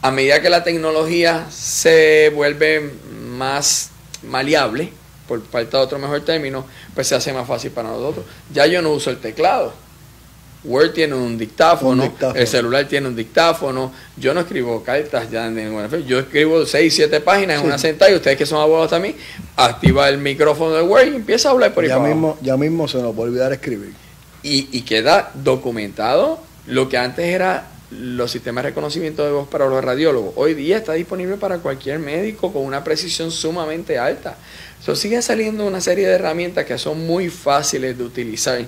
A 0.01 0.11
medida 0.11 0.41
que 0.41 0.49
la 0.49 0.63
tecnología 0.63 1.47
se 1.49 2.31
vuelve 2.35 2.91
más 3.31 3.89
maleable, 4.23 4.91
por 5.27 5.41
falta 5.45 5.77
de 5.77 5.83
otro 5.83 5.99
mejor 5.99 6.21
término, 6.21 6.65
pues 6.95 7.07
se 7.07 7.15
hace 7.15 7.33
más 7.33 7.47
fácil 7.47 7.71
para 7.71 7.89
nosotros. 7.89 8.25
Ya 8.53 8.65
yo 8.65 8.81
no 8.81 8.91
uso 8.91 9.09
el 9.09 9.17
teclado 9.17 9.73
Word 10.67 10.91
tiene 10.91 11.15
un 11.15 11.37
dictáfono, 11.37 12.13
el 12.35 12.47
celular 12.47 12.85
tiene 12.87 13.07
un 13.07 13.15
dictáfono. 13.15 13.91
Yo 14.17 14.33
no 14.33 14.41
escribo 14.41 14.83
cartas 14.83 15.29
ya 15.31 15.47
en 15.47 16.05
Yo 16.05 16.19
escribo 16.19 16.65
6, 16.65 16.93
7 16.93 17.21
páginas 17.21 17.61
en 17.61 17.67
una 17.67 17.77
sentada 17.77 18.11
y 18.11 18.15
ustedes 18.15 18.37
que 18.37 18.45
son 18.45 18.59
abogados 18.59 18.89
también, 18.89 19.15
activa 19.55 20.09
el 20.09 20.17
micrófono 20.17 20.75
de 20.75 20.81
Word 20.81 21.07
y 21.07 21.15
empieza 21.15 21.49
a 21.49 21.51
hablar 21.53 21.73
por 21.73 21.83
ahí. 21.83 21.89
Ya, 21.89 21.99
mismo, 21.99 22.37
ya 22.41 22.57
mismo 22.57 22.87
se 22.87 23.01
nos 23.01 23.15
puede 23.15 23.29
olvidar 23.29 23.53
escribir. 23.53 23.93
Y, 24.43 24.69
y 24.71 24.81
queda 24.81 25.31
documentado 25.35 26.39
lo 26.67 26.89
que 26.89 26.97
antes 26.97 27.25
era 27.25 27.67
los 27.89 28.31
sistemas 28.31 28.63
de 28.63 28.71
reconocimiento 28.71 29.23
de 29.23 29.31
voz 29.31 29.47
para 29.47 29.67
los 29.67 29.83
radiólogos. 29.83 30.33
Hoy 30.35 30.53
día 30.53 30.77
está 30.77 30.93
disponible 30.93 31.37
para 31.37 31.59
cualquier 31.59 31.99
médico 31.99 32.51
con 32.51 32.65
una 32.65 32.83
precisión 32.83 33.31
sumamente 33.31 33.97
alta. 33.97 34.37
So, 34.83 34.95
siguen 34.95 35.21
saliendo 35.21 35.65
una 35.65 35.81
serie 35.81 36.07
de 36.07 36.13
herramientas 36.13 36.65
que 36.65 36.77
son 36.77 37.05
muy 37.05 37.29
fáciles 37.29 37.97
de 37.97 38.03
utilizar. 38.03 38.63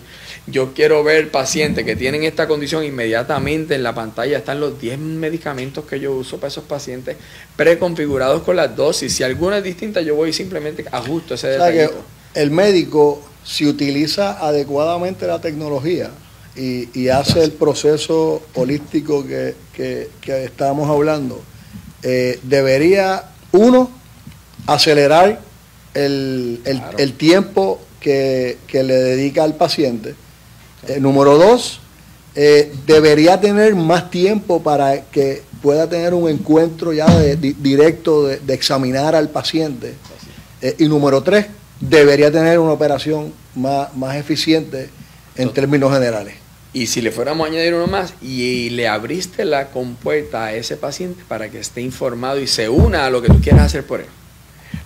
Yo 0.48 0.74
quiero 0.74 1.04
ver 1.04 1.32
pacientes 1.32 1.86
que 1.86 1.96
tienen 1.96 2.24
esta 2.24 2.48
condición 2.48 2.84
inmediatamente 2.84 3.76
en 3.76 3.84
la 3.84 3.94
pantalla 3.94 4.40
están 4.40 4.60
los 4.60 4.80
10 4.82 4.98
medicamentos 5.00 5.86
que 5.86 6.00
yo 6.00 6.14
uso 6.14 6.38
para 6.38 6.50
esos 6.50 6.64
pacientes 6.64 7.16
preconfigurados 7.56 8.42
con 8.42 8.56
las 8.56 8.76
dosis. 8.76 9.16
Si 9.16 9.24
alguna 9.24 9.60
es 9.60 9.64
distinta, 9.64 10.02
yo 10.02 10.16
voy 10.16 10.32
y 10.32 10.34
simplemente 10.34 10.84
ajusto 10.92 11.36
ese 11.36 11.50
detalle. 11.50 11.90
El 12.34 12.52
médico, 12.52 13.22
si 13.44 13.66
utiliza 13.66 14.46
adecuadamente 14.46 15.26
la 15.28 15.40
tecnología 15.40 16.12
y, 16.56 17.08
hace 17.08 17.44
el 17.44 17.52
proceso 17.54 18.44
holístico 18.56 19.26
que, 19.26 19.56
que, 19.74 20.10
estábamos 20.44 20.90
hablando, 20.90 21.42
eh, 22.04 22.40
debería, 22.44 23.24
uno, 23.54 23.90
acelerar 24.68 25.49
el, 25.94 26.62
el, 26.98 27.14
tiempo 27.14 27.80
que, 28.00 28.58
le 28.72 28.94
dedica 28.94 29.44
al 29.44 29.56
paciente. 29.56 30.16
Eh, 30.88 31.00
número 31.00 31.38
dos, 31.38 31.82
eh, 32.36 32.72
debería 32.86 33.40
tener 33.40 33.76
más 33.76 34.10
tiempo 34.10 34.62
para 34.62 35.06
que 35.06 35.44
pueda 35.62 35.90
tener 35.90 36.14
un 36.14 36.30
encuentro 36.30 36.94
ya 36.94 37.08
de, 37.20 37.36
directo 37.36 38.28
de, 38.28 38.54
examinar 38.54 39.16
al 39.16 39.30
paciente. 39.30 39.94
Eh, 40.62 40.76
y 40.80 40.88
número 40.88 41.22
tres, 41.22 41.48
debería 41.80 42.32
tener 42.32 42.60
una 42.60 42.72
operación 42.72 43.34
más, 43.56 43.96
más 43.96 44.16
eficiente 44.16 44.90
en 45.36 45.52
términos 45.54 45.92
generales. 45.94 46.36
Y 46.72 46.86
si 46.86 47.02
le 47.02 47.12
fuéramos 47.12 47.48
a 47.48 47.52
añadir 47.52 47.74
uno 47.74 47.88
más 47.88 48.14
y 48.22 48.70
le 48.70 48.88
abriste 48.88 49.44
la 49.44 49.72
compuerta 49.72 50.46
a 50.46 50.54
ese 50.54 50.78
paciente 50.78 51.24
para 51.28 51.50
que 51.50 51.60
esté 51.60 51.82
informado 51.82 52.40
y 52.40 52.46
se 52.46 52.70
una 52.70 53.06
a 53.06 53.10
lo 53.10 53.22
que 53.24 53.28
tú 53.30 53.42
quieras 53.42 53.66
hacer 53.66 53.84
por 53.86 54.02
él. 54.02 54.06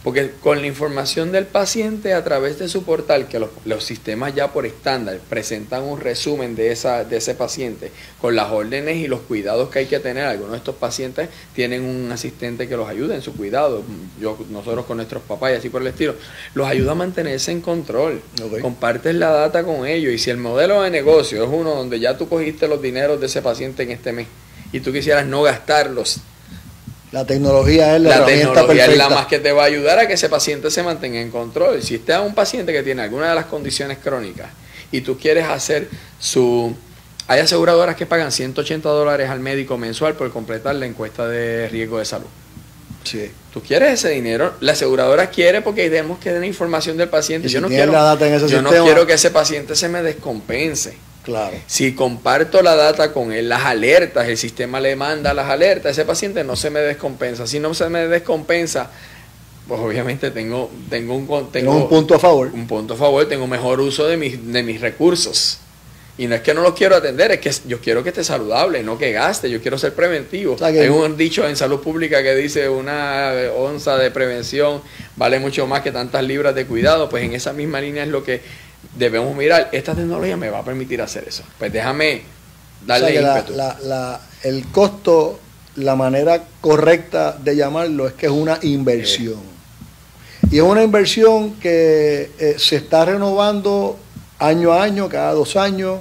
Porque 0.04 0.32
con 0.41 0.60
la 0.60 0.68
información 0.68 1.32
del 1.32 1.45
paciente 1.45 2.14
a 2.14 2.24
través 2.26 2.60
de 2.60 2.68
su 2.68 2.84
portal, 2.84 3.30
que 3.30 3.39
los, 3.39 3.84
sistemas 3.84 4.36
ya 4.36 4.51
por 4.51 4.66
estándar 4.66 5.20
presentan 5.30 5.84
un 5.84 5.99
resumen 5.99 6.56
de, 6.56 6.72
esa, 6.72 7.06
de 7.06 7.18
ese 7.18 7.36
paciente, 7.36 7.89
con 8.20 8.36
las 8.36 8.51
órdenes 8.51 8.97
y 8.97 9.08
los 9.08 9.22
cuidados 9.22 9.70
que 9.70 9.80
hay 9.80 9.86
que 9.86 9.99
tener. 9.99 10.26
Algunos 10.26 10.51
de 10.51 10.58
estos 10.58 10.76
pacientes 10.76 11.30
tienen 11.56 11.84
un 11.84 12.12
asistente 12.12 12.68
que 12.68 12.76
los 12.76 12.89
ayuda 12.89 13.16
en 13.16 13.22
su 13.22 13.34
cuidado. 13.34 13.82
Yo, 14.20 14.38
nosotros 14.49 14.86
con 14.86 14.97
nuestros 14.97 15.24
papás 15.24 15.54
y 15.54 15.56
así 15.56 15.70
por 15.70 15.82
el 15.82 15.88
estilo, 15.88 16.16
los 16.54 16.68
ayuda 16.68 16.91
a 16.91 16.95
mantenerse 16.95 17.51
en 17.51 17.62
control. 17.62 18.22
Compartes 18.62 19.16
la 19.16 19.30
data 19.30 19.64
con 19.64 19.88
ellos. 19.88 20.14
Y 20.14 20.18
si 20.18 20.30
el 20.30 20.38
modelo 20.38 20.82
de 20.82 20.89
negocio 20.89 21.43
es 21.43 21.49
uno 21.49 21.76
donde 21.76 22.01
ya 22.01 22.18
tú 22.18 22.28
cogiste 22.28 22.68
los 22.68 22.82
dineros 22.82 23.22
de 23.22 23.28
ese 23.28 23.41
paciente 23.41 23.84
en 23.84 23.91
este 23.91 24.12
mes 24.12 24.28
y 24.74 24.82
tú 24.82 24.91
quisieras 24.91 25.26
no 25.26 25.43
gastarlos 25.43 26.20
la 27.14 27.26
tecnología 27.26 27.95
es 27.95 28.01
la, 28.01 28.18
la 28.18 28.26
tecnología 28.26 28.88
es 28.88 28.97
la 28.97 29.07
más 29.07 29.28
que 29.28 29.38
te 29.38 29.51
va 29.51 29.61
a 29.61 29.66
ayudar 29.68 29.99
a 29.99 30.07
que 30.07 30.14
ese 30.14 30.30
paciente 30.30 30.72
se 30.72 30.82
mantenga 30.82 31.22
en 31.22 31.30
control. 31.30 31.84
Si 31.84 31.95
usted 31.95 32.16
es 32.16 32.20
un 32.20 32.34
paciente 32.34 32.74
que 32.74 32.82
tiene 32.82 33.03
alguna 33.03 33.30
de 33.30 33.36
las 33.36 33.45
condiciones 33.45 33.99
crónicas 33.99 34.47
y 34.91 35.01
tú 35.01 35.16
quieres 35.20 35.45
hacer 35.45 35.88
su... 36.20 36.76
Hay 37.28 37.39
aseguradoras 37.39 37.95
que 37.95 38.07
pagan 38.07 38.32
180 38.32 38.89
dólares 38.89 39.30
al 39.30 39.41
médico 39.41 39.78
mensual 39.78 40.16
por 40.16 40.32
completar 40.32 40.74
la 40.74 40.88
encuesta 40.88 41.28
de 41.28 41.70
riesgo 41.70 41.99
de 41.99 42.05
salud. 42.05 42.28
Sí. 43.03 43.30
Tú 43.53 43.61
quieres 43.61 43.93
ese 43.93 44.09
dinero, 44.09 44.55
la 44.59 44.72
aseguradora 44.72 45.30
quiere 45.30 45.61
porque 45.61 45.91
tenemos 45.91 46.18
que 46.18 46.34
dar 46.34 46.43
información 46.43 46.97
del 46.97 47.09
paciente. 47.09 47.47
yo 47.47 47.61
no, 47.61 47.68
quiero, 47.68 47.93
yo 48.47 48.61
no 48.64 48.72
quiero 48.72 49.05
que 49.05 49.14
ese 49.14 49.30
paciente 49.30 49.76
se 49.76 49.88
me 49.88 50.01
descompense. 50.01 50.97
Claro. 51.24 51.57
Si 51.67 51.95
comparto 51.95 52.61
la 52.61 52.76
data 52.76 53.13
con 53.13 53.32
él, 53.32 53.47
las 53.47 53.63
alertas, 53.63 54.28
el 54.28 54.38
sistema 54.38 54.80
le 54.80 54.95
manda 54.95 55.34
las 55.34 55.49
alertas, 55.49 55.93
ese 55.93 56.05
paciente 56.05 56.43
no 56.43 56.55
se 56.55 56.69
me 56.69 56.82
descompensa. 56.82 57.47
Si 57.47 57.59
no 57.59 57.74
se 57.74 57.88
me 57.89 58.07
descompensa, 58.07 58.89
pues 59.67 59.80
obviamente 59.80 60.32
tengo, 60.32 60.69
tengo, 60.89 61.15
un, 61.15 61.51
tengo 61.51 61.76
un 61.76 61.89
punto 61.89 62.15
a 62.15 62.19
favor. 62.19 62.51
Un 62.53 62.67
punto 62.67 62.95
a 62.95 62.97
favor, 62.97 63.26
tengo 63.28 63.47
mejor 63.47 63.80
uso 63.80 64.05
de 64.05 64.17
mis, 64.17 64.51
de 64.51 64.63
mis 64.63 64.82
recursos. 64.82 65.59
Y 66.15 66.28
no 66.28 66.36
es 66.36 66.41
que 66.41 66.53
no 66.53 66.61
los 66.61 66.74
quiero 66.74 66.95
atender, 66.95 67.32
es 67.32 67.39
que 67.39 67.51
yo 67.67 67.80
quiero 67.80 68.03
que 68.03 68.09
esté 68.09 68.24
saludable, 68.24 68.84
no 68.84 68.99
que 68.99 69.11
gaste, 69.11 69.49
yo 69.49 69.61
quiero 69.61 69.80
ser 69.80 69.93
preventivo. 69.95 70.57
Hay 70.61 70.88
un 70.88 71.17
dicho 71.17 71.47
en 71.47 71.55
salud 71.55 71.80
pública 71.80 72.21
que 72.21 72.36
dice 72.36 72.69
una 72.69 73.32
onza 73.57 73.97
de 73.97 74.11
prevención 74.11 74.82
vale 75.15 75.39
mucho 75.39 75.65
más 75.65 75.82
que 75.82 75.91
tantas 75.91 76.24
libras 76.24 76.53
de 76.53 76.67
cuidado, 76.67 77.09
pues 77.09 77.24
en 77.24 77.34
esa 77.34 77.51
misma 77.51 77.82
línea 77.82 78.03
es 78.03 78.09
lo 78.09 78.24
que 78.24 78.41
debemos 78.95 79.36
mirar, 79.36 79.69
esta 79.71 79.93
tecnología 79.95 80.38
me 80.38 80.49
va 80.49 80.59
a 80.59 80.63
permitir 80.63 81.01
hacer 81.01 81.25
eso. 81.27 81.43
Pues 81.57 81.71
déjame 81.71 82.23
darle 82.86 83.21
el 84.43 84.67
costo, 84.67 85.39
la 85.75 85.95
manera 85.95 86.43
correcta 86.61 87.38
de 87.41 87.55
llamarlo 87.55 88.07
es 88.07 88.13
que 88.13 88.27
es 88.27 88.31
una 88.31 88.59
inversión. 88.61 89.53
Y 90.51 90.57
es 90.57 90.63
una 90.63 90.84
inversión 90.84 91.53
que 91.55 92.31
eh, 92.38 92.55
se 92.57 92.75
está 92.75 93.05
renovando 93.05 93.97
año 94.38 94.71
a 94.73 94.84
año, 94.84 95.09
cada 95.09 95.34
dos 95.34 95.55
años. 95.55 95.99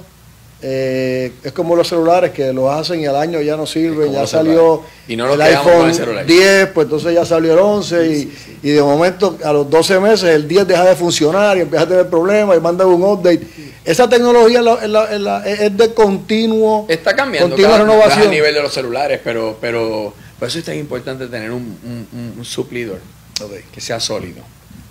Eh, 0.65 1.33
es 1.43 1.51
como 1.51 1.75
los 1.75 1.89
celulares 1.89 2.31
que 2.31 2.53
lo 2.53 2.71
hacen 2.71 3.01
y 3.01 3.05
al 3.05 3.17
año 3.17 3.41
ya 3.41 3.57
no 3.57 3.65
sirven, 3.65 4.13
ya 4.13 4.25
salió 4.25 4.81
el 5.09 5.41
iPhone 5.41 5.91
10, 6.25 6.67
pues 6.69 6.85
entonces 6.85 7.13
ya 7.13 7.25
salió 7.25 7.51
el 7.51 7.59
11 7.59 8.29
y, 8.61 8.69
de 8.69 8.81
momento 8.81 9.37
a 9.43 9.51
los 9.51 9.69
12 9.69 9.99
meses 9.99 10.29
el 10.29 10.47
10 10.47 10.65
deja 10.65 10.85
de 10.85 10.95
funcionar 10.95 11.57
y 11.57 11.61
empieza 11.61 11.83
a 11.83 11.87
tener 11.89 12.07
problemas 12.07 12.57
y 12.57 12.61
manda 12.61 12.85
un 12.85 13.03
update. 13.03 13.45
Esa 13.83 14.07
tecnología 14.07 14.61
es, 15.45 15.77
de 15.77 15.93
continuo, 15.93 16.85
Está 16.87 17.13
cambiando 17.13 17.57
renovación. 17.57 18.27
a 18.29 18.31
nivel 18.31 18.55
de 18.55 18.61
los 18.61 18.73
celulares, 18.73 19.19
pero, 19.21 19.57
pero 19.59 20.13
por 20.39 20.47
eso 20.47 20.59
es 20.59 20.63
tan 20.63 20.77
importante 20.77 21.27
tener 21.27 21.51
un, 21.51 22.39
suplidor 22.43 22.99
que 23.73 23.81
sea 23.81 23.99
sólido 23.99 24.41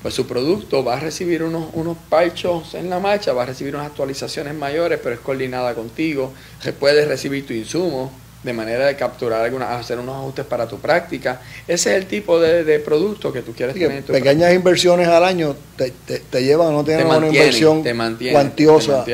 pues 0.03 0.15
su 0.15 0.27
producto 0.27 0.85
va 0.85 0.97
a 0.97 1.01
recibir 1.01 1.43
unos, 1.43 1.69
unos 1.75 1.97
parchos 2.09 2.75
en 2.75 2.91
la 2.91 2.99
marcha, 2.99 3.33
va 3.33 3.45
a 3.45 3.47
recibir 3.47 3.75
unas 3.75 3.87
actualizaciones 3.87 4.55
mayores, 4.55 4.99
pero 5.03 5.15
es 5.15 5.21
coordinada 5.21 5.75
contigo, 5.75 6.33
puedes 6.79 7.07
recibir 7.07 7.47
tu 7.47 7.53
insumo 7.53 8.11
de 8.43 8.53
manera 8.53 8.87
de 8.87 8.97
capturar 8.97 9.43
algunas, 9.43 9.71
hacer 9.71 9.99
unos 9.99 10.17
ajustes 10.17 10.45
para 10.45 10.67
tu 10.67 10.79
práctica. 10.79 11.41
Ese 11.69 11.91
es 11.91 12.03
el 12.03 12.07
tipo 12.07 12.41
de, 12.41 12.81
producto 12.81 13.33
que 13.33 13.43
tú 13.43 13.53
quieres 13.53 13.75
tener. 13.75 14.03
pequeñas 14.03 14.53
inversiones 14.53 15.07
al 15.07 15.25
año 15.25 15.55
te, 15.77 15.93
te, 16.19 16.43
llevan 16.43 16.69
a 16.69 16.71
no 16.73 16.85
tener 16.85 17.07
una 17.07 17.29
inversión 17.29 17.83
te 17.83 17.95
mantiene, 17.95 18.33
cuantiosa. 18.33 19.05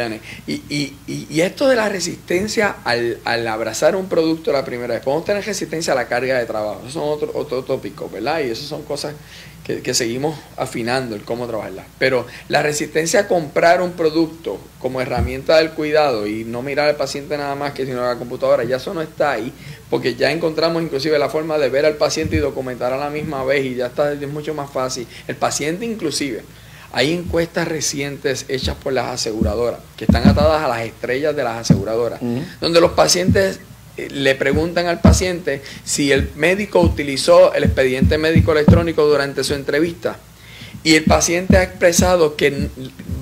y, 0.46 0.54
y, 0.70 0.96
y, 1.06 1.40
esto 1.40 1.68
de 1.68 1.76
la 1.76 1.88
resistencia 1.88 2.76
al, 2.84 3.18
al, 3.24 3.46
abrazar 3.46 3.96
un 3.96 4.08
producto 4.08 4.50
la 4.50 4.64
primera 4.64 4.94
vez, 4.94 5.02
podemos 5.02 5.26
tener 5.26 5.44
resistencia 5.44 5.92
a 5.92 5.96
la 5.96 6.08
carga 6.08 6.38
de 6.38 6.46
trabajo, 6.46 6.80
eso 6.84 7.00
son 7.00 7.08
otro, 7.08 7.30
otro 7.34 7.62
tópico, 7.62 8.08
¿verdad? 8.08 8.40
Y 8.40 8.50
eso 8.50 8.64
son 8.64 8.82
cosas 8.82 9.14
que, 9.68 9.94
seguimos 9.94 10.38
afinando 10.56 11.14
el 11.14 11.22
cómo 11.22 11.46
trabajarla. 11.46 11.84
Pero 11.98 12.26
la 12.48 12.62
resistencia 12.62 13.20
a 13.20 13.28
comprar 13.28 13.82
un 13.82 13.92
producto 13.92 14.58
como 14.80 15.00
herramienta 15.00 15.58
del 15.58 15.70
cuidado 15.70 16.26
y 16.26 16.44
no 16.44 16.62
mirar 16.62 16.88
al 16.88 16.96
paciente 16.96 17.36
nada 17.36 17.54
más 17.54 17.72
que 17.72 17.84
sino 17.84 18.02
a 18.02 18.14
la 18.14 18.16
computadora, 18.16 18.64
ya 18.64 18.76
eso 18.76 18.94
no 18.94 19.02
está 19.02 19.32
ahí, 19.32 19.52
porque 19.90 20.14
ya 20.14 20.32
encontramos 20.32 20.82
inclusive 20.82 21.18
la 21.18 21.28
forma 21.28 21.58
de 21.58 21.68
ver 21.68 21.84
al 21.84 21.96
paciente 21.96 22.36
y 22.36 22.38
documentar 22.38 22.92
a 22.92 22.96
la 22.96 23.10
misma 23.10 23.44
vez 23.44 23.64
y 23.64 23.74
ya 23.74 23.86
está 23.86 24.12
es 24.12 24.28
mucho 24.28 24.54
más 24.54 24.70
fácil. 24.70 25.06
El 25.26 25.36
paciente 25.36 25.84
inclusive, 25.84 26.42
hay 26.90 27.12
encuestas 27.12 27.68
recientes 27.68 28.46
hechas 28.48 28.76
por 28.76 28.94
las 28.94 29.06
aseguradoras, 29.06 29.80
que 29.96 30.06
están 30.06 30.26
atadas 30.26 30.62
a 30.62 30.68
las 30.68 30.80
estrellas 30.80 31.36
de 31.36 31.44
las 31.44 31.58
aseguradoras, 31.58 32.20
donde 32.60 32.80
los 32.80 32.92
pacientes 32.92 33.60
le 34.10 34.34
preguntan 34.36 34.86
al 34.86 35.00
paciente 35.00 35.62
si 35.84 36.12
el 36.12 36.30
médico 36.36 36.80
utilizó 36.80 37.52
el 37.54 37.64
expediente 37.64 38.18
médico 38.18 38.52
electrónico 38.52 39.04
durante 39.06 39.42
su 39.42 39.54
entrevista 39.54 40.18
y 40.84 40.94
el 40.94 41.04
paciente 41.04 41.56
ha 41.56 41.64
expresado 41.64 42.36
que 42.36 42.68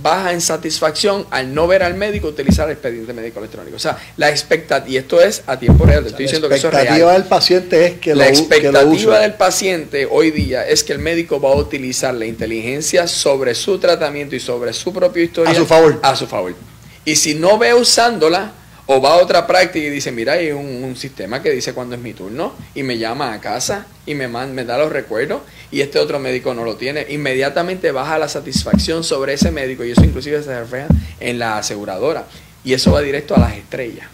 baja 0.02 0.32
en 0.32 0.40
satisfacción 0.40 1.26
al 1.30 1.54
no 1.54 1.66
ver 1.66 1.82
al 1.82 1.94
médico 1.94 2.28
utilizar 2.28 2.68
el 2.68 2.74
expediente 2.74 3.12
médico 3.12 3.38
electrónico. 3.38 3.76
O 3.76 3.80
sea, 3.80 3.98
la 4.16 4.30
expectativa, 4.30 4.88
y 4.88 4.98
esto 4.98 5.20
es 5.20 5.42
a 5.46 5.58
tiempo 5.58 5.86
real, 5.86 6.06
estoy 6.06 6.26
diciendo 6.26 6.48
que 6.48 6.56
eso 6.56 6.68
es 6.68 6.74
real. 6.74 6.84
La 6.84 6.90
expectativa 6.90 7.12
del 7.14 7.24
paciente 7.24 7.86
es 7.86 7.92
que 7.98 8.14
La 8.14 8.28
expectativa 8.28 9.18
del 9.18 9.34
paciente 9.34 10.06
hoy 10.10 10.30
día 10.30 10.68
es 10.68 10.84
que 10.84 10.92
el 10.92 10.98
médico 10.98 11.40
va 11.40 11.50
a 11.50 11.56
utilizar 11.56 12.14
la 12.14 12.26
inteligencia 12.26 13.06
sobre 13.06 13.54
su 13.54 13.78
tratamiento 13.78 14.36
y 14.36 14.40
sobre 14.40 14.72
su 14.72 14.92
propio 14.92 15.24
historia 15.24 15.50
a 15.50 15.54
su 15.54 15.66
favor. 15.66 15.98
A 16.02 16.14
su 16.14 16.26
favor. 16.26 16.54
Y 17.04 17.16
si 17.16 17.34
no 17.34 17.56
ve 17.56 17.72
usándola, 17.72 18.52
o 18.86 19.00
va 19.00 19.14
a 19.14 19.16
otra 19.16 19.46
práctica 19.46 19.84
y 19.84 19.90
dice, 19.90 20.12
mira, 20.12 20.34
hay 20.34 20.52
un, 20.52 20.94
sistema 20.96 21.42
que 21.42 21.50
dice 21.50 21.74
cuándo 21.74 21.96
es 21.96 22.00
mi 22.00 22.14
turno 22.14 22.54
y 22.74 22.82
me 22.82 22.96
llama 22.96 23.32
a 23.32 23.40
casa 23.40 23.86
y 24.06 24.14
me, 24.14 24.28
me 24.28 24.64
da 24.64 24.78
los 24.78 24.90
recuerdos 24.90 25.42
y 25.70 25.80
este 25.80 25.98
otro 25.98 26.18
médico 26.18 26.54
no 26.54 26.64
lo 26.64 26.76
tiene. 26.76 27.06
Inmediatamente 27.10 27.90
baja 27.90 28.18
la 28.18 28.28
satisfacción 28.28 29.04
sobre 29.04 29.34
ese 29.34 29.50
médico 29.50 29.84
y 29.84 29.90
eso 29.90 30.04
inclusive 30.04 30.42
se 30.42 30.58
refleja 30.58 30.86
en 31.20 31.38
la 31.38 31.58
aseguradora. 31.58 32.24
Y 32.64 32.72
eso 32.72 32.92
va 32.92 33.00
directo 33.00 33.34
a 33.34 33.40
las 33.40 33.56
estrellas. 33.56 34.08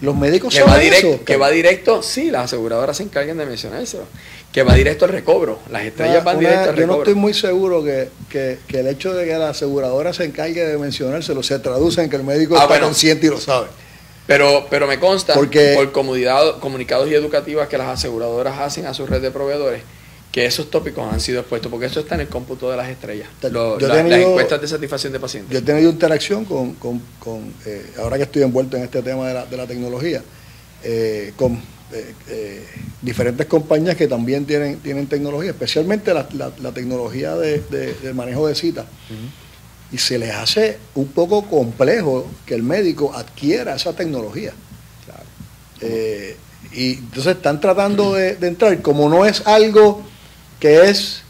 Los 0.00 0.16
médicos 0.16 0.52
que 0.52 0.62
va 0.62 0.78
directo, 0.78 1.24
Que 1.24 1.36
va 1.36 1.48
directo, 1.50 2.02
sí, 2.02 2.30
las 2.30 2.46
aseguradoras 2.46 2.96
se 2.96 3.04
encargan 3.04 3.38
de 3.38 3.46
mencionar 3.46 3.80
eso. 3.80 4.04
Que 4.52 4.64
va 4.64 4.74
directo 4.74 5.04
al 5.04 5.12
recobro. 5.12 5.60
Las 5.70 5.84
estrellas 5.84 6.24
van 6.24 6.40
directo 6.40 6.70
al 6.70 6.76
recobro. 6.76 6.80
Yo 6.80 6.86
no 6.86 6.98
estoy 6.98 7.14
muy 7.14 7.34
seguro 7.34 7.84
que, 7.84 8.58
el 8.68 8.86
hecho 8.88 9.14
de 9.14 9.26
que 9.26 9.34
la 9.34 9.50
aseguradora 9.50 10.12
se 10.12 10.24
encargue 10.24 10.66
de 10.66 10.76
mencionárselo 10.76 11.42
se 11.42 11.58
traduce 11.60 12.02
en 12.02 12.10
que 12.10 12.16
el 12.16 12.24
médico 12.24 12.56
ah, 12.58 12.64
está 12.64 12.80
consciente 12.80 13.26
y 13.26 13.30
lo 13.30 13.38
sabe. 13.38 13.68
Pero, 14.26 14.66
pero 14.70 14.86
me 14.86 14.98
consta 14.98 15.34
por 15.34 15.92
comodidad, 15.92 16.58
comunicados 16.60 17.08
y 17.10 17.14
educativas 17.14 17.68
que 17.68 17.76
las 17.76 17.88
aseguradoras 17.88 18.58
hacen 18.60 18.86
a 18.86 18.94
su 18.94 19.06
red 19.06 19.20
de 19.20 19.30
proveedores 19.30 19.82
que 20.32 20.46
esos 20.46 20.70
tópicos 20.70 21.12
han 21.12 21.20
sido 21.20 21.40
expuestos, 21.40 21.70
porque 21.70 21.86
eso 21.86 22.00
está 22.00 22.14
en 22.14 22.22
el 22.22 22.28
cómputo 22.28 22.70
de 22.70 22.76
las 22.78 22.88
estrellas, 22.88 23.28
las 23.42 24.10
encuestas 24.10 24.62
de 24.62 24.66
satisfacción 24.66 25.12
de 25.12 25.20
pacientes. 25.20 25.52
Yo 25.52 25.58
he 25.58 25.62
tenido 25.62 25.90
interacción 25.90 26.46
con, 26.46 26.72
con, 26.74 27.52
eh, 27.66 27.92
ahora 27.98 28.16
que 28.16 28.22
estoy 28.22 28.42
envuelto 28.42 28.78
en 28.78 28.84
este 28.84 29.02
tema 29.02 29.28
de 29.28 29.34
la, 29.34 29.44
de 29.44 29.56
la 29.58 29.66
tecnología, 29.66 30.22
eh, 30.82 31.34
con 31.36 31.60
eh, 31.92 32.66
diferentes 33.02 33.46
compañías 33.46 33.94
que 33.94 34.08
también 34.08 34.46
tienen, 34.46 34.78
tienen 34.78 35.06
tecnología, 35.06 35.50
especialmente 35.50 36.14
la, 36.14 36.26
tecnología 36.72 37.36
de, 37.36 37.60
del 38.02 38.14
manejo 38.14 38.48
de 38.48 38.54
citas 38.54 38.86
y 39.92 39.98
se 39.98 40.18
les 40.18 40.34
hace 40.34 40.78
un 40.94 41.08
poco 41.08 41.42
complejo 41.44 42.26
que 42.46 42.54
el 42.54 42.62
médico 42.62 43.12
adquiera 43.14 43.76
esa 43.76 43.92
tecnología. 43.92 44.52
Eh, 45.80 46.36
y 46.72 46.94
entonces 46.94 47.36
están 47.36 47.60
tratando 47.60 48.14
de, 48.14 48.36
entrar, 48.40 48.80
como 48.80 49.08
no 49.08 49.26
es 49.26 49.46
algo 49.46 50.02
que 50.58 50.88
es 50.88 51.22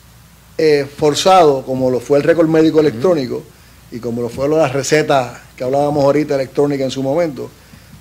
eh, 0.58 0.86
forzado, 0.96 1.62
como 1.64 1.90
lo 1.90 1.98
fue 1.98 2.18
el 2.18 2.24
récord 2.24 2.48
médico 2.48 2.80
electrónico 2.80 3.42
y 3.90 3.98
como 3.98 4.22
lo 4.22 4.28
fue 4.28 4.48
las 4.48 4.72
recetas 4.72 5.38
que 5.56 5.64
hablábamos 5.64 6.04
ahorita 6.04 6.34
electrónica 6.34 6.84
en 6.84 6.90
su 6.90 7.02
momento, 7.02 7.50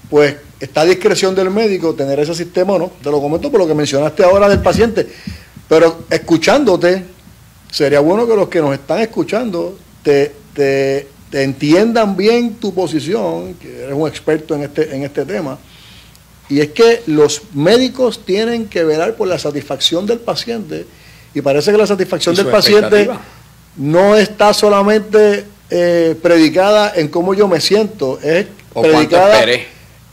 pues 0.10 0.36
está 0.60 0.82
a 0.82 0.86
discreción 0.86 1.34
del 1.34 1.50
médico 1.50 1.96
tener 1.96 2.20
ese 2.20 2.36
sistema 2.36 2.74
o 2.74 2.80
no. 2.80 2.92
Te 3.02 3.10
lo 3.10 3.20
comento 3.22 3.50
por 3.50 3.62
lo 3.62 3.68
que 3.68 3.74
mencionaste 3.74 4.24
ahora 4.24 4.48
del 4.48 4.62
paciente, 4.62 5.08
pero 5.68 6.04
escuchándote, 6.10 7.06
sería 7.72 8.02
bueno 8.02 8.28
que 8.28 8.36
los 8.36 8.50
que 8.50 8.60
nos 8.60 8.74
están 8.74 9.00
escuchando 9.00 9.78
te, 10.04 10.41
te, 10.54 11.08
entiendan 11.32 12.18
bien 12.18 12.56
tu 12.56 12.74
posición, 12.74 13.54
que 13.56 13.84
eres 13.84 13.94
un 13.94 14.08
experto 14.08 14.56
en 14.56 14.64
este, 14.64 14.96
en 14.96 15.04
este 15.04 15.26
tema, 15.26 15.58
y 16.50 16.60
es 16.60 16.72
que 16.72 17.04
los 17.08 17.44
médicos 17.54 18.26
tienen 18.26 18.68
que 18.68 18.84
velar 18.84 19.16
por 19.16 19.28
la 19.28 19.40
satisfacción 19.40 20.06
del 20.06 20.20
paciente 20.20 20.86
Y 21.34 21.40
parece 21.40 21.72
que 21.72 21.78
la 21.78 21.88
satisfacción 21.88 22.36
del 22.36 22.48
paciente 22.48 23.10
no 23.78 24.18
está 24.18 24.54
solamente 24.54 25.46
eh, 25.70 26.16
predicada 26.22 26.92
en 26.94 27.08
cómo 27.08 27.34
yo 27.34 27.48
me 27.48 27.62
siento, 27.62 28.20
es 28.22 28.48
predicada, 28.74 29.46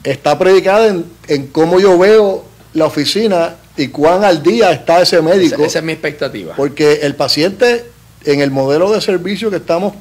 está 0.05 0.39
predicada 0.39 0.95
en, 1.27 1.47
cómo 1.49 1.81
yo 1.81 1.99
veo 1.99 2.45
la 2.75 2.87
oficina 2.87 3.57
y 3.77 3.89
cuán 3.89 4.23
al 4.23 4.41
día 4.41 4.71
está 4.71 5.03
ese 5.03 5.21
médico. 5.21 5.65
Esa, 5.65 5.81
es 5.81 5.85
mi 5.85 5.93
expectativa. 5.93 6.55
Porque 6.55 7.01
el 7.03 7.17
paciente, 7.17 7.85
en 8.25 8.41
el 8.41 8.53
modelo 8.53 8.93
de 8.93 9.01
servicio 9.01 9.51
que 9.51 9.57
estamos 9.57 9.95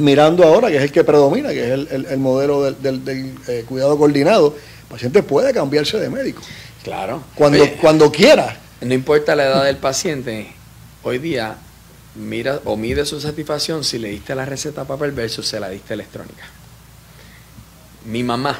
mirando 0.00 0.44
ahora, 0.44 0.68
que 0.68 0.76
es 0.76 0.82
el 0.82 0.92
que 0.92 1.04
predomina, 1.04 1.50
que 1.50 1.72
es 1.72 1.90
el, 1.90 2.18
modelo 2.18 2.70
del, 2.72 3.34
eh, 3.48 3.64
cuidado 3.68 3.98
coordinado, 3.98 4.54
el 4.82 4.86
paciente 4.88 5.22
puede 5.22 5.52
cambiarse 5.52 5.98
de 5.98 6.08
médico. 6.08 6.42
Claro. 6.82 7.22
Cuando, 7.34 7.64
cuando 7.80 8.10
quiera. 8.10 8.56
No 8.80 8.94
importa 8.94 9.36
la 9.36 9.44
edad 9.44 9.64
del 9.64 9.76
paciente, 9.76 10.52
hoy 11.02 11.18
día 11.18 11.56
mira 12.14 12.60
o 12.64 12.76
mide 12.76 13.04
su 13.04 13.20
satisfacción 13.20 13.84
si 13.84 13.98
le 13.98 14.08
diste 14.08 14.34
la 14.34 14.44
receta 14.44 14.84
papel 14.84 15.12
versus 15.12 15.46
se 15.46 15.60
la 15.60 15.68
diste 15.68 15.94
electrónica. 15.94 16.44
Mi 18.06 18.22
mamá 18.22 18.58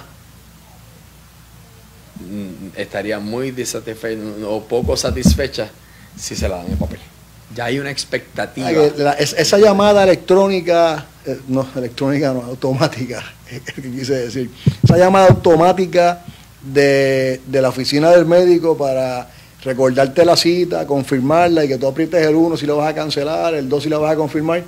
mm, 2.20 2.76
estaría 2.76 3.18
muy 3.18 3.50
desatisfecha 3.50 4.20
o 4.46 4.62
poco 4.64 4.96
satisfecha 4.96 5.70
si 6.16 6.36
se 6.36 6.48
la 6.48 6.58
dan 6.58 6.66
en 6.66 6.78
papel. 6.78 7.00
Ya 7.54 7.64
hay 7.64 7.78
una 7.78 7.90
expectativa. 7.90 8.70
esa 9.18 9.58
llamada 9.58 10.04
electrónica, 10.04 11.06
eh, 11.26 11.38
no, 11.48 11.66
electrónica 11.74 12.32
no, 12.32 12.42
automática, 12.42 13.22
que 13.74 13.82
quise 13.82 14.14
decir. 14.14 14.50
Esa 14.82 14.96
llamada 14.96 15.28
automática 15.28 16.22
de, 16.62 17.40
de 17.46 17.62
la 17.62 17.70
oficina 17.70 18.10
del 18.10 18.26
médico 18.26 18.76
para 18.76 19.28
recordarte 19.64 20.24
la 20.24 20.36
cita, 20.36 20.86
confirmarla 20.86 21.64
y 21.64 21.68
que 21.68 21.76
tú 21.76 21.86
aprietes 21.86 22.24
el 22.26 22.34
1 22.34 22.56
si 22.56 22.66
lo 22.66 22.76
vas 22.76 22.90
a 22.90 22.94
cancelar, 22.94 23.54
el 23.54 23.68
2 23.68 23.82
si 23.82 23.88
lo 23.88 24.00
vas 24.00 24.12
a 24.12 24.16
confirmar 24.16 24.62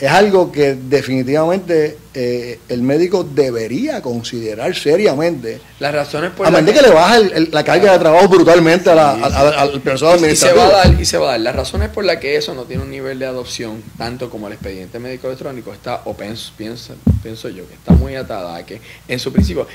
es 0.00 0.10
algo 0.10 0.52
que 0.52 0.74
definitivamente 0.74 1.98
eh, 2.14 2.60
el 2.68 2.82
médico 2.82 3.24
debería 3.24 4.00
considerar 4.00 4.74
seriamente. 4.76 5.60
Las 5.80 5.92
razones 5.92 6.30
por 6.30 6.46
A 6.46 6.50
medida 6.52 6.74
que, 6.74 6.82
le 6.82 6.94
baja 6.94 7.18
la 7.50 7.64
carga 7.64 7.92
de 7.92 7.98
trabajo 7.98 8.28
brutalmente 8.28 8.90
al 8.90 9.80
personal 9.80 10.14
administrativo. 10.14 10.32
Y 10.32 10.36
se, 10.36 10.54
va 10.54 10.66
a 10.66 10.88
dar, 10.88 11.00
y 11.00 11.04
se 11.04 11.18
va 11.18 11.26
a 11.26 11.30
dar. 11.32 11.40
Las 11.40 11.56
razones 11.56 11.88
por 11.88 12.04
las 12.04 12.18
que 12.18 12.36
eso 12.36 12.54
no 12.54 12.62
tiene 12.62 12.84
un 12.84 12.90
nivel 12.90 13.18
de 13.18 13.26
adopción, 13.26 13.82
tanto 13.96 14.30
como 14.30 14.46
el 14.46 14.52
expediente 14.52 15.00
médico 15.00 15.26
electrónico, 15.26 15.72
está, 15.72 16.02
o 16.04 16.16
pienso, 16.16 16.52
pienso, 16.56 16.94
pienso 17.22 17.48
yo, 17.48 17.66
que 17.66 17.74
está 17.74 17.92
muy 17.92 18.14
atada 18.14 18.54
a 18.54 18.64
que 18.64 18.80
en 19.08 19.18
su 19.18 19.32
principio, 19.32 19.66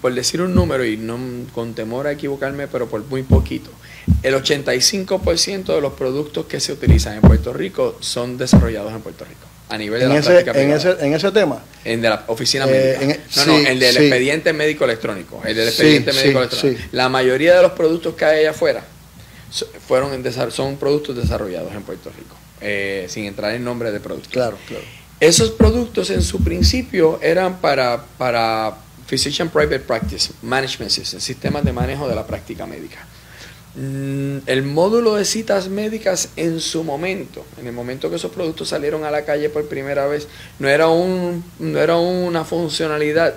por 0.00 0.12
decir 0.12 0.42
un 0.42 0.56
número 0.56 0.84
y 0.84 0.96
no 0.96 1.18
con 1.54 1.74
temor 1.74 2.08
a 2.08 2.12
equivocarme, 2.12 2.66
pero 2.66 2.88
por 2.88 3.04
muy 3.06 3.22
poquito, 3.22 3.70
el 4.22 4.34
85% 4.34 5.74
de 5.74 5.80
los 5.80 5.92
productos 5.94 6.46
que 6.46 6.60
se 6.60 6.72
utilizan 6.72 7.14
en 7.14 7.20
Puerto 7.20 7.52
Rico 7.52 7.96
son 8.00 8.38
desarrollados 8.38 8.92
en 8.92 9.00
Puerto 9.00 9.24
Rico 9.24 9.46
a 9.68 9.76
nivel 9.76 10.00
de 10.00 10.06
en 10.06 10.12
la 10.12 10.18
ese, 10.18 10.40
en 10.40 10.72
ese, 10.72 10.96
en 11.00 11.14
ese 11.14 11.30
tema. 11.30 11.62
En 11.84 12.00
de 12.00 12.08
la 12.08 12.24
oficina 12.28 12.66
médica. 12.66 13.02
Eh, 13.02 13.20
no, 13.36 13.46
no, 13.46 13.58
el 13.58 13.78
del 13.78 13.96
expediente 13.96 14.52
médico 14.52 14.84
electrónico. 14.84 15.42
El 15.44 15.56
del 15.56 15.68
expediente 15.68 16.12
médico 16.12 16.38
electrónico. 16.38 16.82
La 16.92 17.08
mayoría 17.08 17.56
de 17.56 17.62
los 17.62 17.72
productos 17.72 18.14
que 18.14 18.24
hay 18.24 18.40
allá 18.40 18.50
afuera 18.50 18.84
fueron 19.86 20.10
son 20.50 20.76
productos 20.76 21.16
desarrollados 21.16 21.72
en 21.74 21.82
Puerto 21.82 22.10
Rico, 22.16 22.36
eh, 22.60 23.06
sin 23.08 23.24
entrar 23.24 23.54
en 23.54 23.64
nombre 23.64 23.90
de 23.90 24.00
productos. 24.00 24.32
Claro, 24.32 24.58
claro. 24.66 24.84
Esos 25.20 25.50
productos 25.50 26.10
en 26.10 26.22
su 26.22 26.44
principio 26.44 27.18
eran 27.22 27.60
para, 27.60 28.04
para 28.18 28.76
Physician 29.06 29.48
Private 29.48 29.80
Practice 29.80 30.32
Management 30.42 30.90
System, 30.90 31.20
sistemas 31.20 31.64
de 31.64 31.72
manejo 31.72 32.08
de 32.08 32.14
la 32.14 32.26
práctica 32.26 32.66
médica. 32.66 33.06
Mm, 33.74 34.38
el 34.46 34.62
módulo 34.62 35.14
de 35.14 35.24
citas 35.24 35.68
médicas 35.68 36.30
en 36.36 36.58
su 36.60 36.84
momento, 36.84 37.44
en 37.60 37.66
el 37.66 37.72
momento 37.72 38.10
que 38.10 38.16
esos 38.16 38.32
productos 38.32 38.68
salieron 38.68 39.04
a 39.04 39.10
la 39.10 39.24
calle 39.24 39.50
por 39.50 39.68
primera 39.68 40.06
vez, 40.06 40.26
no 40.58 40.68
era, 40.68 40.88
un, 40.88 41.44
no 41.58 41.78
era 41.78 41.96
una 41.96 42.44
funcionalidad 42.44 43.34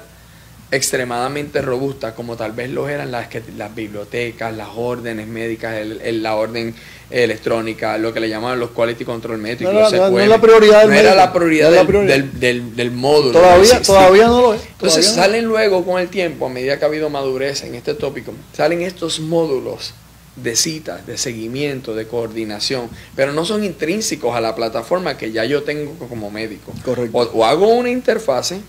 extremadamente 0.71 1.61
robusta 1.61 2.15
como 2.15 2.37
tal 2.37 2.53
vez 2.53 2.69
lo 2.69 2.87
eran 2.87 3.11
las, 3.11 3.27
que, 3.27 3.43
las 3.57 3.75
bibliotecas, 3.75 4.55
las 4.55 4.69
órdenes 4.73 5.27
médicas, 5.27 5.75
el, 5.75 6.23
la 6.23 6.35
orden 6.35 6.73
electrónica, 7.09 7.97
lo 7.97 8.13
que 8.13 8.21
le 8.21 8.29
llamaban 8.29 8.57
los 8.57 8.71
quality 8.71 9.03
control 9.03 9.37
médicos. 9.37 9.73
No, 9.73 10.09
no, 10.09 10.17
era 10.17 10.27
la 10.29 10.39
prioridad, 10.39 10.87
no 10.87 10.93
era 10.93 11.13
la 11.13 11.33
prioridad, 11.33 11.71
del, 11.71 12.73
del, 12.73 12.91
módulo. 12.91 13.33
Todavía, 13.33 13.81
todavía 13.81 14.27
no 14.27 14.41
lo 14.41 14.53
es. 14.53 14.61
Entonces 14.63 15.05
salen 15.05 15.43
luego 15.43 15.83
con 15.85 15.99
el 15.99 16.07
tiempo, 16.07 16.45
a 16.45 16.49
medida 16.49 16.79
que 16.79 16.85
ha 16.85 16.87
habido 16.87 17.09
madurez 17.09 17.63
en 17.63 17.75
este 17.75 17.93
tópico, 17.93 18.33
salen 18.53 18.81
estos 18.81 19.19
módulos 19.19 19.93
de 20.35 20.55
citas, 20.55 21.05
de 21.05 21.17
seguimiento, 21.17 21.93
de 21.93 22.07
coordinación, 22.07 22.89
pero 23.15 23.33
no 23.33 23.45
son 23.45 23.63
intrínsecos 23.63 24.35
a 24.35 24.41
la 24.41 24.55
plataforma 24.55 25.17
que 25.17 25.31
ya 25.31 25.45
yo 25.45 25.63
tengo 25.63 25.93
como 26.07 26.31
médico. 26.31 26.71
Correcto. 26.83 27.17
O, 27.17 27.45
hago 27.45 27.67
una 27.67 27.89
interfase 27.89 28.61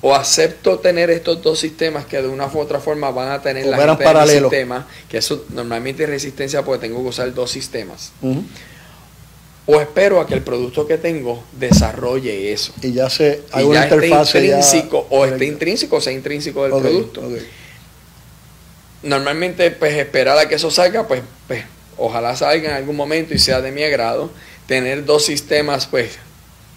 o 0.00 0.14
acepto 0.14 0.80
tener 0.80 1.10
estos 1.10 1.40
dos 1.42 1.58
sistemas 1.60 2.04
que 2.06 2.20
de 2.20 2.28
una 2.28 2.46
u 2.46 2.58
otra 2.58 2.80
forma 2.80 3.10
van 3.10 3.30
a 3.30 3.40
tener 3.40 3.66
la 3.66 3.78
gente 3.96 4.40
sistema, 4.40 4.86
que 5.08 5.18
eso 5.18 5.44
normalmente 5.50 6.02
es 6.02 6.10
resistencia 6.10 6.62
porque 6.62 6.86
tengo 6.86 7.02
que 7.02 7.08
usar 7.08 7.32
dos 7.32 7.50
sistemas. 7.50 8.12
O 9.66 9.80
espero 9.80 10.20
a 10.20 10.26
que 10.26 10.34
el 10.34 10.42
producto 10.42 10.86
que 10.86 10.98
tengo 10.98 11.42
desarrolle 11.58 12.52
eso. 12.52 12.74
Y 12.82 12.92
ya 12.92 13.08
se 13.08 13.42
hay 13.50 13.64
una 13.64 13.84
interfase 13.84 14.44
intrínseco, 14.44 15.06
o 15.08 15.24
esté 15.24 15.46
intrínseco 15.46 15.96
o 15.96 16.00
sea 16.02 16.12
intrínseco 16.12 16.64
del 16.64 16.72
producto 16.72 17.22
normalmente 19.04 19.70
pues 19.70 19.94
esperar 19.94 20.38
a 20.38 20.48
que 20.48 20.56
eso 20.56 20.70
salga, 20.70 21.06
pues, 21.06 21.22
pues 21.46 21.64
ojalá 21.96 22.34
salga 22.36 22.70
en 22.70 22.76
algún 22.76 22.96
momento 22.96 23.34
y 23.34 23.38
sea 23.38 23.60
de 23.60 23.70
mi 23.70 23.82
agrado. 23.82 24.30
Tener 24.66 25.04
dos 25.04 25.24
sistemas 25.24 25.86
pues 25.86 26.18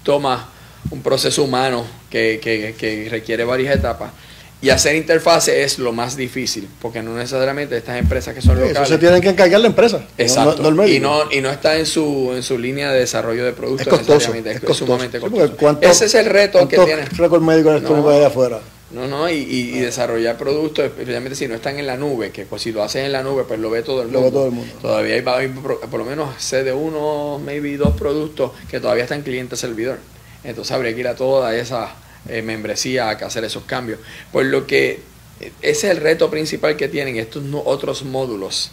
toma 0.03 0.49
un 0.89 1.01
proceso 1.01 1.43
humano 1.43 1.85
que, 2.09 2.39
que, 2.41 3.07
requiere 3.09 3.43
varias 3.43 3.75
etapas. 3.75 4.11
Y 4.59 4.69
hacer 4.71 4.95
interfase 4.95 5.63
es 5.63 5.77
lo 5.77 5.91
más 5.91 6.17
difícil, 6.17 6.67
porque 6.81 7.03
no 7.03 7.15
necesariamente 7.15 7.77
estas 7.77 7.97
empresas 7.97 8.33
que 8.33 8.41
son 8.41 8.55
locales. 8.55 8.75
Eso 8.75 8.85
se 8.85 8.97
tienen 8.97 9.21
que 9.21 9.29
encargar 9.29 9.61
la 9.61 9.67
empresa. 9.67 10.01
Exacto. 10.17 10.87
y, 10.87 10.99
no, 10.99 11.31
y 11.31 11.41
no 11.41 11.51
está 11.51 11.77
en 11.77 11.85
su, 11.85 12.31
en 12.33 12.41
su 12.41 12.57
línea 12.57 12.91
de 12.91 12.99
desarrollo 13.01 13.45
de 13.45 13.53
productos. 13.53 13.85
Es 13.85 13.93
costoso. 13.93 14.33
Es, 14.33 14.77
sumamente 14.77 15.19
costoso. 15.19 15.77
Ese 15.81 16.05
es 16.05 16.15
el 16.15 16.25
reto 16.25 16.67
que 16.67 16.77
tiene. 16.77 17.05
récord 17.05 17.41
médico 17.41 17.69
electrónico 17.69 18.09
de 18.09 18.25
afuera. 18.25 18.59
No, 18.89 19.05
no, 19.05 19.29
y, 19.29 19.35
y, 19.35 19.79
desarrollar 19.79 20.37
productos, 20.37 20.85
especialmente 20.85 21.35
si 21.35 21.47
no 21.47 21.55
están 21.55 21.77
en 21.77 21.87
la 21.87 21.97
nube, 21.97 22.31
que 22.31 22.45
pues 22.45 22.61
si 22.61 22.71
lo 22.71 22.83
haces 22.83 23.03
en 23.05 23.11
la 23.11 23.21
nube, 23.21 23.43
pues 23.43 23.59
lo 23.59 23.69
ve 23.69 23.83
todo 23.83 24.01
el 24.01 24.07
mundo. 24.07 24.19
Lo 24.19 24.25
ve 24.25 24.31
todo 24.31 24.45
el 24.45 24.51
mundo. 24.53 24.73
Todavía 24.81 25.15
hay, 25.15 25.47
por, 25.49 25.99
lo 25.99 26.05
menos 26.05 26.41
sé 26.41 26.63
de 26.63 26.71
uno, 26.71 27.37
maybe 27.43 27.75
dos 27.75 27.97
productos 27.97 28.51
que 28.69 28.79
todavía 28.79 29.03
están 29.03 29.23
cliente 29.23 29.57
servidor. 29.57 29.99
Entonces 30.45 30.71
habría 30.71 30.93
que 30.93 31.01
ir 31.01 31.07
a 31.09 31.15
toda 31.15 31.53
esa 31.53 31.95
eh, 32.29 32.41
membresía 32.41 33.09
a 33.09 33.11
hacer 33.11 33.43
esos 33.43 33.63
cambios. 33.63 33.99
Por 34.31 34.45
lo 34.45 34.65
que 34.65 35.01
eh, 35.41 35.51
ese 35.61 35.87
es 35.87 35.91
el 35.91 35.97
reto 35.97 36.29
principal 36.29 36.77
que 36.77 36.87
tienen 36.87 37.17
estos 37.17 37.43
otros 37.65 38.03
módulos. 38.03 38.71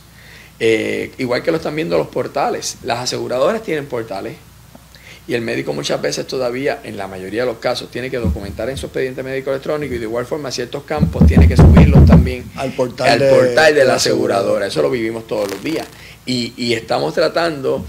Eh, 0.60 1.10
igual 1.18 1.42
que 1.42 1.50
lo 1.50 1.56
están 1.56 1.74
viendo 1.74 1.98
los 1.98 2.06
portales. 2.06 2.76
Las 2.84 3.00
aseguradoras 3.00 3.64
tienen 3.64 3.86
portales 3.86 4.36
y 5.26 5.34
el 5.34 5.40
médico 5.40 5.72
muchas 5.72 6.02
veces 6.02 6.26
todavía, 6.26 6.80
en 6.84 6.96
la 6.96 7.08
mayoría 7.08 7.42
de 7.42 7.46
los 7.46 7.58
casos, 7.58 7.90
tiene 7.90 8.10
que 8.10 8.18
documentar 8.18 8.68
en 8.68 8.76
su 8.76 8.86
expediente 8.86 9.22
médico 9.22 9.50
electrónico 9.50 9.94
y 9.94 9.98
de 9.98 10.04
igual 10.04 10.26
forma 10.26 10.50
ciertos 10.50 10.84
campos 10.84 11.26
tiene 11.26 11.48
que 11.48 11.56
subirlos 11.56 12.04
también 12.04 12.50
al 12.56 12.72
portal, 12.72 13.18
de, 13.18 13.30
portal 13.30 13.74
de, 13.74 13.84
la 13.84 13.94
aseguradora. 13.94 14.66
Eso 14.66 14.82
lo 14.82 14.90
vivimos 14.90 15.26
todos 15.26 15.50
los 15.50 15.62
días. 15.62 15.86
Y, 16.26 16.52
y 16.58 16.74
estamos 16.74 17.14
tratando 17.14 17.84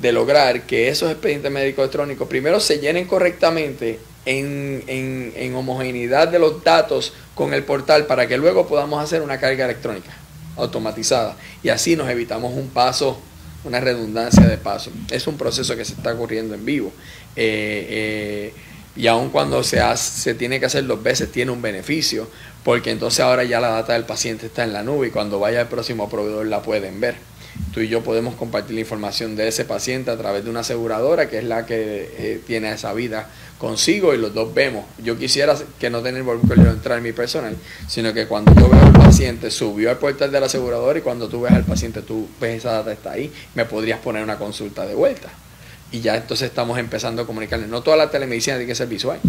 de 0.00 0.12
lograr 0.12 0.62
que 0.62 0.88
esos 0.88 1.10
expedientes 1.10 1.50
médicos 1.50 1.84
electrónicos 1.84 2.28
primero 2.28 2.60
se 2.60 2.78
llenen 2.78 3.06
correctamente 3.06 3.98
en, 4.26 4.84
en, 4.86 5.32
en, 5.34 5.54
homogeneidad 5.54 6.28
de 6.28 6.38
los 6.38 6.62
datos 6.62 7.14
con 7.34 7.54
el 7.54 7.62
portal 7.62 8.06
para 8.06 8.26
que 8.26 8.36
luego 8.36 8.66
podamos 8.66 9.02
hacer 9.02 9.22
una 9.22 9.40
carga 9.40 9.64
electrónica 9.64 10.10
automatizada. 10.56 11.36
Y 11.62 11.70
así 11.70 11.96
nos 11.96 12.10
evitamos 12.10 12.52
un 12.52 12.68
paso 12.68 13.18
una 13.66 13.80
redundancia 13.80 14.46
de 14.46 14.56
paso. 14.58 14.90
Es 15.10 15.26
un 15.26 15.36
proceso 15.36 15.76
que 15.76 15.84
se 15.84 15.94
está 15.94 16.12
ocurriendo 16.12 16.54
en 16.54 16.64
vivo. 16.64 16.92
Eh, 17.34 17.86
eh, 17.88 18.54
y 18.96 19.06
aun 19.08 19.28
cuando 19.28 19.62
se, 19.62 19.80
hace, 19.80 20.20
se 20.22 20.34
tiene 20.34 20.58
que 20.58 20.66
hacer 20.66 20.86
dos 20.86 21.02
veces, 21.02 21.30
tiene 21.30 21.50
un 21.50 21.60
beneficio, 21.60 22.30
porque 22.64 22.90
entonces 22.90 23.20
ahora 23.20 23.44
ya 23.44 23.60
la 23.60 23.68
data 23.68 23.92
del 23.92 24.04
paciente 24.04 24.46
está 24.46 24.64
en 24.64 24.72
la 24.72 24.82
nube 24.82 25.08
y 25.08 25.10
cuando 25.10 25.38
vaya 25.38 25.60
el 25.60 25.66
próximo 25.66 26.08
proveedor 26.08 26.46
la 26.46 26.62
pueden 26.62 27.00
ver 27.00 27.16
tú 27.72 27.80
y 27.80 27.88
yo 27.88 28.02
podemos 28.02 28.34
compartir 28.34 28.74
la 28.74 28.80
información 28.80 29.36
de 29.36 29.48
ese 29.48 29.64
paciente 29.64 30.10
a 30.10 30.16
través 30.16 30.44
de 30.44 30.50
una 30.50 30.60
aseguradora 30.60 31.28
que 31.28 31.38
es 31.38 31.44
la 31.44 31.66
que 31.66 32.10
eh, 32.16 32.40
tiene 32.46 32.72
esa 32.72 32.92
vida 32.92 33.28
consigo 33.58 34.14
y 34.14 34.18
los 34.18 34.34
dos 34.34 34.52
vemos. 34.52 34.84
Yo 35.02 35.18
quisiera 35.18 35.56
que 35.78 35.90
no 35.90 36.02
tener 36.02 36.22
volver 36.22 36.58
entrar 36.58 36.98
en 36.98 37.04
mi 37.04 37.12
personal, 37.12 37.56
sino 37.88 38.12
que 38.12 38.26
cuando 38.26 38.54
yo 38.54 38.68
veo 38.68 38.80
al 38.80 38.92
paciente 38.92 39.50
subió 39.50 39.90
al 39.90 39.98
portal 39.98 40.30
de 40.30 40.40
la 40.40 40.46
aseguradora 40.46 40.98
y 40.98 41.02
cuando 41.02 41.28
tú 41.28 41.42
ves 41.42 41.52
al 41.52 41.64
paciente 41.64 42.02
tú 42.02 42.28
ves 42.40 42.58
esa 42.58 42.72
data 42.72 42.92
está 42.92 43.12
ahí, 43.12 43.32
me 43.54 43.64
podrías 43.64 44.00
poner 44.00 44.22
una 44.22 44.38
consulta 44.38 44.86
de 44.86 44.94
vuelta. 44.94 45.28
Y 45.92 46.00
ya 46.00 46.16
entonces 46.16 46.48
estamos 46.48 46.78
empezando 46.78 47.22
a 47.22 47.26
comunicarle. 47.26 47.66
No 47.68 47.82
toda 47.82 47.96
la 47.96 48.10
telemedicina 48.10 48.56
tiene 48.56 48.68
que 48.68 48.74
ser 48.74 48.88
visual. 48.88 49.20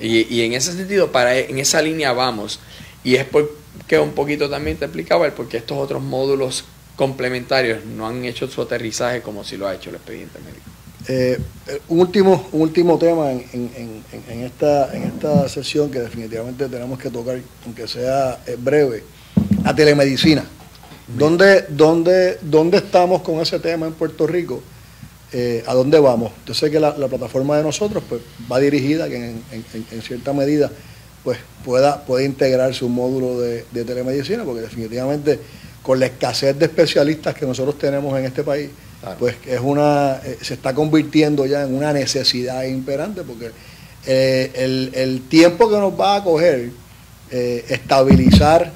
Y, 0.00 0.34
y 0.34 0.42
en 0.42 0.52
ese 0.52 0.72
sentido, 0.72 1.12
para 1.12 1.36
en 1.36 1.58
esa 1.58 1.82
línea 1.82 2.12
vamos. 2.12 2.60
Y 3.04 3.16
es 3.16 3.24
porque 3.24 3.98
un 3.98 4.12
poquito 4.12 4.48
también 4.48 4.76
te 4.76 4.84
explicaba 4.84 5.26
el 5.26 5.32
porque 5.32 5.56
estos 5.56 5.76
otros 5.76 6.02
módulos 6.02 6.64
complementarios 6.96 7.84
no 7.84 8.06
han 8.06 8.24
hecho 8.24 8.48
su 8.48 8.62
aterrizaje 8.62 9.22
como 9.22 9.44
si 9.44 9.56
lo 9.56 9.66
ha 9.66 9.74
hecho 9.74 9.90
el 9.90 9.96
expediente 9.96 10.38
médico. 10.38 10.71
Eh, 11.08 11.38
un, 11.88 12.00
último, 12.00 12.46
último 12.52 12.98
tema 12.98 13.32
en, 13.32 14.02
esta, 14.44 14.94
en 14.94 15.02
esta 15.04 15.48
sesión 15.48 15.90
que 15.90 16.00
definitivamente 16.00 16.68
tenemos 16.68 16.98
que 16.98 17.10
tocar, 17.10 17.38
aunque 17.64 17.88
sea 17.88 18.40
eh, 18.46 18.56
breve, 18.58 19.02
la 19.64 19.74
telemedicina. 19.74 20.44
¿Dónde, 21.18 21.66
dónde, 21.68 22.38
¿Dónde 22.40 22.78
estamos 22.78 23.22
con 23.22 23.40
ese 23.40 23.58
tema 23.58 23.86
en 23.86 23.92
Puerto 23.94 24.26
Rico? 24.26 24.62
Eh, 25.32 25.64
¿A 25.66 25.74
dónde 25.74 25.98
vamos? 25.98 26.32
Yo 26.46 26.54
sé 26.54 26.70
que 26.70 26.78
la, 26.78 26.94
plataforma 26.94 27.56
de 27.56 27.62
nosotros 27.62 28.04
pues, 28.08 28.22
va 28.50 28.60
dirigida 28.60 29.08
que 29.08 29.16
en, 29.50 30.02
cierta 30.02 30.32
medida 30.32 30.70
pues, 31.24 31.38
pueda, 31.64 32.04
pueda 32.04 32.24
integrarse 32.24 32.84
un 32.84 32.94
módulo 32.94 33.40
de, 33.40 33.64
telemedicina, 33.72 34.44
porque 34.44 34.60
definitivamente 34.60 35.40
con 35.82 35.98
la 35.98 36.06
escasez 36.06 36.58
de 36.58 36.66
especialistas 36.66 37.34
que 37.34 37.46
nosotros 37.46 37.78
tenemos 37.78 38.18
en 38.18 38.24
este 38.24 38.42
país, 38.42 38.70
pues 39.18 39.36
es 39.46 39.60
una, 39.60 40.20
eh, 40.24 40.38
se 40.40 40.54
está 40.54 40.74
convirtiendo 40.74 41.44
ya 41.44 41.62
en 41.62 41.74
una 41.74 41.92
necesidad 41.92 42.62
imperante, 42.64 43.22
porque 43.22 43.50
eh, 44.06 44.90
el, 44.94 45.22
tiempo 45.28 45.68
que 45.68 45.76
nos 45.76 45.98
va 45.98 46.16
a 46.16 46.24
coger 46.24 46.70
estabilizar 47.30 48.70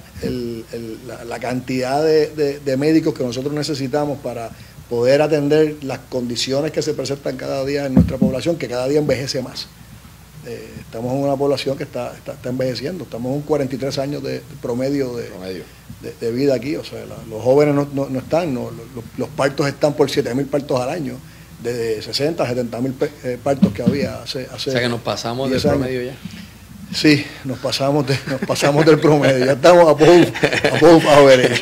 la, 1.27 1.39
cantidad 1.39 2.03
de, 2.03 2.77
médicos 2.77 3.15
que 3.15 3.23
nosotros 3.23 3.53
necesitamos 3.53 4.19
para 4.19 4.51
poder 4.89 5.23
atender 5.23 5.77
las 5.83 5.99
condiciones 6.09 6.73
que 6.73 6.83
se 6.83 6.95
presentan 6.95 7.37
cada 7.37 7.65
día 7.65 7.87
en 7.87 7.95
nuestra 7.95 8.19
población, 8.19 8.57
que 8.57 8.69
cada 8.69 8.89
día 8.89 8.99
envejece 8.99 9.43
más. 9.43 9.69
Eh, 10.47 10.71
estamos 10.79 11.13
en 11.13 11.25
una 11.25 11.37
población 11.37 11.77
que 11.77 11.83
está, 11.83 12.15
está, 12.17 12.49
envejeciendo, 12.49 13.03
estamos 13.03 13.35
en 13.35 13.43
43 13.43 13.99
años 13.99 14.23
de, 14.23 14.41
promedio, 14.63 15.17
de, 15.17 15.29
de, 16.21 16.33
vida 16.33 16.55
aquí, 16.55 16.77
o 16.77 16.85
sea, 16.85 17.01
los 17.29 17.43
jóvenes 17.43 17.75
no, 17.75 18.19
están, 18.19 18.55
los, 18.55 19.29
partos 19.31 19.67
están 19.67 19.95
por 19.95 20.09
7 20.09 20.33
mil 20.37 20.47
partos 20.47 20.81
al 20.81 20.91
año, 20.91 21.15
de 21.65 22.01
60 22.01 22.45
a 22.45 22.47
70 22.47 22.81
mil 22.81 22.95
eh, 23.25 23.39
partos 23.43 23.73
que 23.73 23.83
había 23.83 24.23
hace, 24.23 24.47
hace... 24.53 24.71
O 24.71 24.73
sea 24.73 24.81
que 24.81 24.89
nos 24.89 25.01
pasamos 25.01 25.51
del 25.51 25.61
promedio 25.61 26.03
ya. 26.03 26.17
Sí, 26.95 27.27
nos 27.45 27.59
pasamos, 27.59 28.07
de, 28.07 28.17
nos 28.29 28.41
pasamos 28.43 28.87
del 28.87 29.01
promedio, 29.01 29.45
ya 29.45 29.53
estamos 29.53 29.89
a 29.89 29.97
poco, 29.97 31.11
a, 31.11 31.21
ver. 31.23 31.61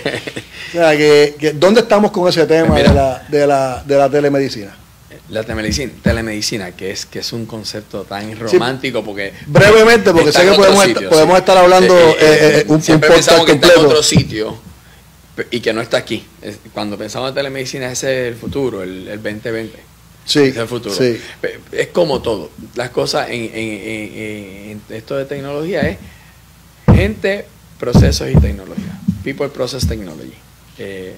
O 0.69 0.73
sea, 0.73 0.95
que, 0.95 1.55
¿dónde 1.57 1.81
estamos 1.81 2.11
con 2.11 2.29
ese 2.29 2.45
tema 2.47 2.77
de, 2.77 2.85
la, 2.85 3.27
de, 3.31 3.47
la, 3.47 3.83
de 3.87 3.97
la 3.97 4.11
telemedicina? 4.11 4.84
La 5.29 5.43
telemedicina, 5.43 5.93
telemedicina, 6.03 6.73
que 6.73 6.91
es 6.91 7.07
que 7.07 7.21
es 7.21 7.33
un 7.33 7.47
concepto 7.47 8.05
tan 8.05 8.39
romántico 8.39 9.05
porque 9.05 9.33
brevemente 9.47 10.13
porque 10.13 10.33
sé 10.33 10.45
que 10.45 10.53
podemos, 10.53 10.87
estar, 10.87 11.09
podemos 11.09 11.39
estar 11.39 11.57
hablando 11.57 11.95
eh, 11.95 12.17
eh, 12.21 12.39
eh, 12.61 12.65
un, 12.69 12.83
siempre 12.83 13.11
pensamos 13.11 13.47
que 13.47 13.53
está 13.53 13.69
en 13.75 13.87
otro 13.87 14.03
sitio 14.03 14.57
y 15.51 15.61
que 15.61 15.73
no 15.73 15.81
está 15.81 15.97
aquí. 15.97 16.25
Cuando 16.73 16.97
pensamos 16.97 17.31
en 17.31 17.35
telemedicina 17.35 17.91
ese 17.91 18.29
es 18.29 18.33
el 18.33 18.37
futuro, 18.39 18.83
el, 18.83 19.09
el 19.09 19.23
2020 19.23 19.95
Sí, 20.25 20.41
es 20.41 20.57
el 20.57 20.67
futuro. 20.67 20.95
Es 21.73 21.89
como 21.89 22.23
todo. 22.23 22.51
Las 22.75 22.91
cosas 22.91 23.29
en, 23.31 24.81
esto 24.89 25.17
de 25.17 25.25
tecnología 25.27 25.83
es 25.83 25.99
gente, 26.95 27.47
procesos 27.79 28.29
y 28.31 28.35
tecnología. 28.41 28.99
People, 29.23 29.49
process, 29.49 29.87
technology. 29.87 30.35
Eh, 30.79 31.17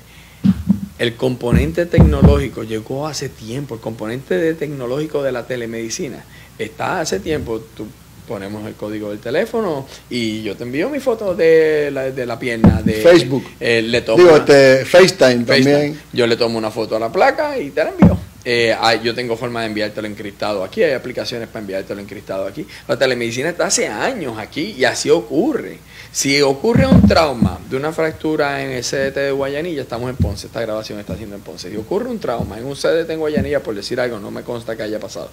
el 0.99 1.14
componente 1.14 1.86
tecnológico 1.86 2.62
llegó 2.62 3.07
hace 3.07 3.28
tiempo. 3.28 3.74
El 3.74 3.80
componente 3.80 4.36
de 4.36 4.55
tecnológico 4.55 5.22
de 5.22 5.32
la 5.32 5.47
telemedicina 5.47 6.24
está 6.59 7.01
hace 7.01 7.20
tiempo. 7.20 7.61
Tú 7.76 7.86
ponemos 8.26 8.66
el 8.66 8.74
código 8.74 9.11
del 9.11 9.20
teléfono 9.20 9.86
y 10.11 10.42
yo 10.42 10.57
te 10.57 10.64
envío 10.64 10.88
mi 10.88 10.99
foto 10.99 11.34
de 11.34 11.90
la, 11.92 12.11
de 12.11 12.26
la 12.26 12.38
pierna 12.38 12.82
de 12.82 12.94
Facebook. 12.94 13.44
Eh, 13.61 13.82
le 13.82 14.03
tomo 14.03 14.22
Digo, 14.22 14.36
este, 14.36 14.84
FaceTime, 14.84 15.44
también. 15.44 16.01
Yo 16.12 16.26
le 16.26 16.36
tomo 16.36 16.59
una 16.59 16.70
foto 16.70 16.97
a 16.97 16.99
la 16.99 17.12
placa 17.12 17.59
y 17.59 17.70
te 17.70 17.84
la 17.84 17.90
envío. 17.90 18.18
Eh, 18.49 18.76
yo 19.03 19.12
tengo 19.12 19.36
forma 19.36 19.62
de 19.62 19.66
enviártelo 19.66 20.07
encriptado 20.07 20.62
aquí, 20.62 20.80
hay 20.80 20.92
aplicaciones 20.92 21.49
para 21.49 21.62
enviártelo 21.62 22.01
encriptado 22.01 22.47
aquí. 22.47 22.64
La 22.86 22.97
telemedicina 22.97 23.49
está 23.49 23.66
hace 23.66 23.88
años 23.88 24.38
aquí 24.38 24.76
y 24.78 24.84
así 24.84 25.11
ocurre. 25.11 25.78
Si 26.12 26.40
ocurre 26.42 26.86
un 26.86 27.03
trauma 27.09 27.59
de 27.68 27.76
una 27.76 27.92
fractura 27.92 28.62
en 28.62 28.70
el 28.70 28.84
CDT 28.84 29.16
de 29.16 29.30
Guayanilla, 29.32 29.82
estamos 29.82 30.09
en 30.09 30.14
Ponce, 30.14 30.47
esta 30.47 30.61
grabación 30.61 31.01
está 31.01 31.14
haciendo 31.14 31.34
en 31.34 31.42
Ponce. 31.42 31.70
Si 31.70 31.76
ocurre 31.76 32.09
un 32.09 32.20
trauma 32.20 32.57
en 32.57 32.66
un 32.66 32.76
CDT 32.76 33.11
en 33.11 33.18
Guayanilla, 33.18 33.64
por 33.64 33.74
decir 33.74 33.99
algo, 33.99 34.20
no 34.20 34.30
me 34.30 34.42
consta 34.42 34.76
que 34.76 34.84
haya 34.84 35.01
pasado. 35.01 35.28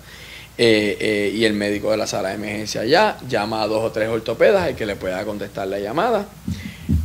Eh, 0.58 0.98
eh, 1.00 1.32
y 1.36 1.46
el 1.46 1.54
médico 1.54 1.92
de 1.92 1.98
la 1.98 2.08
sala 2.08 2.30
de 2.30 2.36
emergencia 2.36 2.84
ya 2.84 3.20
llama 3.30 3.62
a 3.62 3.68
dos 3.68 3.84
o 3.84 3.92
tres 3.92 4.10
ortopedas, 4.10 4.68
el 4.68 4.76
que 4.76 4.88
le 4.88 4.96
pueda 4.96 5.24
contestar 5.24 5.68
la 5.68 5.78
llamada, 5.78 6.26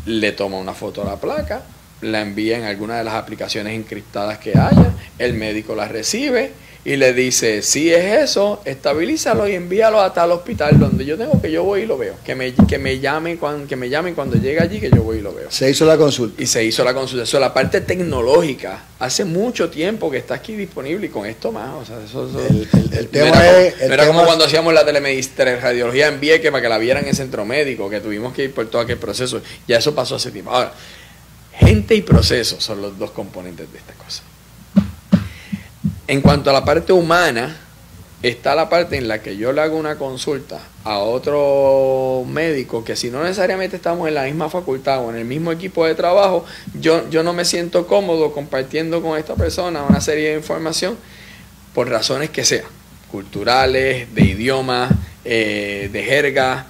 le 0.06 0.32
toma 0.32 0.56
una 0.56 0.72
foto 0.72 1.02
a 1.02 1.04
la 1.04 1.16
placa, 1.16 1.62
la 2.00 2.20
envía 2.20 2.58
en 2.58 2.64
alguna 2.64 2.98
de 2.98 3.04
las 3.04 3.14
aplicaciones 3.14 3.74
encriptadas 3.74 4.38
que 4.38 4.50
haya, 4.50 4.92
el 5.18 5.34
médico 5.34 5.74
la 5.74 5.88
recibe 5.88 6.52
y 6.88 6.96
le 6.96 7.12
dice, 7.12 7.60
si 7.60 7.92
es 7.92 8.22
eso, 8.30 8.62
estabilízalo 8.64 9.46
y 9.46 9.54
envíalo 9.54 10.00
hasta 10.00 10.24
el 10.24 10.30
hospital 10.30 10.78
donde 10.78 11.04
yo 11.04 11.18
tengo 11.18 11.38
que 11.38 11.50
yo 11.50 11.62
voy 11.62 11.82
y 11.82 11.86
lo 11.86 11.98
veo. 11.98 12.14
Que 12.24 12.34
me, 12.34 12.54
que 12.54 12.78
me, 12.78 12.98
llamen, 12.98 13.36
cuando, 13.36 13.68
que 13.68 13.76
me 13.76 13.90
llamen 13.90 14.14
cuando 14.14 14.36
llegue 14.36 14.58
allí 14.60 14.80
que 14.80 14.88
yo 14.88 15.02
voy 15.02 15.18
y 15.18 15.20
lo 15.20 15.34
veo. 15.34 15.50
Se 15.50 15.68
hizo 15.68 15.84
la 15.84 15.98
consulta. 15.98 16.42
Y 16.42 16.46
se 16.46 16.64
hizo 16.64 16.84
la 16.84 16.94
consulta. 16.94 17.24
Eso, 17.24 17.38
la 17.40 17.52
parte 17.52 17.82
tecnológica, 17.82 18.84
hace 19.00 19.26
mucho 19.26 19.68
tiempo 19.68 20.10
que 20.10 20.16
está 20.16 20.34
aquí 20.34 20.56
disponible 20.56 21.08
y 21.08 21.10
con 21.10 21.26
esto 21.26 21.52
más. 21.52 21.74
O 21.74 21.84
sea, 21.84 21.98
eso, 22.02 22.26
el, 22.92 23.08
tema 23.08 23.46
es... 23.58 23.80
era 23.82 24.06
como 24.06 24.24
cuando 24.24 24.46
hacíamos 24.46 24.72
la 24.72 24.86
teleradiología 24.86 26.08
en 26.08 26.20
Vieques 26.20 26.50
para 26.50 26.62
que 26.62 26.68
la 26.70 26.78
vieran 26.78 27.02
en 27.02 27.10
el 27.10 27.16
centro 27.16 27.44
médico, 27.44 27.90
que 27.90 28.00
tuvimos 28.00 28.32
que 28.32 28.44
ir 28.44 28.54
por 28.54 28.66
todo 28.70 28.80
aquel 28.80 28.96
proceso. 28.98 29.42
Ya 29.66 29.76
eso 29.76 29.94
pasó 29.94 30.14
hace 30.14 30.30
tiempo. 30.30 30.52
Ahora, 30.52 30.72
Gente 31.58 31.94
y 31.94 32.02
proceso 32.02 32.60
son 32.60 32.80
los 32.82 32.98
dos 32.98 33.10
componentes 33.10 33.70
de 33.72 33.78
esta 33.78 33.94
cosa. 33.94 34.22
En 36.06 36.20
cuanto 36.20 36.50
a 36.50 36.52
la 36.52 36.64
parte 36.64 36.92
humana, 36.92 37.56
está 38.22 38.54
la 38.54 38.68
parte 38.68 38.96
en 38.96 39.06
la 39.06 39.22
que 39.22 39.36
yo 39.36 39.52
le 39.52 39.60
hago 39.60 39.76
una 39.76 39.96
consulta 39.96 40.60
a 40.84 40.98
otro 40.98 42.24
médico 42.26 42.84
que 42.84 42.96
si 42.96 43.10
no 43.10 43.22
necesariamente 43.22 43.76
estamos 43.76 44.08
en 44.08 44.14
la 44.14 44.24
misma 44.24 44.48
facultad 44.48 45.04
o 45.04 45.10
en 45.10 45.16
el 45.16 45.24
mismo 45.24 45.52
equipo 45.52 45.86
de 45.86 45.94
trabajo, 45.94 46.44
yo, 46.80 47.08
yo 47.10 47.22
no 47.22 47.32
me 47.32 47.44
siento 47.44 47.86
cómodo 47.86 48.32
compartiendo 48.32 49.02
con 49.02 49.18
esta 49.18 49.34
persona 49.34 49.82
una 49.82 50.00
serie 50.00 50.30
de 50.30 50.36
información 50.36 50.96
por 51.74 51.88
razones 51.88 52.30
que 52.30 52.44
sean, 52.44 52.64
culturales, 53.10 54.12
de 54.14 54.22
idioma, 54.22 54.88
eh, 55.24 55.88
de 55.92 56.02
jerga, 56.02 56.66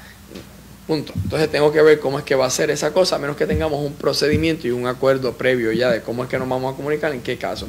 Punto. 0.89 1.12
Entonces 1.22 1.51
tengo 1.51 1.70
que 1.70 1.82
ver 1.82 2.01
cómo 2.01 2.18
es 2.18 2.24
que 2.24 2.34
va 2.34 2.47
a 2.47 2.51
ser 2.51 2.70
esa 2.70 2.95
cosa, 2.95 3.16
a 3.16 3.18
menos 3.18 3.36
que 3.36 3.47
tengamos 3.47 3.84
un 3.84 3.93
procedimiento 3.93 4.66
y 4.66 4.70
un 4.70 4.86
acuerdo 4.86 5.34
previo 5.34 5.70
ya 5.70 5.91
de 5.91 6.01
cómo 6.01 6.24
es 6.24 6.30
que 6.30 6.39
nos 6.39 6.49
vamos 6.49 6.72
a 6.72 6.76
comunicar, 6.76 7.12
en 7.12 7.20
qué 7.20 7.36
caso. 7.36 7.68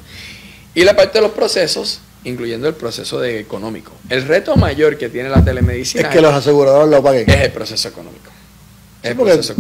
Y 0.74 0.86
la 0.86 0.95
parte 0.95 1.17
de 1.17 1.24
los 1.24 1.32
procesos, 1.32 1.99
incluyendo 2.24 2.70
el 2.70 2.76
proceso 2.76 3.20
de 3.20 3.41
económico. 3.41 3.91
El 4.07 4.26
reto 4.26 4.55
mayor 4.55 4.97
que 4.97 5.09
tiene 5.09 5.28
la 5.28 5.43
telemedicina 5.43 6.03
es 6.03 6.07
que 6.07 6.22
los 6.22 6.34
aseguradores 6.34 6.89
lo 6.89 7.03
paguen. 7.03 7.30
Es 7.30 7.41
el 7.41 7.51
proceso 7.51 7.89
económico. 7.89 8.32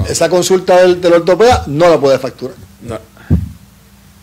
Esa 0.07 0.29
consulta 0.29 0.81
del, 0.81 1.01
del 1.01 1.11
ortopeda 1.11 1.65
no 1.67 1.89
la 1.89 1.99
puede 1.99 2.17
facturar. 2.17 2.55
No. 2.81 2.97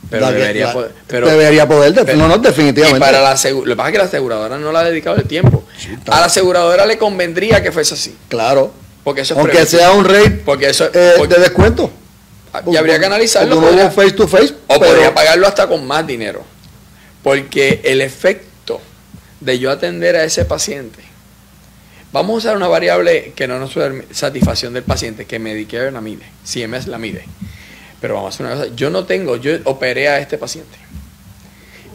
Pero 0.09 0.31
debería, 0.31 0.73
poder, 0.73 0.93
debería 1.09 1.69
poder. 1.69 2.17
no, 2.17 2.27
no, 2.27 2.39
definitivamente. 2.39 3.01
para 3.01 3.21
la, 3.21 3.35
lo 3.35 3.65
que 3.65 3.77
pasa 3.77 3.89
es 3.89 3.93
que 3.93 3.99
la 3.99 4.05
aseguradora 4.05 4.59
no 4.59 4.73
la 4.73 4.81
ha 4.81 4.85
dedicado 4.85 5.17
el 5.17 5.25
tiempo. 5.25 5.65
a 6.07 6.21
la 6.21 6.27
aseguradora 6.27 6.87
le 6.87 6.97
convendría 6.97 7.63
que 7.63 7.71
fuese 7.71 7.95
así. 7.95 8.17
Claro. 8.29 8.73
Porque 9.07 9.21
eso 9.21 9.39
Aunque 9.39 9.65
sea 9.67 9.93
un 9.93 10.05
rate 10.05 10.43
porque 10.45 10.69
eso, 10.69 10.91
eh, 10.93 11.15
de 11.29 11.37
descuento. 11.37 11.93
Y 12.67 12.77
habría 12.77 12.99
que 12.99 13.07
analizarlo. 13.07 13.63
face 13.93 14.11
to 14.11 14.27
face. 14.27 14.53
O 14.67 14.81
podría 14.81 15.15
pagarlo 15.15 15.47
hasta 15.47 15.69
con 15.69 15.87
más 15.87 16.05
dinero. 16.05 16.43
Porque 17.23 17.83
el 17.85 18.01
efecto 18.01 18.81
de 19.39 19.61
yo 19.61 19.71
atender 19.71 20.17
a 20.17 20.25
ese 20.25 20.45
paciente. 20.45 21.05
Vamos 22.11 22.35
a 22.35 22.39
usar 22.39 22.57
una 22.57 22.67
variable 22.67 23.33
que 23.37 23.47
no 23.47 23.61
nos 23.61 23.71
suele 23.71 24.07
satisfacción 24.11 24.73
del 24.73 24.83
paciente, 24.83 25.25
que 25.25 25.39
Medicare 25.39 25.93
la 25.93 26.01
mide, 26.01 26.25
CMS 26.45 26.89
la 26.89 26.99
mide. 26.99 27.27
Pero 28.01 28.15
vamos 28.15 28.35
a 28.35 28.35
hacer 28.35 28.47
una 28.47 28.57
cosa, 28.57 28.75
yo 28.75 28.91
no 28.91 29.05
tengo, 29.05 29.37
yo 29.37 29.53
operé 29.67 30.09
a 30.09 30.19
este 30.19 30.37
paciente. 30.37 30.79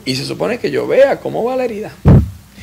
Y 0.06 0.16
se 0.16 0.24
supone 0.24 0.60
que 0.60 0.72
yo 0.72 0.88
vea 0.88 1.20
cómo 1.20 1.44
va 1.44 1.58
la 1.58 1.66
herida. 1.66 1.92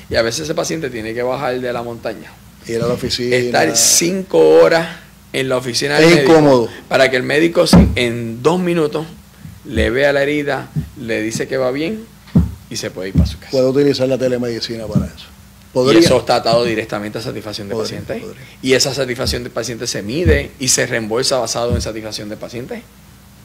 Y 0.09 0.17
a 0.17 0.23
veces 0.23 0.45
ese 0.45 0.55
paciente 0.55 0.89
tiene 0.89 1.13
que 1.13 1.23
bajar 1.23 1.61
de 1.61 1.71
la 1.71 1.83
montaña 1.83 2.33
Ir 2.69 2.83
a 2.83 2.87
la 2.87 2.95
oficina. 2.95 3.37
Estar 3.37 3.77
cinco 3.77 4.39
horas 4.39 4.89
en 5.33 5.49
la 5.49 5.57
oficina 5.57 5.99
del 5.99 6.19
es 6.19 6.25
incómodo. 6.25 6.69
Para 6.89 7.11
que 7.11 7.16
el 7.16 7.23
médico 7.23 7.64
en 7.95 8.43
dos 8.43 8.61
minutos 8.61 9.07
le 9.64 9.91
vea 9.91 10.12
la 10.12 10.23
herida, 10.23 10.69
le 11.01 11.23
dice 11.23 11.49
que 11.49 11.57
va 11.57 11.71
bien 11.71 12.05
y 12.71 12.77
se 12.77 12.91
puede 12.91 13.09
ir 13.09 13.14
para 13.14 13.27
su 13.27 13.39
casa. 13.39 13.51
Puede 13.51 13.66
utilizar 13.66 14.09
la 14.09 14.19
telemedicina 14.19 14.87
para 14.87 15.07
eso. 15.07 15.27
¿Podría? 15.73 16.01
Y 16.01 16.05
eso 16.05 16.19
está 16.19 16.37
atado 16.37 16.64
directamente 16.64 17.19
a 17.19 17.23
satisfacción 17.23 17.69
de 17.69 17.75
pacientes. 17.75 18.23
Y 18.62 18.73
esa 18.73 18.95
satisfacción 18.95 19.45
de 19.45 19.51
pacientes 19.51 19.91
se 19.91 20.03
mide 20.03 20.51
y 20.59 20.69
se 20.69 20.87
reembolsa 20.87 21.39
basado 21.39 21.75
en 21.75 21.81
satisfacción 21.81 22.29
de 22.29 22.37
pacientes. 22.37 22.83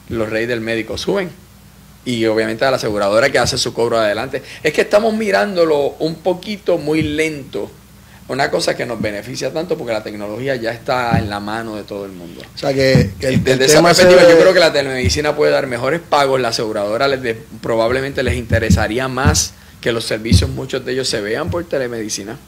Los 0.08 0.28
reyes 0.30 0.48
del 0.48 0.60
médico 0.60 0.98
suben. 0.98 1.30
Y 2.06 2.26
obviamente 2.26 2.64
a 2.64 2.70
la 2.70 2.76
aseguradora 2.76 3.30
que 3.30 3.38
hace 3.38 3.56
su 3.56 3.72
cobro 3.72 3.98
adelante. 3.98 4.42
Es 4.62 4.72
que 4.72 4.82
estamos 4.82 5.14
mirándolo 5.14 5.94
un 5.98 6.16
poquito 6.16 6.76
muy 6.76 7.02
lento 7.02 7.70
una 8.28 8.50
cosa 8.50 8.74
que 8.74 8.86
nos 8.86 9.00
beneficia 9.00 9.52
tanto 9.52 9.76
porque 9.76 9.92
la 9.92 10.02
tecnología 10.02 10.56
ya 10.56 10.72
está 10.72 11.18
en 11.18 11.28
la 11.28 11.40
mano 11.40 11.76
de 11.76 11.82
todo 11.82 12.06
el 12.06 12.12
mundo. 12.12 12.42
O 12.54 12.58
sea 12.58 12.72
que, 12.72 13.10
desde 13.20 13.64
esa 13.66 13.82
perspectiva 13.82 14.22
yo 14.22 14.38
creo 14.38 14.54
que 14.54 14.60
la 14.60 14.72
telemedicina 14.72 15.36
puede 15.36 15.52
dar 15.52 15.66
mejores 15.66 16.00
pagos, 16.00 16.40
la 16.40 16.48
aseguradora 16.48 17.06
les 17.08 17.36
probablemente 17.60 18.22
les 18.22 18.36
interesaría 18.36 19.08
más 19.08 19.54
que 19.80 19.92
los 19.92 20.04
servicios, 20.04 20.48
muchos 20.48 20.84
de 20.84 20.92
ellos 20.92 21.08
se 21.08 21.20
vean 21.20 21.50
por 21.50 21.64
telemedicina. 21.64 22.38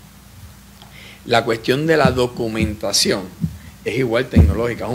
La 1.26 1.44
cuestión 1.44 1.86
de 1.86 1.96
la 1.98 2.10
documentación 2.10 3.24
es 3.86 3.96
igual 3.96 4.26
tecnológica, 4.26 4.88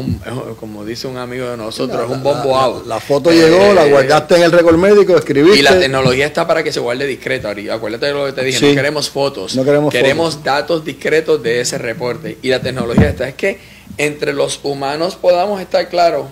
como 0.60 0.84
dice 0.84 1.08
un 1.08 1.16
amigo 1.16 1.50
de 1.50 1.56
nosotros, 1.56 2.04
es 2.04 2.10
un 2.10 2.22
bombo 2.22 2.84
La, 2.86 3.00
foto 3.00 3.32
llegó, 3.32 3.74
la 3.74 3.86
eh, 3.86 3.90
guardaste 3.90 4.36
en 4.36 4.44
el 4.44 4.52
récord 4.52 4.76
médico, 4.76 5.16
escribiste. 5.16 5.60
Y 5.60 5.62
la 5.62 5.80
tecnología 5.80 6.26
está 6.26 6.46
para 6.46 6.62
que 6.62 6.74
se 6.74 6.82
guarde 6.82 7.08
discreto. 7.08 7.48
Acuérdate 7.48 8.08
de 8.08 8.14
lo 8.14 8.26
que 8.26 8.34
te 8.34 8.44
dije, 8.44 8.68
no 8.68 8.76
queremos 8.76 9.10
fotos, 9.10 9.56
no 9.56 9.64
queremos, 9.64 9.94
queremos 9.94 10.44
datos 10.44 10.84
discretos 10.84 11.42
de 11.42 11.62
ese 11.62 11.78
reporte. 11.78 12.38
Y 12.42 12.50
la 12.50 12.62
tecnología 12.62 13.08
está, 13.08 13.30
es 13.30 13.36
que 13.36 13.60
entre 13.98 14.34
los 14.34 14.60
humanos 14.62 15.16
podamos 15.16 15.62
estar 15.62 15.88
claros 15.88 16.26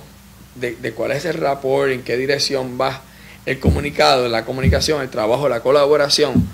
de, 0.55 0.75
de 0.75 0.91
cuál 0.91 1.11
es 1.11 1.23
el 1.23 1.35
rapport, 1.35 1.89
en 1.89 2.03
qué 2.03 2.17
dirección 2.17 2.77
va 2.79 3.03
el 3.45 3.57
comunicado, 3.61 4.27
la 4.27 4.43
comunicación, 4.43 5.01
el 5.01 5.09
trabajo, 5.09 5.47
la 5.47 5.61
colaboración 5.61 6.45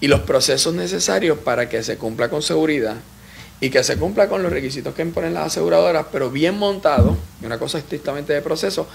y 0.00 0.06
los 0.06 0.20
procesos 0.20 0.72
necesarios 0.72 1.36
para 1.38 1.68
que 1.68 1.82
se 1.82 1.96
cumpla 1.96 2.28
con 2.28 2.42
seguridad 2.42 2.94
y 3.60 3.70
que 3.70 3.82
se 3.82 3.96
cumpla 3.96 4.28
con 4.28 4.42
los 4.42 4.52
requisitos 4.52 4.94
que 4.94 5.02
imponen 5.02 5.34
las 5.34 5.46
aseguradoras, 5.46 6.06
pero 6.12 6.30
bien 6.30 6.58
montado, 6.58 7.16
y 7.40 7.46
una 7.46 7.58
cosa 7.58 7.78
estrictamente 7.78 8.32
de 8.32 8.42
proceso, 8.42 8.86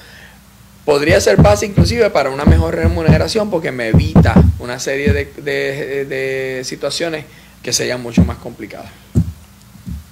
podría 0.85 1.19
ser 1.21 1.37
base 1.37 1.65
inclusive 1.65 2.09
para 2.09 2.29
una 2.29 2.45
mejor 2.45 2.75
remuneración 2.75 3.49
porque 3.49 3.71
me 3.71 3.89
evita 3.89 4.33
una 4.59 4.79
serie 4.79 5.13
de, 5.13 6.61
situaciones 6.65 7.25
que 7.61 7.73
serían 7.73 8.01
mucho 8.01 8.23
más 8.23 8.37
complicadas. 8.37 8.89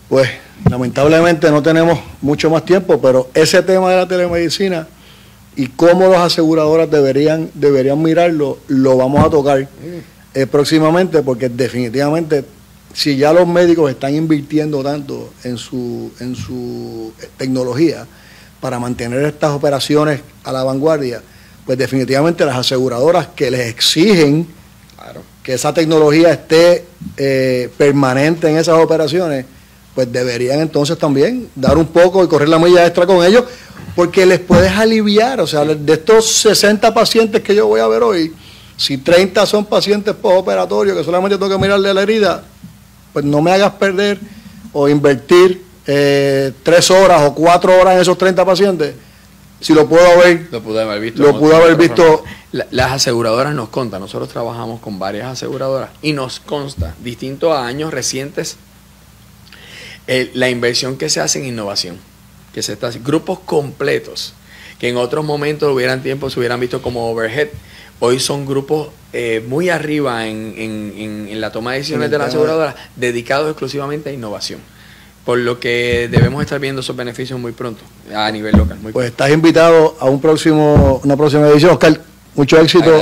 Pues 0.10 0.30
lamentablemente 0.70 1.50
no 1.52 1.62
tenemos 1.62 2.00
mucho 2.22 2.50
más 2.50 2.64
tiempo, 2.64 3.02
pero 3.02 3.30
ese 3.34 3.62
tema 3.64 3.90
de 3.90 3.98
la 3.98 4.08
telemedicina 4.08 4.88
y 5.56 5.68
cómo 5.68 6.08
las 6.08 6.22
aseguradoras 6.22 6.90
deberían, 6.90 7.50
deberían 7.54 8.02
mirarlo, 8.02 8.60
lo 8.68 8.98
vamos 8.98 9.26
a 9.26 9.30
tocar 9.30 9.68
eh, 10.34 10.46
próximamente 10.46 11.24
porque 11.24 11.50
definitivamente 11.50 12.46
si 12.98 13.16
ya 13.16 13.32
los 13.32 13.48
médicos 13.48 13.92
están 13.92 14.16
invirtiendo 14.16 14.82
tanto 14.82 15.32
en 15.44 15.56
su, 15.60 16.12
en 16.20 16.36
su 16.36 17.14
tecnología 17.38 18.08
para 18.60 18.80
mantener 18.80 19.24
estas 19.24 19.52
operaciones 19.52 20.22
a 20.44 20.52
la 20.52 20.64
vanguardia, 20.64 21.22
pues 21.64 21.78
definitivamente 21.78 22.44
las 22.44 22.58
aseguradoras 22.58 23.28
que 23.36 23.52
les 23.52 23.68
exigen 23.68 24.48
que 25.44 25.54
esa 25.54 25.76
tecnología 25.76 26.32
esté 26.32 26.86
eh, 27.18 27.70
permanente 27.78 28.50
en 28.50 28.58
esas 28.58 28.80
operaciones, 28.80 29.46
pues 29.94 30.12
deberían 30.12 30.60
entonces 30.60 30.98
también 30.98 31.50
dar 31.54 31.78
un 31.78 31.86
poco 31.86 32.24
y 32.24 32.28
correr 32.28 32.50
la 32.50 32.58
milla 32.58 32.84
extra 32.84 33.06
con 33.06 33.24
ellos, 33.24 33.44
porque 33.96 34.26
les 34.26 34.40
puedes 34.40 34.72
aliviar, 34.72 35.40
o 35.40 35.46
sea, 35.46 35.64
de 35.64 35.94
estos 35.94 36.34
60 36.34 36.92
pacientes 36.96 37.44
que 37.44 37.54
yo 37.54 37.68
voy 37.68 37.80
a 37.80 37.88
ver 37.88 38.02
hoy, 38.02 38.34
si 38.76 38.98
30 38.98 39.46
son 39.46 39.66
pacientes 39.66 40.16
postoperatorios 40.16 40.98
que 40.98 41.04
solamente 41.04 41.38
tengo 41.38 41.52
que 41.52 41.62
mirarle 41.62 41.94
la 41.94 42.02
herida, 42.02 42.44
pues 43.18 43.26
no 43.26 43.42
me 43.42 43.50
hagas 43.50 43.74
perder 43.74 44.20
o 44.74 44.88
invertir 44.88 45.64
eh, 45.88 46.52
tres 46.62 46.92
horas 46.92 47.24
o 47.24 47.34
cuatro 47.34 47.76
horas 47.76 47.96
en 47.96 48.02
esos 48.02 48.16
30 48.16 48.46
pacientes, 48.46 48.94
si 49.60 49.74
lo 49.74 49.90
puedo 49.90 50.06
haber, 50.06 50.48
lo 50.52 50.62
pude 50.62 50.84
haber 50.84 51.02
visto. 51.02 51.24
Lo 51.24 51.40
pude 51.40 51.56
haber 51.56 51.76
visto. 51.78 52.24
las 52.52 52.92
aseguradoras 52.92 53.56
nos 53.56 53.70
contan, 53.70 54.02
nosotros 54.02 54.30
trabajamos 54.30 54.82
con 54.82 55.00
varias 55.00 55.30
aseguradoras 55.30 55.90
y 56.04 56.14
nos 56.14 56.40
consta, 56.40 56.94
distinto 57.04 57.52
a 57.52 57.66
años 57.66 57.92
recientes, 57.92 58.58
la 60.06 60.52
inversión 60.52 60.96
que 60.96 61.10
se 61.10 61.20
hace 61.20 61.40
en 61.40 61.48
innovación, 61.48 61.98
que 62.54 62.62
se 62.62 62.74
está 62.74 62.92
grupos 63.04 63.40
completos, 63.40 64.36
que 64.78 64.90
en 64.90 64.98
otros 64.98 65.26
momentos 65.26 65.74
hubieran 65.74 66.04
tiempo 66.04 66.30
se 66.30 66.38
hubieran 66.38 66.60
visto 66.60 66.84
como 66.84 67.10
overhead, 67.10 67.48
hoy 68.00 68.20
son 68.20 68.46
grupos 68.46 68.90
eh, 69.14 69.44
muy 69.48 69.70
arriba 69.70 70.28
en, 70.28 71.30
la 71.40 71.52
toma 71.52 71.72
de 71.72 71.80
decisiones 71.80 72.12
de 72.12 72.18
la 72.18 72.26
aseguradora, 72.26 72.76
dedicados 72.96 73.50
exclusivamente 73.50 74.10
a 74.10 74.14
innovación. 74.14 74.60
Por 75.26 75.40
lo 75.40 75.60
que 75.60 76.08
debemos 76.10 76.42
estar 76.42 76.60
viendo 76.60 76.82
esos 76.82 76.96
beneficios 76.96 77.40
muy 77.40 77.52
pronto, 77.52 77.84
a 78.16 78.32
nivel 78.32 78.56
local. 78.56 78.78
pues 78.94 79.08
estás 79.08 79.30
invitado 79.32 79.98
a 80.00 80.06
un 80.06 80.22
próximo, 80.22 81.02
una 81.04 81.18
próxima 81.18 81.48
edición, 81.48 81.72
Oscar. 81.72 82.00
Mucho 82.36 82.60
éxito. 82.60 83.02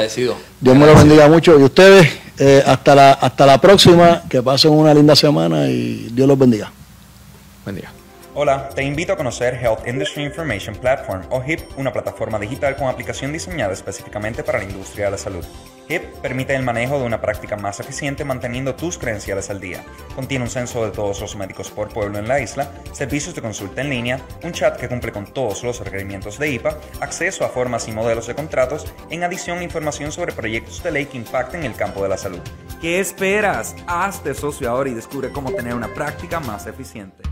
Dios 0.61 0.77
me 0.77 0.85
lo 0.85 0.95
bendiga 0.95 1.27
mucho. 1.27 1.59
Y 1.59 1.63
ustedes, 1.63 2.07
eh, 2.39 2.63
hasta, 2.65 2.95
la, 2.95 3.11
hasta 3.11 3.45
la 3.45 3.59
próxima, 3.59 4.23
que 4.29 4.41
pasen 4.41 4.71
una 4.71 4.93
linda 4.93 5.13
semana 5.13 5.67
y 5.67 6.07
Dios 6.11 6.27
los 6.27 6.39
bendiga. 6.39 6.71
Buen 7.65 7.75
día. 7.75 7.94
Hola, 8.37 8.67
te 8.67 8.83
invito 8.83 9.13
a 9.13 9.15
conocer 9.15 9.53
Health 9.53 9.87
Industry 9.87 10.25
Information 10.25 10.75
Platform 10.75 11.21
o 11.29 11.41
HIP, 11.41 11.61
una 11.77 11.93
plataforma 11.93 12.37
digital 12.37 12.75
con 12.75 12.89
aplicación 12.89 13.31
diseñada 13.31 13.71
específicamente 13.71 14.43
para 14.43 14.57
la 14.57 14.65
industria 14.65 15.05
de 15.05 15.11
la 15.11 15.17
salud. 15.17 15.45
HIP 15.87 16.03
permite 16.21 16.53
el 16.53 16.61
manejo 16.61 16.99
de 16.99 17.05
una 17.05 17.21
práctica 17.21 17.55
más 17.55 17.79
eficiente 17.79 18.25
manteniendo 18.25 18.75
tus 18.75 18.97
credenciales 18.97 19.49
al 19.49 19.61
día. 19.61 19.85
Contiene 20.15 20.43
un 20.43 20.51
censo 20.51 20.83
de 20.83 20.91
todos 20.91 21.21
los 21.21 21.37
médicos 21.37 21.71
por 21.71 21.87
pueblo 21.87 22.19
en 22.19 22.27
la 22.27 22.41
isla, 22.41 22.69
servicios 22.91 23.35
de 23.35 23.41
consulta 23.41 23.79
en 23.79 23.89
línea, 23.89 24.19
un 24.43 24.51
chat 24.51 24.77
que 24.77 24.89
cumple 24.89 25.13
con 25.13 25.27
todos 25.27 25.63
los 25.63 25.79
requerimientos 25.79 26.37
de 26.37 26.49
IPA, 26.49 26.77
acceso 26.99 27.45
a 27.45 27.49
formas 27.49 27.87
y 27.87 27.93
modelos 27.93 28.27
de 28.27 28.35
contratos, 28.35 28.85
en 29.09 29.23
adición 29.23 29.63
información 29.63 30.11
sobre 30.11 30.33
proyectos 30.33 30.83
de 30.83 30.91
ley 30.91 31.05
que 31.05 31.17
impacten 31.17 31.63
el 31.63 31.75
campo 31.77 32.03
de 32.03 32.09
la 32.09 32.17
salud. 32.17 32.41
¿Qué 32.81 32.99
esperas? 32.99 33.77
Hazte 33.87 34.33
socio 34.33 34.69
ahora 34.69 34.89
y 34.89 34.93
descubre 34.93 35.31
cómo 35.31 35.53
tener 35.53 35.73
una 35.73 35.93
práctica 35.93 36.41
más 36.41 36.67
eficiente. 36.67 37.23